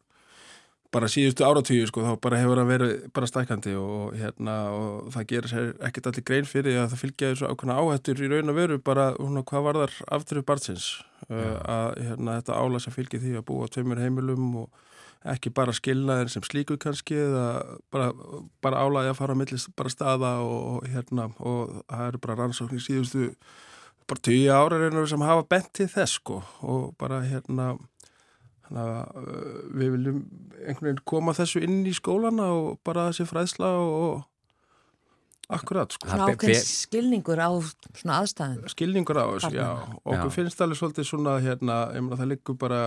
bara 0.91 1.07
síðustu 1.07 1.45
áratíu 1.47 1.85
sko, 1.87 2.03
þá 2.03 2.19
bara 2.23 2.39
hefur 2.41 2.59
það 2.59 2.71
verið 2.73 2.93
bara 3.15 3.29
stækandi 3.29 3.73
og, 3.79 4.15
hérna, 4.19 4.55
og 4.75 5.11
það 5.13 5.27
gerir 5.29 5.51
sér 5.51 5.69
ekkert 5.87 6.09
allir 6.11 6.25
grein 6.27 6.47
fyrir 6.49 6.79
að 6.81 6.89
það 6.91 7.03
fylgja 7.05 7.31
þessu 7.31 7.51
ákveðna 7.51 7.77
áhættur 7.79 8.23
í 8.25 8.29
raun 8.31 8.51
og 8.51 8.57
veru 8.59 8.79
bara 8.83 9.05
húnna, 9.15 9.43
hvað 9.47 9.67
var 9.67 9.79
þar 9.85 9.97
afturðu 10.17 10.45
barnsins 10.49 10.89
uh, 11.29 11.57
að 11.63 12.01
hérna, 12.09 12.37
þetta 12.41 12.59
álæs 12.59 12.89
að 12.89 12.97
fylgja 12.97 13.21
því 13.23 13.35
að 13.39 13.47
búa 13.47 13.69
tveimur 13.71 14.03
heimilum 14.03 14.49
og 14.65 14.87
ekki 15.31 15.53
bara 15.53 15.75
skilnaðin 15.77 16.33
sem 16.33 16.43
slíku 16.43 16.75
kannski 16.81 17.15
eða 17.23 17.47
bara, 17.93 18.11
bara 18.63 18.83
álægi 18.83 19.13
að 19.13 19.19
fara 19.21 19.35
að 19.37 19.43
millist 19.43 19.71
bara 19.77 19.93
staða 19.93 20.31
og, 20.43 20.87
hérna, 20.91 21.29
og 21.39 21.85
það 21.85 22.07
eru 22.09 22.23
bara 22.25 22.39
rannsóknir 22.41 22.83
síðustu 22.83 23.29
bara 24.09 24.25
tíu 24.27 24.51
ára 24.51 25.05
sem 25.07 25.23
hafa 25.23 25.47
bent 25.47 25.71
til 25.77 25.87
þess 25.87 26.17
sko 26.19 26.41
og 26.67 26.91
bara 26.99 27.21
hérna 27.23 27.77
við 28.71 29.95
viljum 29.97 30.19
einhvern 30.61 30.87
veginn 30.87 31.05
koma 31.07 31.33
þessu 31.35 31.63
inn 31.65 31.81
í 31.87 31.93
skólana 31.95 32.51
og 32.55 32.77
bara 32.85 33.09
þessi 33.09 33.27
fræðsla 33.29 33.71
og, 33.81 33.95
og 34.01 34.31
akkurat 35.51 35.91
sko. 35.91 36.07
Svona 36.07 36.29
ákveðin 36.31 36.63
skilningur 36.63 37.41
á 37.43 37.49
svona 37.97 38.21
aðstæðin. 38.21 38.71
Skilningur 38.71 39.19
á 39.19 39.25
þessu, 39.35 39.51
já. 39.57 39.67
Og 40.05 40.15
okkur 40.15 40.33
finnst 40.37 40.63
alveg 40.63 40.79
svolítið 40.79 41.09
svona, 41.09 41.35
hérna, 41.43 41.77
ég 41.95 42.05
meina 42.05 42.19
það 42.21 42.31
liggur 42.33 42.57
bara 42.61 42.81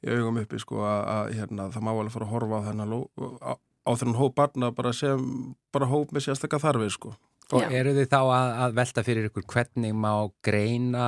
í 0.00 0.16
augum 0.16 0.40
uppi 0.40 0.60
sko 0.62 0.82
að 0.88 1.34
hérna, 1.36 1.68
það 1.74 1.86
má 1.86 1.92
alveg 1.92 2.16
fara 2.16 2.28
að 2.28 2.34
horfa 2.34 2.60
á 2.60 2.66
þennan, 2.70 2.96
á, 2.96 3.52
á 3.60 3.90
þennan 3.92 4.20
hóp 4.22 4.36
barna 4.40 4.72
bara 4.76 4.92
sem, 4.96 5.30
bara 5.74 5.90
hóp 5.92 6.14
með 6.14 6.28
sérstakka 6.28 6.62
þarfið 6.62 6.92
sko. 6.96 7.16
Og 7.54 7.62
já. 7.62 7.70
eru 7.78 7.94
þið 7.94 8.08
þá 8.10 8.20
að, 8.24 8.52
að 8.64 8.78
velta 8.80 9.06
fyrir 9.06 9.28
ykkur 9.28 9.46
hvernig 9.52 9.92
má 9.94 10.12
greina 10.44 11.06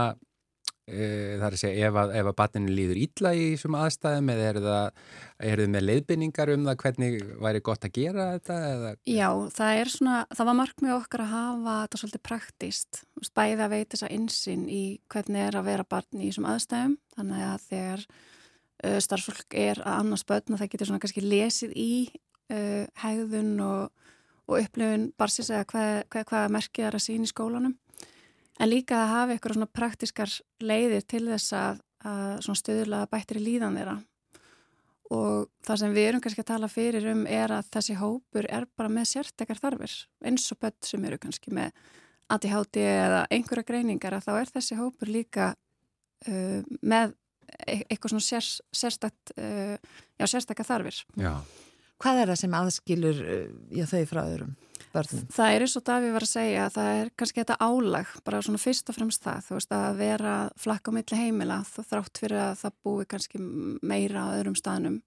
það 0.88 1.44
er 1.48 1.54
að 1.54 1.60
segja 1.60 1.88
ef 1.88 1.96
að, 2.00 2.12
að 2.20 2.30
batinu 2.38 2.72
líður 2.72 3.00
ítla 3.02 3.32
í 3.36 3.42
þessum 3.52 3.76
aðstæðum 3.78 4.30
eða 4.32 4.46
er 4.48 4.58
það, 4.64 5.02
er 5.50 5.62
þið 5.62 5.72
með 5.74 5.84
leiðbynningar 5.88 6.52
um 6.54 6.68
það 6.68 6.78
hvernig 6.82 7.18
væri 7.44 7.62
gott 7.68 7.84
að 7.84 7.94
gera 7.98 8.28
þetta? 8.34 8.58
Eða? 8.68 8.92
Já, 9.12 9.28
það 9.58 9.80
er 9.82 9.92
svona, 9.94 10.20
það 10.32 10.50
var 10.50 10.58
markmið 10.62 10.94
okkar 10.96 11.24
að 11.24 11.34
hafa 11.34 11.74
þetta 11.82 12.00
svolítið 12.02 12.24
praktist, 12.30 13.02
bæði 13.36 13.66
að 13.66 13.74
veita 13.74 13.90
þessa 13.94 14.12
insinn 14.16 14.64
í 14.72 14.82
hvernig 15.12 15.44
er 15.44 15.60
að 15.60 15.68
vera 15.68 15.88
barn 15.96 16.22
í 16.22 16.30
þessum 16.30 16.48
aðstæðum, 16.52 16.96
þannig 17.18 17.44
að 17.48 17.66
þegar 17.66 18.06
uh, 18.08 18.98
starfsfólk 19.08 19.58
er 19.66 19.82
að 19.84 19.98
annars 20.04 20.24
börn 20.28 20.54
að 20.56 20.62
það 20.62 20.72
getur 20.74 20.90
svona 20.92 21.02
kannski 21.04 21.26
lesið 21.26 21.76
í 21.76 21.90
uh, 22.08 22.86
hegðun 23.02 23.52
og, 23.66 24.08
og 24.48 24.62
upplifun 24.62 25.10
barsins 25.20 25.52
eða 25.52 25.68
hvað, 25.68 25.92
hvað, 26.14 26.26
hvað 26.32 26.56
merkið 26.56 26.88
er 26.88 26.98
að 26.98 27.06
sína 27.08 27.28
í 27.28 27.32
skólanum 27.32 27.76
En 28.58 28.70
líka 28.70 29.02
að 29.04 29.12
hafa 29.12 29.34
eitthvað 29.34 29.54
svona 29.54 29.70
praktiskar 29.70 30.32
leiðir 30.60 31.04
til 31.06 31.24
þess 31.28 31.54
að, 31.54 31.82
að 32.08 32.48
stöðula 32.58 33.04
bættir 33.10 33.38
í 33.38 33.44
líðan 33.44 33.78
þeirra. 33.78 33.98
Og 35.14 35.46
það 35.64 35.80
sem 35.80 35.94
við 35.96 36.08
erum 36.10 36.22
kannski 36.24 36.42
að 36.42 36.50
tala 36.50 36.68
fyrir 36.68 37.06
um 37.14 37.22
er 37.30 37.54
að 37.54 37.70
þessi 37.72 37.94
hópur 37.96 38.48
er 38.52 38.66
bara 38.76 38.92
með 38.92 39.06
sértekar 39.14 39.60
þarfir. 39.62 39.94
Eins 40.26 40.50
og 40.52 40.60
börn 40.60 40.76
sem 40.84 41.06
eru 41.08 41.20
kannski 41.22 41.54
með 41.54 41.78
ADHD 42.28 42.82
eða 42.82 43.22
einhverja 43.32 43.68
greiningar 43.70 44.18
að 44.18 44.26
þá 44.26 44.32
er 44.34 44.52
þessi 44.52 44.76
hópur 44.76 45.08
líka 45.08 45.48
uh, 46.28 46.60
með 46.82 47.16
e 47.64 47.78
eitthvað 47.88 48.12
svona 48.12 48.26
sér, 48.26 48.50
sérstakt, 48.76 49.32
uh, 49.40 49.78
já, 50.20 50.26
sérstakar 50.28 50.68
þarfir. 50.68 51.00
Já. 51.16 51.32
Hvað 51.98 52.20
er 52.20 52.32
það 52.34 52.40
sem 52.42 52.58
aðskilur 52.58 53.22
já, 53.72 53.86
þau 53.88 54.02
frá 54.10 54.20
öðrum? 54.26 54.52
Börnum. 54.92 55.24
Það 55.34 55.54
er 55.54 55.64
eins 55.64 55.76
og 55.78 55.84
Daví 55.86 56.12
var 56.14 56.24
að 56.24 56.30
segja 56.30 56.66
að 56.66 56.76
það 56.78 56.90
er 56.98 57.10
kannski 57.20 57.42
þetta 57.42 57.56
álag, 57.60 58.12
bara 58.24 58.42
svona 58.44 58.60
fyrst 58.62 58.90
og 58.90 58.96
fremst 58.96 59.24
það, 59.24 59.42
þú 59.46 59.56
veist 59.58 59.74
að 59.78 60.00
vera 60.00 60.34
flakk 60.58 60.88
á 60.88 60.96
milli 60.96 61.18
heimila 61.18 61.58
þrátt 61.66 62.22
fyrir 62.22 62.44
að 62.44 62.62
það 62.62 62.78
búi 62.86 63.08
kannski 63.10 63.42
meira 63.82 64.24
á 64.24 64.34
öðrum 64.38 64.56
staðnum. 64.58 65.00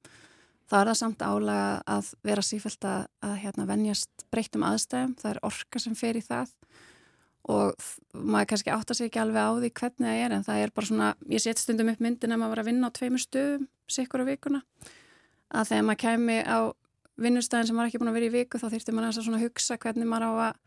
Það 0.71 0.81
er 0.81 0.91
það 0.91 0.99
samt 1.01 1.25
álag 1.25 1.81
að 1.95 2.13
vera 2.29 2.45
sífælt 2.47 2.87
að, 2.87 3.07
að 3.27 3.35
hérna, 3.41 3.67
venjast 3.67 4.25
breyttum 4.31 4.63
aðstæðum, 4.69 5.17
það 5.19 5.33
er 5.33 5.43
orka 5.49 5.81
sem 5.83 5.97
fer 5.99 6.19
í 6.19 6.23
það 6.23 6.53
og 7.49 7.73
maður 8.13 8.51
kannski 8.51 8.73
átta 8.73 8.95
sig 8.95 9.09
ekki 9.09 9.21
alveg 9.21 9.41
á 9.41 9.51
því 9.57 9.69
hvernig 9.79 10.07
það 10.07 10.19
er 10.21 10.35
en 10.35 10.43
það 10.45 10.59
er 10.61 10.73
bara 10.75 10.89
svona, 10.91 11.07
ég 11.31 11.41
set 11.41 11.61
stundum 11.61 11.89
upp 11.89 12.03
myndin 12.03 12.35
að 12.35 12.41
maður 12.41 12.53
var 12.53 12.61
að 12.61 12.69
vinna 12.69 12.91
á 12.91 12.95
tveimur 12.97 13.23
stöðum 13.23 13.65
sikkur 13.91 14.23
á 14.23 14.29
vikuna, 14.29 14.61
að 15.49 15.71
þegar 15.71 15.87
maður 15.87 16.01
kemi 16.05 16.37
á 16.45 16.59
vinnustæðin 17.23 17.69
sem 17.69 17.77
maður 17.77 17.91
ekki 17.91 18.01
búin 18.01 18.11
að 18.11 18.17
vera 18.19 18.29
í 18.29 18.33
viku 18.35 18.61
þá 18.61 18.67
þýrtir 18.73 18.97
maður 18.97 19.21
að 19.21 19.45
hugsa 19.45 19.77
hvernig 19.81 20.09
maður 20.09 20.27
á 20.27 20.31
að 20.47 20.59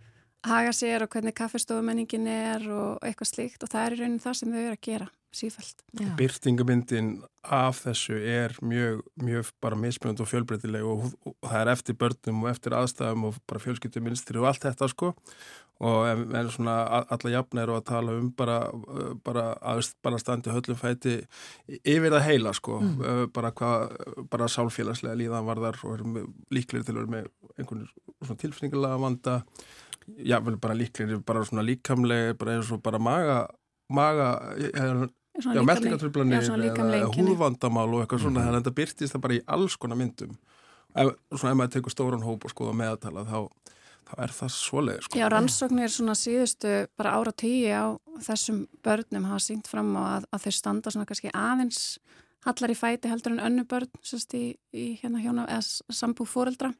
haga 0.44 0.72
sér 0.76 1.04
og 1.04 1.12
hvernig 1.14 1.36
kaffestofumenningin 1.38 2.26
er 2.28 2.66
og 2.70 3.04
eitthvað 3.04 3.30
slíkt. 3.30 3.62
Og 3.64 3.72
það 3.72 3.86
er 3.86 3.96
í 3.96 4.00
raunin 4.02 4.22
það 4.22 4.40
sem 4.40 4.52
þau 4.52 4.60
eru 4.60 4.76
að 4.76 4.84
gera 4.88 5.10
sífælt. 5.34 5.82
Byrtingumyndin 6.18 7.10
af 7.44 7.82
þessu 7.84 8.16
er 8.16 8.54
mjög, 8.62 9.02
mjög 9.20 9.50
bara 9.62 9.76
mismunand 9.78 10.22
og 10.22 10.30
fjölbreytileg 10.30 10.86
og, 10.86 11.10
og 11.26 11.50
það 11.50 11.60
er 11.60 11.72
eftir 11.74 11.98
börnum 12.00 12.44
og 12.44 12.50
eftir 12.52 12.76
aðstæðum 12.78 13.28
og 13.28 13.38
bara 13.50 13.62
fjölskyttuminstri 13.64 14.40
og 14.40 14.48
allt 14.50 14.66
þetta 14.68 14.88
sko 14.92 15.12
og 15.84 16.04
en, 16.06 16.22
en 16.38 16.50
svona 16.54 16.74
alla 16.86 17.32
jafna 17.32 17.64
eru 17.64 17.74
að 17.74 17.86
tala 17.88 18.12
um 18.14 18.28
bara, 18.36 18.58
bara 19.26 19.46
að 19.58 19.88
bara 20.06 20.20
standi 20.22 20.52
höllum 20.54 20.78
fæti 20.78 21.16
yfir 21.82 22.14
það 22.14 22.26
heila 22.28 22.52
sko 22.54 22.78
mm. 22.80 23.32
bara 23.34 23.50
hvað, 23.58 23.96
bara 24.30 24.48
sálfélagslega 24.52 25.18
líðan 25.18 25.48
varðar 25.48 25.80
og 25.82 25.96
eru 25.96 26.12
með- 26.14 26.30
líklegir 26.54 26.86
til 26.86 26.94
að 26.94 27.00
vera 27.02 27.14
með 27.16 27.28
einhvern 27.58 27.88
svona 28.22 28.40
tilfinningulega 28.44 29.02
vanda 29.02 29.36
já, 30.14 30.38
vel 30.46 30.56
bara 30.62 30.78
líklegir 30.78 31.20
bara 31.26 31.44
svona 31.44 31.66
líkamlega, 31.66 32.38
bara 32.38 32.56
eins 32.56 32.70
og 32.72 32.82
bara 32.84 33.02
maga 33.02 33.42
maga, 33.92 34.28
já, 36.38 36.46
svona 36.48 36.68
eða 37.00 37.12
húðvandamál 37.14 37.88
og 37.88 38.02
eitthvað 38.04 38.24
svona, 38.26 38.44
þannig 38.44 38.58
að 38.58 38.60
þetta 38.60 38.78
byrtist 38.80 39.14
það 39.14 39.24
bara 39.26 39.38
í 39.38 39.44
alls 39.56 39.76
konar 39.80 39.98
myndum 40.00 40.36
ef, 40.94 41.14
svona 41.34 41.52
ef 41.52 41.60
maður 41.60 41.72
tekur 41.76 41.94
stóran 41.94 42.26
hóp 42.26 42.46
og 42.46 42.52
skoða 42.54 42.74
meðatala 42.78 43.24
þá, 43.28 43.38
þá 44.10 44.14
er 44.26 44.34
það 44.38 44.52
svoleið 44.56 45.00
sko. 45.06 45.18
Já, 45.18 45.26
rannsóknir 45.32 45.94
svona 45.94 46.16
síðustu 46.18 46.74
bara 46.98 47.16
ára 47.18 47.34
tíu 47.34 47.72
á 47.74 47.86
þessum 48.28 48.64
börnum 48.84 49.26
hafa 49.30 49.42
sínt 49.42 49.70
fram 49.70 49.90
á 49.98 50.02
að, 50.18 50.28
að 50.30 50.46
þeir 50.46 50.58
standa 50.60 50.94
svona 50.94 51.08
kannski 51.10 51.34
aðeins 51.34 51.82
hallar 52.44 52.74
í 52.74 52.78
fæti 52.78 53.10
heldur 53.10 53.34
en 53.34 53.44
önnu 53.46 53.66
börn 53.68 53.90
sérst 54.04 54.34
í, 54.36 54.46
í 54.76 54.86
hérna 55.00 55.22
hjóna 55.22 55.48
eða 55.48 55.96
sambú 55.96 56.26
fóreldra 56.28 56.74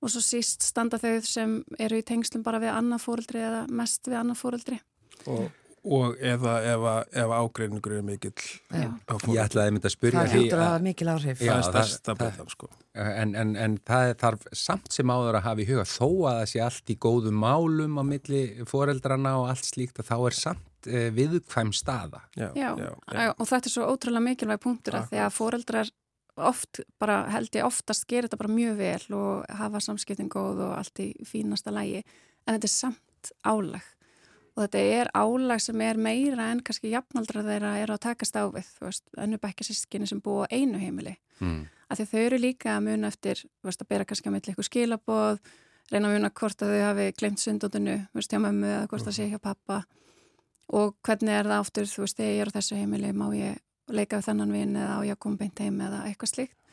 og 0.00 0.12
svo 0.12 0.22
síst 0.22 0.64
standa 0.66 0.98
þau 1.02 1.18
sem 1.26 1.56
eru 1.82 1.98
í 1.98 2.04
tengslum 2.06 2.44
bara 2.46 2.60
við 2.62 2.72
annað 2.74 3.04
fóreldri 3.06 3.42
eða 3.42 3.62
mest 3.72 4.06
við 4.06 4.18
annað 4.20 4.40
fóreldri. 4.42 4.78
og, 5.26 5.48
og 5.86 6.16
eða 6.18 6.52
ef, 6.66 7.32
ágreiningur 7.38 7.92
er 7.98 8.02
mikill 8.02 8.32
Ég 8.74 9.40
ætlaði 9.42 9.68
að 9.68 9.74
mynda 9.76 9.88
að 9.90 9.94
spyrja 9.94 10.22
Það 10.24 10.34
hlýtur 10.36 10.62
að 10.66 10.84
mikil 10.86 11.08
áhrif. 11.12 11.42
Já, 11.44 11.52
það 11.52 11.66
er 11.68 11.72
það- 11.76 12.00
það- 12.08 12.18
breytan 12.22 12.48
sko. 12.50 12.68
En, 12.96 13.34
en, 13.36 13.52
en 13.56 13.76
það 13.86 14.14
þarf 14.22 14.46
samt 14.56 14.92
sem 14.92 15.12
áður 15.12 15.38
að 15.38 15.44
hafa 15.46 15.62
í 15.62 15.68
huga 15.68 15.84
þó 15.86 16.08
að 16.30 16.38
það 16.40 16.48
sé 16.52 16.62
allt 16.66 16.90
í 16.90 16.96
góðum 17.06 17.38
málum 17.44 17.98
á 18.00 18.04
milli 18.08 18.42
foreldrana 18.66 19.34
og 19.40 19.48
allt 19.52 19.68
slíkt 19.68 20.00
að 20.02 20.08
þá 20.10 20.16
er 20.30 20.36
samt 20.40 20.88
uh, 20.90 21.10
viðkvæm 21.16 21.72
staða. 21.76 22.22
já, 22.36 22.48
Já, 22.56 22.70
já, 22.78 22.90
já. 23.12 23.34
og 23.38 23.46
þetta 23.46 23.66
er 23.70 23.74
svo 23.76 23.86
ótrúlega 23.92 24.26
mikilvæg 24.30 24.60
punktur 24.66 24.98
að 25.00 25.10
því 25.12 25.22
að 25.26 25.34
fóreldrar 25.38 25.90
oft, 26.36 26.80
bara 27.00 27.22
held 27.32 27.48
ég 27.56 27.64
oftast 27.64 28.04
gerir 28.08 28.26
þetta 28.28 28.36
bara 28.42 28.52
mjög 28.52 28.74
vel 28.76 29.16
og 29.16 29.46
hafa 29.56 29.80
samskiptin 29.80 30.28
góð 30.28 30.58
og 30.66 30.74
allt 30.76 31.00
í 31.00 31.10
fínasta 31.24 31.72
lægi 31.72 32.02
en 32.02 32.56
þetta 32.58 32.68
er 32.68 32.74
samt 32.74 33.30
álag 33.48 33.86
og 34.56 34.64
þetta 34.64 34.82
er 34.98 35.10
álag 35.12 35.60
sem 35.60 35.80
er 35.84 36.00
meira 36.00 36.48
en 36.52 36.62
kannski 36.64 36.90
jafnaldra 36.94 37.44
þeirra 37.44 37.74
eru 37.82 37.96
að 37.96 38.04
takast 38.06 38.38
á 38.40 38.48
við, 38.48 38.68
þú 38.78 38.88
veist, 38.88 39.04
ennur 39.20 39.42
bækja 39.42 39.68
sískinni 39.68 40.08
sem 40.08 40.22
búa 40.24 40.48
einu 40.50 40.80
heimili. 40.80 41.18
Mm. 41.40 41.66
að 41.92 42.00
því 42.00 42.06
þau 42.10 42.20
eru 42.22 42.38
líka 42.40 42.70
að 42.72 42.86
muna 42.86 43.08
eftir 43.12 43.42
þú 43.44 43.68
veist, 43.68 43.82
að 43.84 43.90
bera 43.92 44.06
kannski 44.08 44.30
að 44.30 44.32
milli 44.32 44.52
eitthvað 44.52 44.68
skilaboð 44.70 45.42
reyna 45.92 46.08
að 46.08 46.16
muna 46.16 46.30
hvort 46.40 46.64
að 46.64 46.72
þau 46.72 46.82
hafi 46.86 47.06
glemt 47.20 47.42
sundóttinu, 47.42 47.98
þú 48.08 48.20
veist, 48.20 48.32
hjá 48.32 48.40
mömmu 48.42 48.70
eða 48.72 48.88
hvort 48.90 49.06
það 49.06 49.16
sé 49.18 49.28
hjá 49.30 49.38
pappa. 49.42 49.82
Og 50.74 50.96
hvernig 51.06 51.36
er 51.36 51.46
það 51.46 51.60
aftur, 51.60 51.90
þú 51.92 52.06
veist, 52.06 52.16
þegar 52.16 52.32
ég 52.32 52.42
er 52.42 52.50
á 52.50 52.56
þessu 52.56 52.78
heimili 52.80 53.12
má 53.14 53.26
ég 53.36 53.60
leika 53.92 54.18
við 54.18 54.30
þennan 54.30 54.56
vin 54.56 54.78
eða 54.80 54.96
á 54.98 55.00
ég 55.06 55.14
að 55.14 55.22
koma 55.22 55.42
beint 55.44 55.62
heim 55.62 55.76
eða 55.84 56.00
eitthvað 56.08 56.32
slíkt 56.32 56.65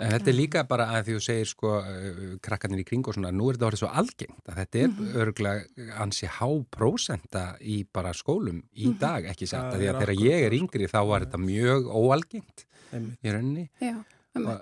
En 0.00 0.10
þetta 0.12 0.30
er 0.30 0.36
líka 0.38 0.62
bara 0.68 0.86
að 0.94 1.08
því 1.08 1.14
þú 1.16 1.22
segir 1.26 1.48
sko 1.50 1.70
uh, 1.80 2.36
krakkarnir 2.44 2.82
í 2.82 2.86
kring 2.86 3.06
og 3.08 3.14
svona, 3.16 3.32
nú 3.34 3.48
er 3.50 3.56
þetta 3.58 3.66
orðið 3.70 3.82
svo 3.82 3.88
algengt 4.02 4.44
að 4.52 4.60
þetta 4.62 4.78
er 4.82 4.88
mm 4.88 4.98
Mhm. 4.98 5.16
örgulega 5.24 5.88
ansi 6.04 6.26
há 6.26 6.48
prósenta 6.70 7.44
í 7.60 7.84
bara 7.92 8.12
skólum 8.14 8.62
í 8.76 8.86
Mhm. 8.88 8.98
dag, 8.98 9.24
ekki 9.24 9.46
satt, 9.48 9.74
að 9.74 9.80
því 9.80 9.88
að 9.92 9.98
þegar 10.02 10.22
ég 10.22 10.46
er 10.46 10.52
yngri 10.52 10.86
þá 10.88 11.00
var 11.08 11.20
þetta 11.26 11.38
mjög 11.42 11.88
óalgengt 11.90 12.64
Einmitt. 12.92 13.18
í 13.24 13.32
rauninni. 13.32 13.68
Já, 13.80 14.04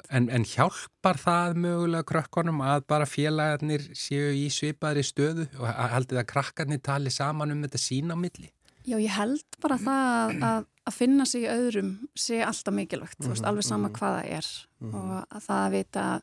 En, 0.09 0.31
en 0.31 0.43
hjálpar 0.45 1.19
það 1.21 1.55
mögulega 1.61 2.05
krökkunum 2.09 2.63
að 2.65 2.87
bara 2.89 3.05
félagarnir 3.05 3.83
séu 3.93 4.31
í 4.33 4.47
svipaðri 4.49 5.03
stöðu 5.05 5.45
og 5.61 5.67
haldið 5.69 6.21
að 6.23 6.27
krakkarnir 6.31 6.81
tali 6.83 7.11
saman 7.11 7.51
um 7.53 7.61
þetta 7.63 7.77
sína 7.77 8.15
á 8.15 8.17
milli? 8.17 8.49
Já, 8.87 8.97
ég 9.03 9.11
held 9.17 9.43
bara 9.63 9.77
það 9.83 10.33
að- 10.47 10.67
að, 10.87 10.95
finna 10.95 11.25
sig 11.27 11.43
í 11.43 11.51
öðrum 11.51 11.93
sé 12.15 12.41
alltaf 12.47 12.75
mikilvægt, 12.75 13.19
þú 13.19 13.33
veist, 13.33 13.45
alveg 13.45 13.65
sama 13.67 13.89
hvað 13.91 14.21
það 14.21 14.33
er. 14.39 14.49
Og 14.95 15.27
að 15.27 15.43
það 15.49 15.63
að 15.67 15.73
vita 15.75 16.03
að 16.07 16.23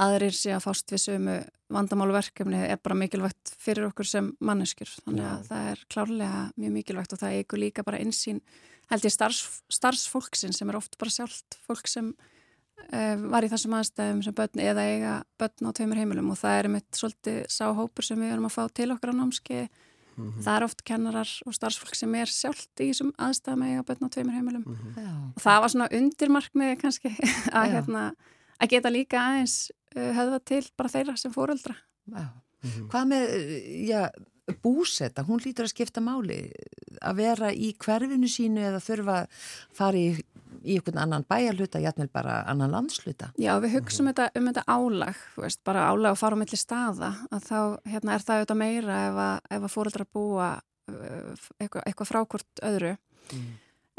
aðrir 0.00 0.32
sé 0.38 0.50
að 0.54 0.62
fást 0.64 0.86
við 0.94 1.02
sömu 1.04 1.34
vandamáluverkefni 1.70 2.60
er 2.70 2.78
bara 2.82 2.94
mikilvægt 2.94 3.52
fyrir 3.58 3.88
okkur 3.90 4.06
sem 4.06 4.32
manneskjur, 4.40 4.90
þannig 5.04 5.26
að 5.26 5.44
það 5.50 5.70
er 5.72 5.84
klárlega 5.90 6.40
mjög 6.56 6.72
mikilvægt 6.72 7.12
og 7.12 7.18
það 7.20 7.36
eigur 7.38 7.58
líka 7.58 7.84
bara 7.84 7.98
einsýn, 7.98 8.40
held 8.90 9.02
ég 9.04 9.12
starfs, 9.14 9.62
starfsfólksin 9.70 10.54
sem 10.54 10.68
er 10.70 10.76
oft 10.76 10.96
bara 10.98 11.10
sjálft 11.10 11.58
fólk 11.66 11.86
sem 11.90 12.14
uh, 12.14 13.16
var 13.30 13.44
í 13.44 13.50
þessum 13.52 13.76
aðstæðum 13.78 14.22
sem 14.24 14.34
börn 14.34 14.62
eða 14.64 14.86
eiga 14.88 15.14
börn 15.38 15.68
á 15.68 15.70
tveimur 15.76 16.00
heimilum. 16.00 16.30
Og 16.32 16.38
það 16.40 16.58
er 16.58 16.68
mitt 16.68 16.90
svolítið 16.96 17.44
sá 17.52 17.68
hópur 17.74 18.02
sem 18.06 18.18
við 18.18 18.32
erum 18.32 18.46
að 18.48 18.56
fá 18.56 18.64
til 18.72 18.90
okkar 18.94 19.12
á 19.12 19.20
námskeið 20.20 20.46
Það 20.46 20.56
er 20.56 20.66
oft 20.66 20.84
kennarar 20.88 21.32
og 21.46 21.56
starfsfólk 21.56 21.98
sem 21.98 22.16
er 22.20 22.32
sjálft 22.32 22.82
í 22.82 22.90
þessum 22.90 23.12
aðstæðum 23.20 23.64
að 23.64 23.72
eiga 23.72 23.86
börn 23.88 24.06
á 24.06 24.12
tveimur 24.14 24.36
heimilum. 24.36 24.64
Já. 24.96 25.10
Og 25.34 25.40
það 25.44 25.60
var 25.64 25.72
svona 25.74 25.88
undirmarkmið 26.00 26.74
kannski 26.80 27.12
að, 27.58 27.74
hérna, 27.74 28.04
að 28.58 28.72
geta 28.74 28.92
líka 28.92 29.24
aðeins 29.24 29.56
uh, 29.96 30.10
höfða 30.18 30.40
til 30.52 30.62
bara 30.78 30.92
þeirra 30.94 31.16
sem 31.20 31.34
fóreldra. 31.34 31.76
Já. 32.10 32.28
Hvað 32.92 33.06
með, 33.08 33.30
já, 33.88 34.00
búsetta, 34.62 35.24
hún 35.26 35.42
lítur 35.44 35.66
að 35.66 35.74
skipta 35.74 36.02
máli 36.04 36.42
að 37.00 37.22
vera 37.22 37.50
í 37.52 37.72
hverfinu 37.80 38.28
sínu 38.30 38.62
eða 38.70 38.82
þurfa 38.84 39.16
að 39.22 39.38
fara 39.76 40.00
í, 40.00 40.08
í 40.64 40.76
einhvern 40.76 41.00
annan 41.04 41.26
bæjarhluta, 41.30 41.80
jætmjöl 41.82 42.10
bara 42.12 42.40
annan 42.50 42.74
landsluta. 42.74 43.30
Já, 43.40 43.52
við 43.62 43.78
hugsaum 43.78 44.10
þetta, 44.10 44.28
um 44.36 44.50
þetta 44.50 44.66
álag, 44.68 45.24
þú 45.34 45.46
veist, 45.46 45.62
bara 45.66 45.86
álag 45.88 46.14
að 46.14 46.20
fara 46.22 46.38
á 46.38 46.40
milli 46.42 46.60
staða, 46.60 47.14
að 47.30 47.48
þá 47.48 47.58
hérna, 47.94 48.14
er 48.14 48.26
það 48.26 48.42
auðvitað 48.42 48.62
meira 48.64 49.00
ef 49.06 49.24
að, 49.24 49.48
ef 49.56 49.66
að 49.66 49.74
fóreldra 49.76 50.08
búa 50.18 50.52
uh, 50.60 51.48
eitthvað, 51.58 51.82
eitthvað 51.86 52.12
frákvort 52.12 52.64
öðru. 52.70 52.94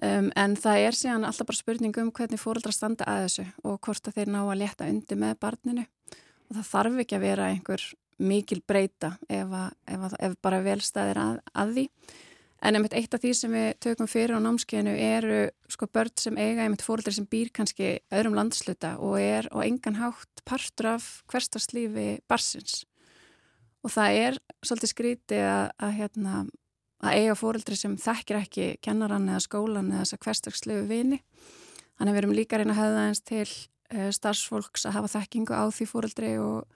Um, 0.01 0.31
en 0.33 0.55
það 0.57 0.83
er 0.87 0.97
síðan 0.97 1.27
alltaf 1.27 1.45
bara 1.51 1.59
spurning 1.59 1.97
um 2.01 2.09
hvernig 2.09 2.41
fóreldra 2.41 2.73
standa 2.73 3.05
að 3.05 3.27
þessu 3.27 3.43
og 3.69 3.75
hvort 3.85 4.07
að 4.09 4.15
þeir 4.15 4.31
ná 4.33 4.39
að 4.41 4.57
leta 4.63 4.87
undir 4.89 5.19
með 5.21 5.35
barninu 5.43 5.83
og 5.85 6.55
það 6.55 6.69
þarf 6.71 6.97
ekki 7.03 7.17
að 7.19 7.25
vera 7.27 7.49
einhver 7.51 7.83
mikil 8.20 8.62
breyta 8.68 9.16
ef, 9.30 9.47
að, 9.47 9.72
ef, 9.88 10.03
að, 10.07 10.18
ef 10.28 10.36
bara 10.43 10.62
velstæðir 10.66 11.22
að, 11.22 11.39
að 11.53 11.74
því. 11.78 11.88
En 12.62 12.78
einmitt 12.78 12.93
eitt 12.93 13.16
af 13.18 13.24
því 13.24 13.32
sem 13.34 13.53
við 13.55 13.70
tökum 13.82 14.09
fyrir 14.09 14.38
á 14.38 14.39
námskeiðinu 14.45 14.91
eru 15.01 15.38
sko 15.72 15.88
börn 15.89 16.14
sem 16.22 16.36
eiga 16.38 16.62
einmitt 16.62 16.84
fóreldri 16.86 17.16
sem 17.16 17.26
býr 17.26 17.49
kannski 17.49 17.95
öðrum 18.14 18.38
landsluta 18.38 18.93
og 19.01 19.16
er 19.18 19.47
og 19.49 19.64
engan 19.66 19.97
hátt 19.97 20.43
partur 20.45 20.91
af 20.91 21.07
hverstarslífi 21.32 22.20
barsins. 22.30 22.84
Og 23.82 23.89
það 23.89 24.18
er 24.20 24.38
svolítið 24.62 24.91
skrítið 24.93 25.41
að, 25.47 25.64
að, 25.82 25.95
hérna, 25.97 26.36
að 27.01 27.18
eiga 27.18 27.39
fóreldri 27.39 27.80
sem 27.80 27.97
þekkir 27.97 28.41
ekki 28.43 28.68
kennaran 28.86 29.26
eða 29.32 29.41
skólan 29.47 29.89
eða 29.89 30.03
þess 30.03 30.18
að 30.20 30.24
hverstarslegu 30.28 30.86
vini. 30.91 31.22
Þannig 31.97 32.14
við 32.14 32.22
erum 32.22 32.36
líka 32.38 32.57
að 32.57 32.62
reyna 32.62 32.76
að 32.76 32.84
hefða 32.84 33.07
eins 33.07 33.24
til 33.26 33.47
uh, 33.47 34.12
starfsfólks 34.14 34.86
að 34.86 34.95
hafa 34.99 35.12
þekkingu 35.16 35.57
á 35.57 35.66
því 35.74 35.89
fóreldri 35.89 36.32
og, 36.45 36.70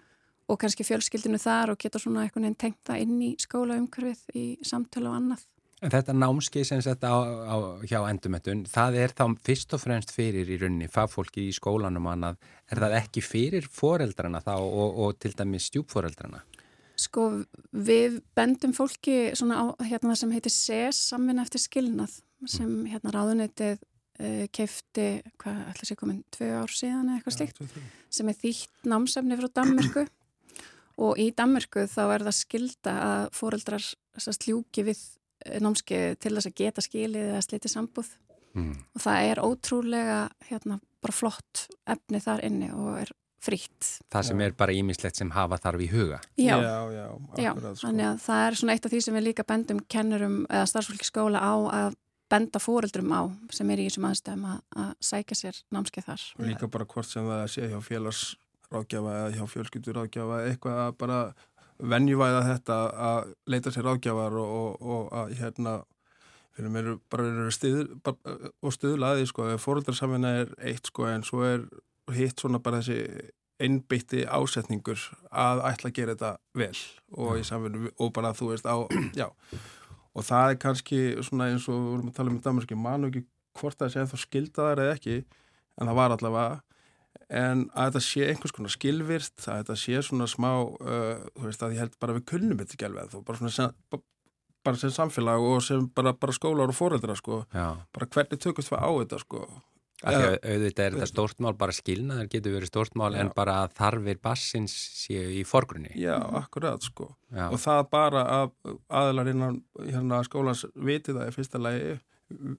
og 0.52 0.62
kannski 0.62 0.86
fjölskyldinu 0.86 1.39
þar 1.41 1.74
og 1.74 1.82
geta 1.82 2.02
svona 2.02 2.26
einhvern 2.26 2.46
veginn 2.46 2.62
tengt 2.62 2.82
það 2.86 3.04
inn 3.06 3.20
í 3.26 3.34
skólaumhverfið 3.41 4.38
í 4.38 4.46
samtölu 4.66 5.10
og 5.10 5.20
annað. 5.20 5.46
En 5.84 5.91
þetta 5.91 6.16
námskeið 6.16 6.68
sem 6.70 6.82
þetta 6.86 7.10
á, 7.12 7.20
á, 7.52 7.56
hjá 7.84 7.98
endumettun, 8.08 8.64
það 8.70 9.00
er 9.04 9.14
þá 9.18 9.26
fyrst 9.46 9.76
og 9.76 9.82
fremst 9.84 10.14
fyrir 10.16 10.48
í 10.48 10.58
rauninni 10.62 10.88
fagfólki 10.89 11.50
í 11.50 11.56
skólanum 11.56 12.08
annað, 12.10 12.39
er 12.72 12.82
það 12.86 12.96
ekki 13.02 13.24
fyrir 13.26 13.68
foreldrana 13.70 14.39
þá 14.46 14.54
og, 14.56 15.02
og 15.04 15.18
til 15.20 15.34
dæmis 15.36 15.68
stjúpforeldrana? 15.70 16.41
Sko 16.96 17.28
við 17.76 18.22
bendum 18.38 18.72
fólki 18.74 19.34
svona 19.36 19.60
á 19.60 19.66
hérna 19.84 20.14
það 20.14 20.22
sem 20.22 20.36
heitir 20.38 20.56
SES, 20.56 21.02
samvinna 21.12 21.43
eftir 21.43 21.66
skilnað, 21.66 22.22
sem 22.48 22.72
hérna 22.88 23.12
ráðunetið 23.12 23.76
uh, 23.76 24.46
keifti, 24.56 25.10
hvað 25.43 25.64
ætla 25.74 25.89
sér 25.89 26.00
komin, 26.00 26.24
tvö 26.32 26.54
ár 26.56 26.72
síðan 26.72 27.10
eða 27.10 27.20
eitthvað 27.20 27.36
slíkt, 27.41 27.66
sem 28.16 28.32
er 28.32 28.39
þýtt 28.39 28.88
námsefni 28.88 29.41
frá 29.41 29.52
Danmörku 29.60 30.06
og 30.98 31.18
í 31.20 31.30
Danmörku 31.36 31.86
þá 31.91 32.02
er 32.16 32.26
það 32.28 32.38
skilda 32.39 32.93
að 33.10 33.26
fóreldrar 33.36 33.88
sljúki 34.18 34.86
við 34.88 35.02
eh, 35.46 35.60
námskeið 35.64 36.20
til 36.24 36.36
þess 36.38 36.50
að 36.52 36.56
geta 36.62 36.82
skilið 36.86 37.32
eða 37.34 37.41
sliti 37.48 37.72
sambúð 37.72 38.14
Mm. 38.56 38.72
og 38.96 39.02
það 39.04 39.26
er 39.28 39.39
ótrúlega 39.43 40.20
hérna 40.48 40.78
bara 41.04 41.12
flott 41.12 41.66
efni 41.91 42.22
þar 42.24 42.39
inni 42.48 42.70
og 42.72 43.02
er 43.02 43.10
frítt. 43.43 43.89
Það 44.10 44.24
sem 44.30 44.41
er 44.46 44.54
bara 44.56 44.72
ímislegt 44.72 45.20
sem 45.20 45.30
hafa 45.36 45.58
þarf 45.60 45.84
í 45.84 45.89
huga. 45.91 46.22
Já, 46.39 46.56
já, 46.64 46.78
já, 46.96 47.04
Já, 47.36 47.52
sko. 47.52 47.74
þannig 47.84 48.06
að 48.08 48.22
það 48.24 48.46
er 48.48 48.58
svona 48.62 48.74
eitt 48.78 48.88
af 48.88 48.93
því 48.96 49.02
sem 49.04 49.18
við 49.20 49.26
líka 49.28 49.43
bendum 49.43 49.82
kennurum 49.91 50.38
eða 50.48 50.70
starfsfólki 50.72 51.04
skóla 51.12 51.43
á 51.43 51.54
að 51.82 52.00
benda 52.32 52.64
fóreldrum 52.64 53.12
á 53.12 53.22
sem 53.52 53.70
er 53.76 53.84
í 53.84 53.89
þessum 53.89 54.08
aðstæðum 54.08 54.48
að, 54.54 54.64
að 54.82 54.96
sækja 55.12 55.36
sér 55.43 55.60
námskeið 55.76 56.08
þar. 56.08 56.24
Og 56.39 56.48
líka 56.48 56.72
bara 56.72 56.88
hvort 56.96 57.12
sem 57.12 57.28
það 57.28 57.46
sé 57.54 57.68
hjá 57.70 57.80
félagsrákjafa 58.66 59.16
eða 59.20 59.34
hjá 59.36 59.45
fjölskyldurákjafa 59.53 60.39
eitthvað 60.49 60.80
að 60.86 60.97
bara 60.99 61.20
venjuvæða 61.80 62.43
þetta 62.49 62.78
að 62.95 63.34
leita 63.47 63.72
sér 63.72 63.86
rákjafar 63.86 64.34
og, 64.39 64.55
og, 64.55 64.82
og 64.82 65.13
að 65.13 65.36
hérna 65.39 65.84
fyrir 66.55 66.72
mér 66.72 66.99
bara 67.11 67.26
eru 67.28 67.97
bara, 68.03 68.43
og 68.63 68.74
stuðlaði 68.74 69.28
sko, 69.28 69.57
fóröldarsamvinna 69.59 70.32
er 70.41 70.53
eitt 70.63 70.88
sko 70.88 71.07
en 71.07 71.24
svo 71.24 71.43
er 71.43 71.66
hitt 72.16 72.39
svona 72.39 72.59
bara 72.59 72.80
þessi 72.80 73.32
einbytti 73.59 74.26
ásetningur 74.28 74.99
að 75.32 75.63
ætla 75.68 75.89
að 75.89 75.95
gera 75.95 76.16
þetta 76.16 76.32
vel 76.55 76.78
og 77.16 77.39
í 77.39 77.43
samfunnu 77.47 77.91
og 77.99 78.13
bara 78.13 78.34
þú 78.36 78.51
veist 78.53 78.68
á, 78.68 78.76
já, 79.20 79.28
og 80.16 80.24
það 80.24 80.51
er 80.51 80.59
kannski 80.63 81.01
svona 81.24 81.51
eins 81.51 81.68
og 81.68 81.76
við 81.76 81.89
vorum 81.91 82.11
að 82.11 82.18
tala 82.18 82.32
um 82.32 82.39
í 82.39 82.43
Danmarski, 82.43 82.76
manu 82.80 83.11
ekki 83.11 83.26
hvort 83.55 83.80
það 83.80 83.91
sé 83.91 84.01
ennþá 84.01 84.22
skildaðar 84.24 84.84
eða 84.84 84.95
ekki, 84.95 85.18
en 85.76 85.91
það 85.91 85.99
var 85.99 86.16
allavega 86.16 86.64
en 87.30 87.65
að 87.73 87.88
þetta 87.91 88.01
sé 88.05 88.26
einhvers 88.30 88.51
konar 88.55 88.73
skilvirt, 88.73 89.36
að 89.47 89.61
þetta 89.63 89.78
sé 89.82 90.01
svona 90.05 90.28
smá, 90.30 90.51
uh, 90.63 91.23
þú 91.36 91.47
veist, 91.49 91.63
að 91.65 91.73
ég 91.78 91.80
held 91.86 91.95
bara 91.99 92.13
við 92.19 92.26
kunnum 92.34 92.57
þetta 92.61 92.76
ekki 92.78 92.89
alveg, 92.89 93.15
bara 93.26 93.38
svona 93.39 93.51
sem, 93.55 93.71
ba- 93.91 94.01
bara 94.65 94.78
sem 94.82 94.89
samfélag 94.89 95.39
og 95.45 95.61
sem 95.61 95.88
bara, 95.93 96.13
bara 96.13 96.34
skólar 96.34 96.69
og 96.69 96.76
foreldra, 96.78 97.15
sko, 97.15 97.43
bara 97.53 98.05
hvernig 98.09 98.39
tökust 98.41 98.71
við 98.73 98.82
á 98.82 98.89
þetta, 99.01 99.19
sko. 99.26 99.45
Eða- 100.05 100.38
auðvitað 100.43 100.86
er 100.86 100.91
þetta 100.97 101.07
stórt 101.07 101.39
mál, 101.39 101.53
bara 101.57 101.71
skilnaðar 101.71 102.28
getur 102.30 102.51
verið 102.59 102.67
stórt 102.69 102.95
mál 102.99 103.15
en 103.15 103.30
bara 103.34 103.67
þarfir 103.73 104.19
bassins 104.21 104.73
séu 105.05 105.30
í 105.39 105.43
forgrunni. 105.47 105.93
Já, 105.97 106.17
akkurat, 106.36 106.82
sko. 106.84 107.15
Já. 107.34 107.47
Og 107.49 107.57
það 107.57 107.89
bara 107.89 108.26
að 108.26 108.51
aðilar 108.91 109.30
innan 109.32 109.61
hérna, 109.80 110.19
skólans 110.28 110.65
viti 110.76 111.13
það 111.15 111.30
í 111.32 111.34
fyrsta 111.38 111.61
lagi, 111.63 111.95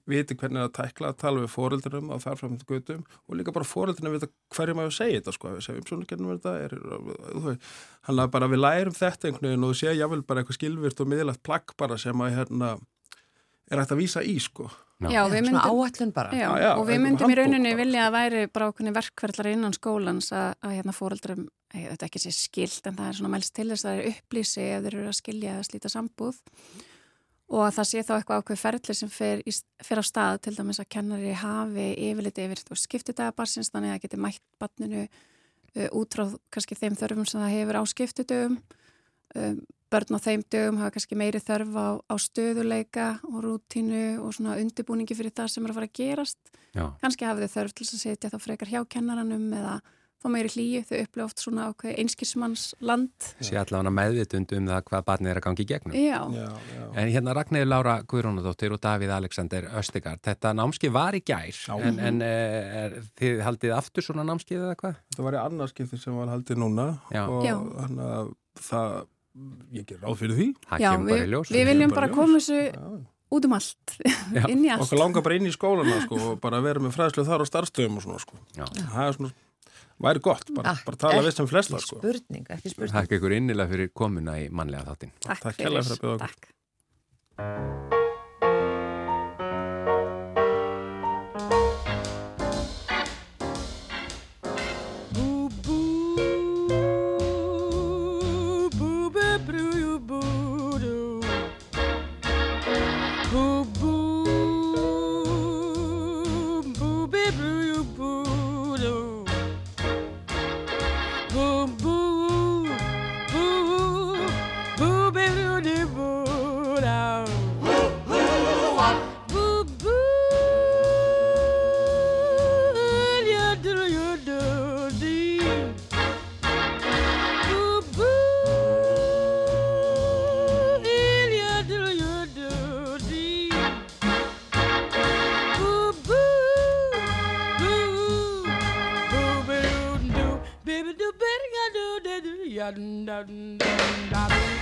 viti 0.07 0.35
hvernig 0.39 0.61
að 0.63 0.73
tækla, 0.77 1.09
tala 1.19 1.41
við 1.43 1.49
foreldrum 1.51 2.11
og 2.15 2.21
þar 2.23 2.37
fram 2.39 2.53
til 2.59 2.67
gutum 2.69 3.01
og 3.27 3.35
líka 3.35 3.51
bara 3.55 3.67
foreldrinu 3.67 4.13
vita 4.13 4.29
hverju 4.55 4.75
maður 4.77 4.95
segja 4.95 5.19
þetta, 5.19 5.33
sko, 5.35 5.51
við 5.57 5.65
segjum 5.65 5.87
svona 5.89 6.07
hvernig 6.07 6.37
þetta 6.37 6.53
er, 6.63 6.75
hann 8.07 8.21
að 8.23 8.31
bara 8.37 8.47
við 8.51 8.61
lærum 8.63 8.95
þetta 8.95 9.27
einhvern 9.27 9.49
veginn 9.49 9.67
og 9.67 9.73
þú 9.73 9.79
sé 9.81 9.95
jável 9.97 10.21
bara 10.23 10.43
eitthvað 10.43 10.59
skilvirt 10.61 11.03
og 11.03 11.11
miðlægt 11.11 11.43
plagg 11.43 11.75
bara 11.77 11.99
sem 11.99 12.23
að 12.23 12.37
hérna 12.39 12.73
er 13.67 13.81
hægt 13.81 13.91
að 13.91 13.99
vísa 13.99 14.23
í, 14.23 14.37
sko. 14.39 14.69
Já, 14.97 15.27
við 15.29 15.43
Svona 15.43 15.61
myndum, 15.61 15.81
áætlun 15.83 16.11
bara. 16.15 16.29
já, 16.33 16.47
Já, 16.47 16.61
já, 16.63 16.69
og 16.79 16.87
við 16.87 17.01
myndum 17.03 17.29
í 17.29 17.35
rauninni 17.37 17.69
bara, 17.73 17.79
vilja 17.83 18.05
að 18.07 18.15
væri 18.15 18.39
bara 18.49 18.69
okkur 18.71 18.93
verkverðlar 18.95 19.49
innan 19.51 19.75
skólans 19.75 20.31
að, 20.33 20.55
að 20.63 20.73
hérna 20.79 20.95
fóreldrum, 20.95 21.43
ég, 21.75 21.89
þetta 21.91 22.07
ekki 22.07 22.21
sé 22.23 22.31
skilt 22.33 22.87
en 22.89 22.95
það 22.97 23.11
er 23.11 23.17
svona 23.19 23.33
mælst 23.35 23.53
til 23.53 23.67
þess 23.69 23.83
að 23.85 23.91
það 23.91 23.99
er 23.99 24.09
upplýsi 24.15 24.63
ef 24.63 24.87
þeir 24.87 24.95
eru 24.95 25.11
að 25.11 25.19
skilja 25.19 25.57
að 25.59 25.67
slíta 25.67 25.91
sambúð 25.93 26.39
og 27.47 27.63
að 27.63 27.77
það 27.77 27.87
sé 27.89 28.03
þá 28.03 28.13
eitthvað 28.17 28.41
ákveð 28.41 28.59
ferli 28.63 28.95
sem 28.97 29.11
fer, 29.11 29.41
í, 29.47 29.53
fer 29.83 30.01
á 30.01 30.03
stað 30.03 30.41
til 30.47 30.55
dæmis 30.57 30.81
að 30.83 30.89
kennari 30.97 31.33
hafi 31.37 31.87
yfirliti 32.09 32.43
yfir 32.43 32.63
þú 32.63 32.75
veist, 32.75 32.87
skiptidagabarsins 32.89 33.71
þannig 33.71 33.95
að 33.95 34.03
geti 34.03 34.19
mætt 34.19 34.43
barninu 34.59 35.05
uh, 35.07 35.89
út 35.95 36.17
frá 36.17 36.27
kannski 36.53 36.79
þeim 36.79 36.99
þörfum 36.99 37.29
sem 37.29 37.43
það 37.43 37.55
hefur 37.55 37.79
á 37.79 37.83
skiptidögum 37.93 38.59
um, 38.59 39.61
börn 39.87 40.19
á 40.19 40.19
þeim 40.19 40.43
dögum 40.51 40.81
hafa 40.81 40.95
kannski 40.97 41.19
meiri 41.19 41.39
þörf 41.39 41.77
á, 41.79 41.87
á 42.03 42.15
stöðuleika 42.19 43.07
og 43.29 43.39
rútínu 43.45 44.19
og 44.19 44.35
svona 44.35 44.57
undirbúningi 44.59 45.15
fyrir 45.15 45.31
það 45.35 45.53
sem 45.53 45.63
er 45.63 45.71
að 45.71 45.79
fara 45.79 45.87
að 45.87 45.99
gerast 46.01 46.51
Já. 46.75 46.83
kannski 46.99 47.27
hafa 47.27 47.47
þau 47.47 47.55
þörf 47.55 47.77
til 47.77 47.87
að 47.87 48.01
setja 48.03 48.31
þá 48.33 48.37
frekar 48.43 48.73
hjá 48.73 48.81
kennaranum 48.91 49.47
eða 49.55 49.77
fá 50.17 50.29
meiri 50.33 50.49
hlýju, 50.49 50.81
þau 50.89 50.97
upplifa 51.03 51.25
oft 51.27 51.41
svona 51.43 51.65
ákveð 51.69 51.97
einskismanns 52.01 52.63
land 52.81 53.27
Sé 53.43 53.57
allavega 53.59 53.91
meðvitund 53.93 54.53
um 54.57 54.69
það 54.71 54.83
hvað 54.89 55.03
barnið 55.09 55.31
er 55.33 55.39
að 55.41 55.45
gangi 55.47 55.63
í 55.65 55.67
gegnum. 55.69 55.97
Já, 55.97 56.19
Já, 56.33 56.47
já. 56.73 56.85
En 56.97 57.11
hérna 57.13 57.35
Ragnæður 57.37 57.69
Lára 57.69 57.95
Guðrúnadóttir 58.09 58.73
og 58.73 58.81
Davíð 58.83 59.13
Alexander 59.17 59.67
Östegard, 59.77 60.21
þetta 60.25 60.53
námski 60.57 60.89
var 60.93 61.17
í 61.17 61.21
gær, 61.25 61.51
Já. 61.53 61.75
en, 61.77 61.99
en 62.09 62.21
eh, 62.25 62.79
er, 62.85 62.95
þið 63.21 63.43
haldið 63.45 63.75
aftur 63.77 64.07
svona 64.07 64.25
námskið 64.27 64.63
eða 64.63 64.77
hvað? 64.81 64.97
Þetta 65.11 65.27
var 65.27 65.37
í 65.37 65.43
annarskipti 65.43 65.99
sem 66.01 66.17
var 66.17 66.33
haldið 66.33 66.63
núna 66.63 66.87
Já. 67.13 67.23
og 67.27 67.45
Já. 67.45 67.53
þannig 67.83 68.09
að 68.17 68.31
það, 68.71 68.97
ég 69.77 69.85
ger 69.91 70.01
ráð 70.01 70.17
fyrir 70.23 70.41
því. 70.41 70.49
Það 70.71 70.81
Já 70.87 70.89
kemur 70.95 71.11
bara 71.13 71.19
við, 71.21 71.27
í 71.29 71.31
ljós. 71.35 71.53
við 71.53 71.69
viljum 71.71 71.93
bara 71.93 72.09
koma 72.17 72.41
þessu 72.41 73.05
út 73.37 73.43
um 73.43 73.53
allt, 73.57 73.97
inn 74.53 74.61
í 74.63 74.69
allt 74.71 74.85
Okkur 74.85 75.01
langar 75.01 75.23
bara 75.25 75.35
inn 75.35 75.49
í 75.49 75.51
skólana 75.51 75.97
sko 76.05 76.19
og 76.31 76.37
bara 76.41 76.61
vera 76.63 76.79
með 76.79 76.93
fræðslu 76.95 77.25
þar 77.27 77.43
á 77.43 77.45
starfstöðum 77.49 77.97
og 77.99 78.05
svona 78.05 78.21
sko. 78.23 78.37
Já. 78.55 78.63
Það 78.71 79.01
er 79.03 79.17
svona, 79.17 79.31
væri 80.03 80.19
gott, 80.21 80.49
bara, 80.55 80.73
Ah, 80.75 80.81
bara 80.85 80.97
tala 80.97 81.21
við 81.25 81.33
sem 81.39 81.47
flesta 81.49 81.79
sko. 81.83 81.99
Spurning, 82.01 82.45
ekki 82.49 82.69
spurning. 82.73 82.93
Takk 82.93 83.17
ykkur 83.17 83.37
innilega 83.37 83.69
fyrir 83.73 83.93
komuna 83.93 84.37
í 84.41 84.49
mannlega 84.49 84.85
þáttinn. 84.91 85.11
Takk, 85.19 85.39
Takk 85.41 85.57
kærlega 85.57 85.83
fyrir 85.91 86.19
að 87.37 87.96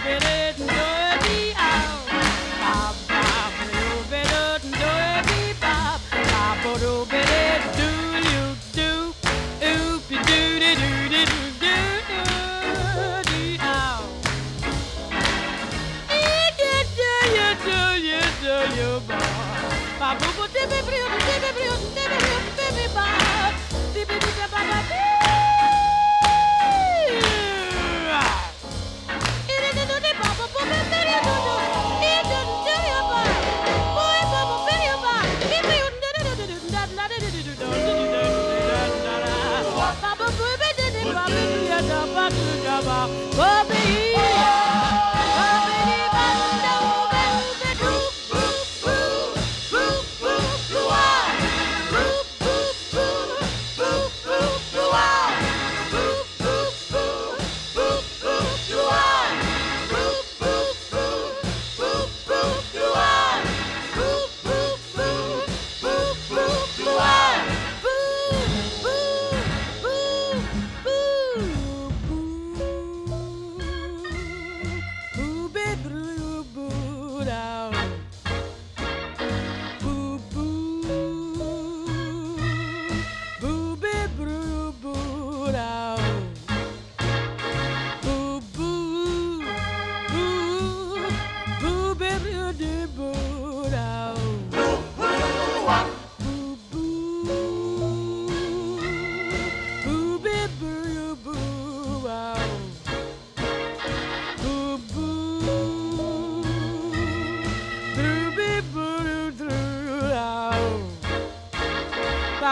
spinning. 0.05 0.44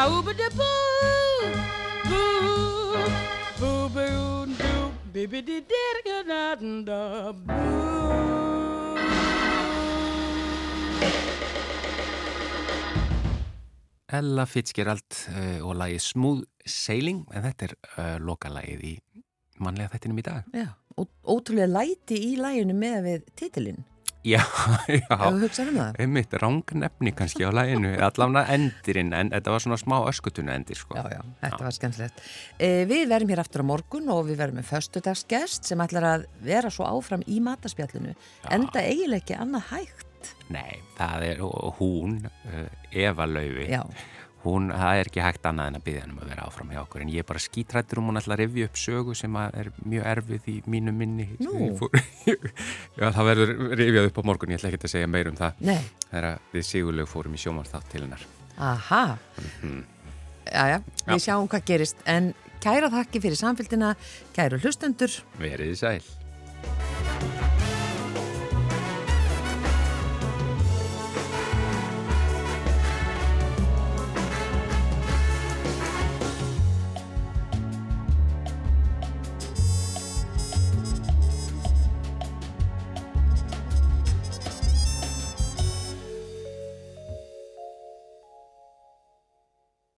Okkur. 0.07 0.33
Takk. 0.37 0.53
Boo, 0.59 0.69
boo, 3.59 3.89
boo, 3.89 3.89
boo, 3.93 4.23
Ella 14.13 14.45
Fitzgerald 14.45 15.15
uh, 15.31 15.63
og 15.65 15.73
lagið 15.79 16.03
Smooth 16.05 16.43
Sailing 16.69 17.23
en 17.33 17.47
þetta 17.47 17.65
er 17.65 17.73
uh, 17.79 18.17
lokalagið 18.21 18.83
í 18.85 18.93
mannlega 19.63 19.95
þettinum 19.95 20.21
í 20.21 20.25
dag. 20.27 20.51
Já, 20.53 20.67
ó, 20.69 21.01
ótrúlega 21.33 21.71
læti 21.71 22.19
í 22.27 22.35
læginu 22.37 22.75
með 22.77 22.99
við 23.07 23.25
titilinn. 23.39 23.81
Já, 24.23 24.39
já. 24.87 25.17
þú 25.19 25.41
hugsaður 25.41 25.71
um 25.73 25.79
það. 25.81 25.97
Einmitt 26.03 26.35
rangnefni 26.39 27.11
kannski 27.17 27.43
á 27.43 27.51
læginu, 27.51 27.91
allavega 28.07 28.55
endirinn, 28.55 29.11
en 29.17 29.33
þetta 29.33 29.55
var 29.55 29.65
svona 29.65 29.79
smá 29.81 29.97
öskutuna 30.07 30.55
endir, 30.55 30.79
sko. 30.79 30.95
Já, 30.95 31.17
já, 31.17 31.19
þetta 31.41 31.67
var 31.67 31.75
skemmtilegt. 31.75 32.23
E, 32.55 32.71
við 32.89 33.03
verðum 33.11 33.33
hér 33.33 33.43
aftur 33.43 33.65
á 33.67 33.71
morgun 33.73 34.07
og 34.15 34.23
við 34.29 34.39
verðum 34.39 34.61
með 34.61 34.69
föstudagsgest 34.71 35.67
sem 35.67 35.83
ætlar 35.83 36.07
að 36.07 36.25
vera 36.45 36.71
svo 36.71 36.87
áfram 36.87 37.25
í 37.27 37.41
mataspjallinu. 37.43 38.15
Enda 38.47 38.85
eiginlega 38.87 39.25
ekki 39.25 39.39
annað 39.43 39.69
hægt. 39.73 40.09
Nei, 40.53 40.79
það 40.95 41.27
er 41.27 41.43
hún, 41.79 42.19
uh, 42.47 42.67
Eva 42.95 43.27
Laufi, 43.27 43.67
Já, 43.67 43.81
hún, 44.43 44.69
það 44.75 44.99
er 44.99 45.09
ekki 45.09 45.23
hægt 45.23 45.47
annað 45.49 45.69
en 45.71 45.77
að 45.79 45.83
byggja 45.87 46.01
hann 46.03 46.13
um 46.13 46.21
að 46.23 46.31
vera 46.33 46.45
áfram 46.47 46.71
hjá 46.73 46.79
okkur, 46.83 47.03
en 47.05 47.11
ég 47.13 47.23
er 47.23 47.27
bara 47.29 47.41
skítrættur 47.43 48.01
um 48.01 48.09
hún 48.11 48.19
ætla 48.21 48.35
að 48.37 48.41
rifja 48.43 48.67
upp 48.69 48.79
sögu 48.81 49.15
sem 49.17 49.37
er 49.43 49.71
mjög 49.85 50.07
erfið 50.13 50.49
í 50.51 50.55
mínu 50.73 50.93
minni. 50.95 51.27
Já, 52.99 53.07
það 53.09 53.29
verður 53.29 53.53
rifjað 53.79 54.09
upp 54.11 54.19
á 54.19 54.23
morgun, 54.29 54.53
ég 54.55 54.61
ætla 54.61 54.71
ekki 54.73 54.81
að 54.83 54.95
segja 54.95 55.11
meir 55.11 55.31
um 55.31 55.39
það. 55.39 55.67
að 56.13 56.31
við 56.53 56.67
sigurleg 56.69 57.09
fórum 57.09 57.37
í 57.37 57.43
sjómanþátt 57.43 57.89
til 57.93 58.03
hennar. 58.05 58.25
aha. 58.57 59.03
Jæja, 60.43 60.81
við 61.07 61.15
Já. 61.15 61.23
sjáum 61.29 61.47
hvað 61.47 61.69
gerist. 61.71 62.03
En 62.05 62.33
kæra 62.63 62.91
þakki 62.91 63.23
fyrir 63.23 63.39
samfélgina, 63.39 63.95
kæru 64.35 64.59
hlustendur. 64.59 65.21
Verið 65.39 65.73
sæl. 65.79 67.42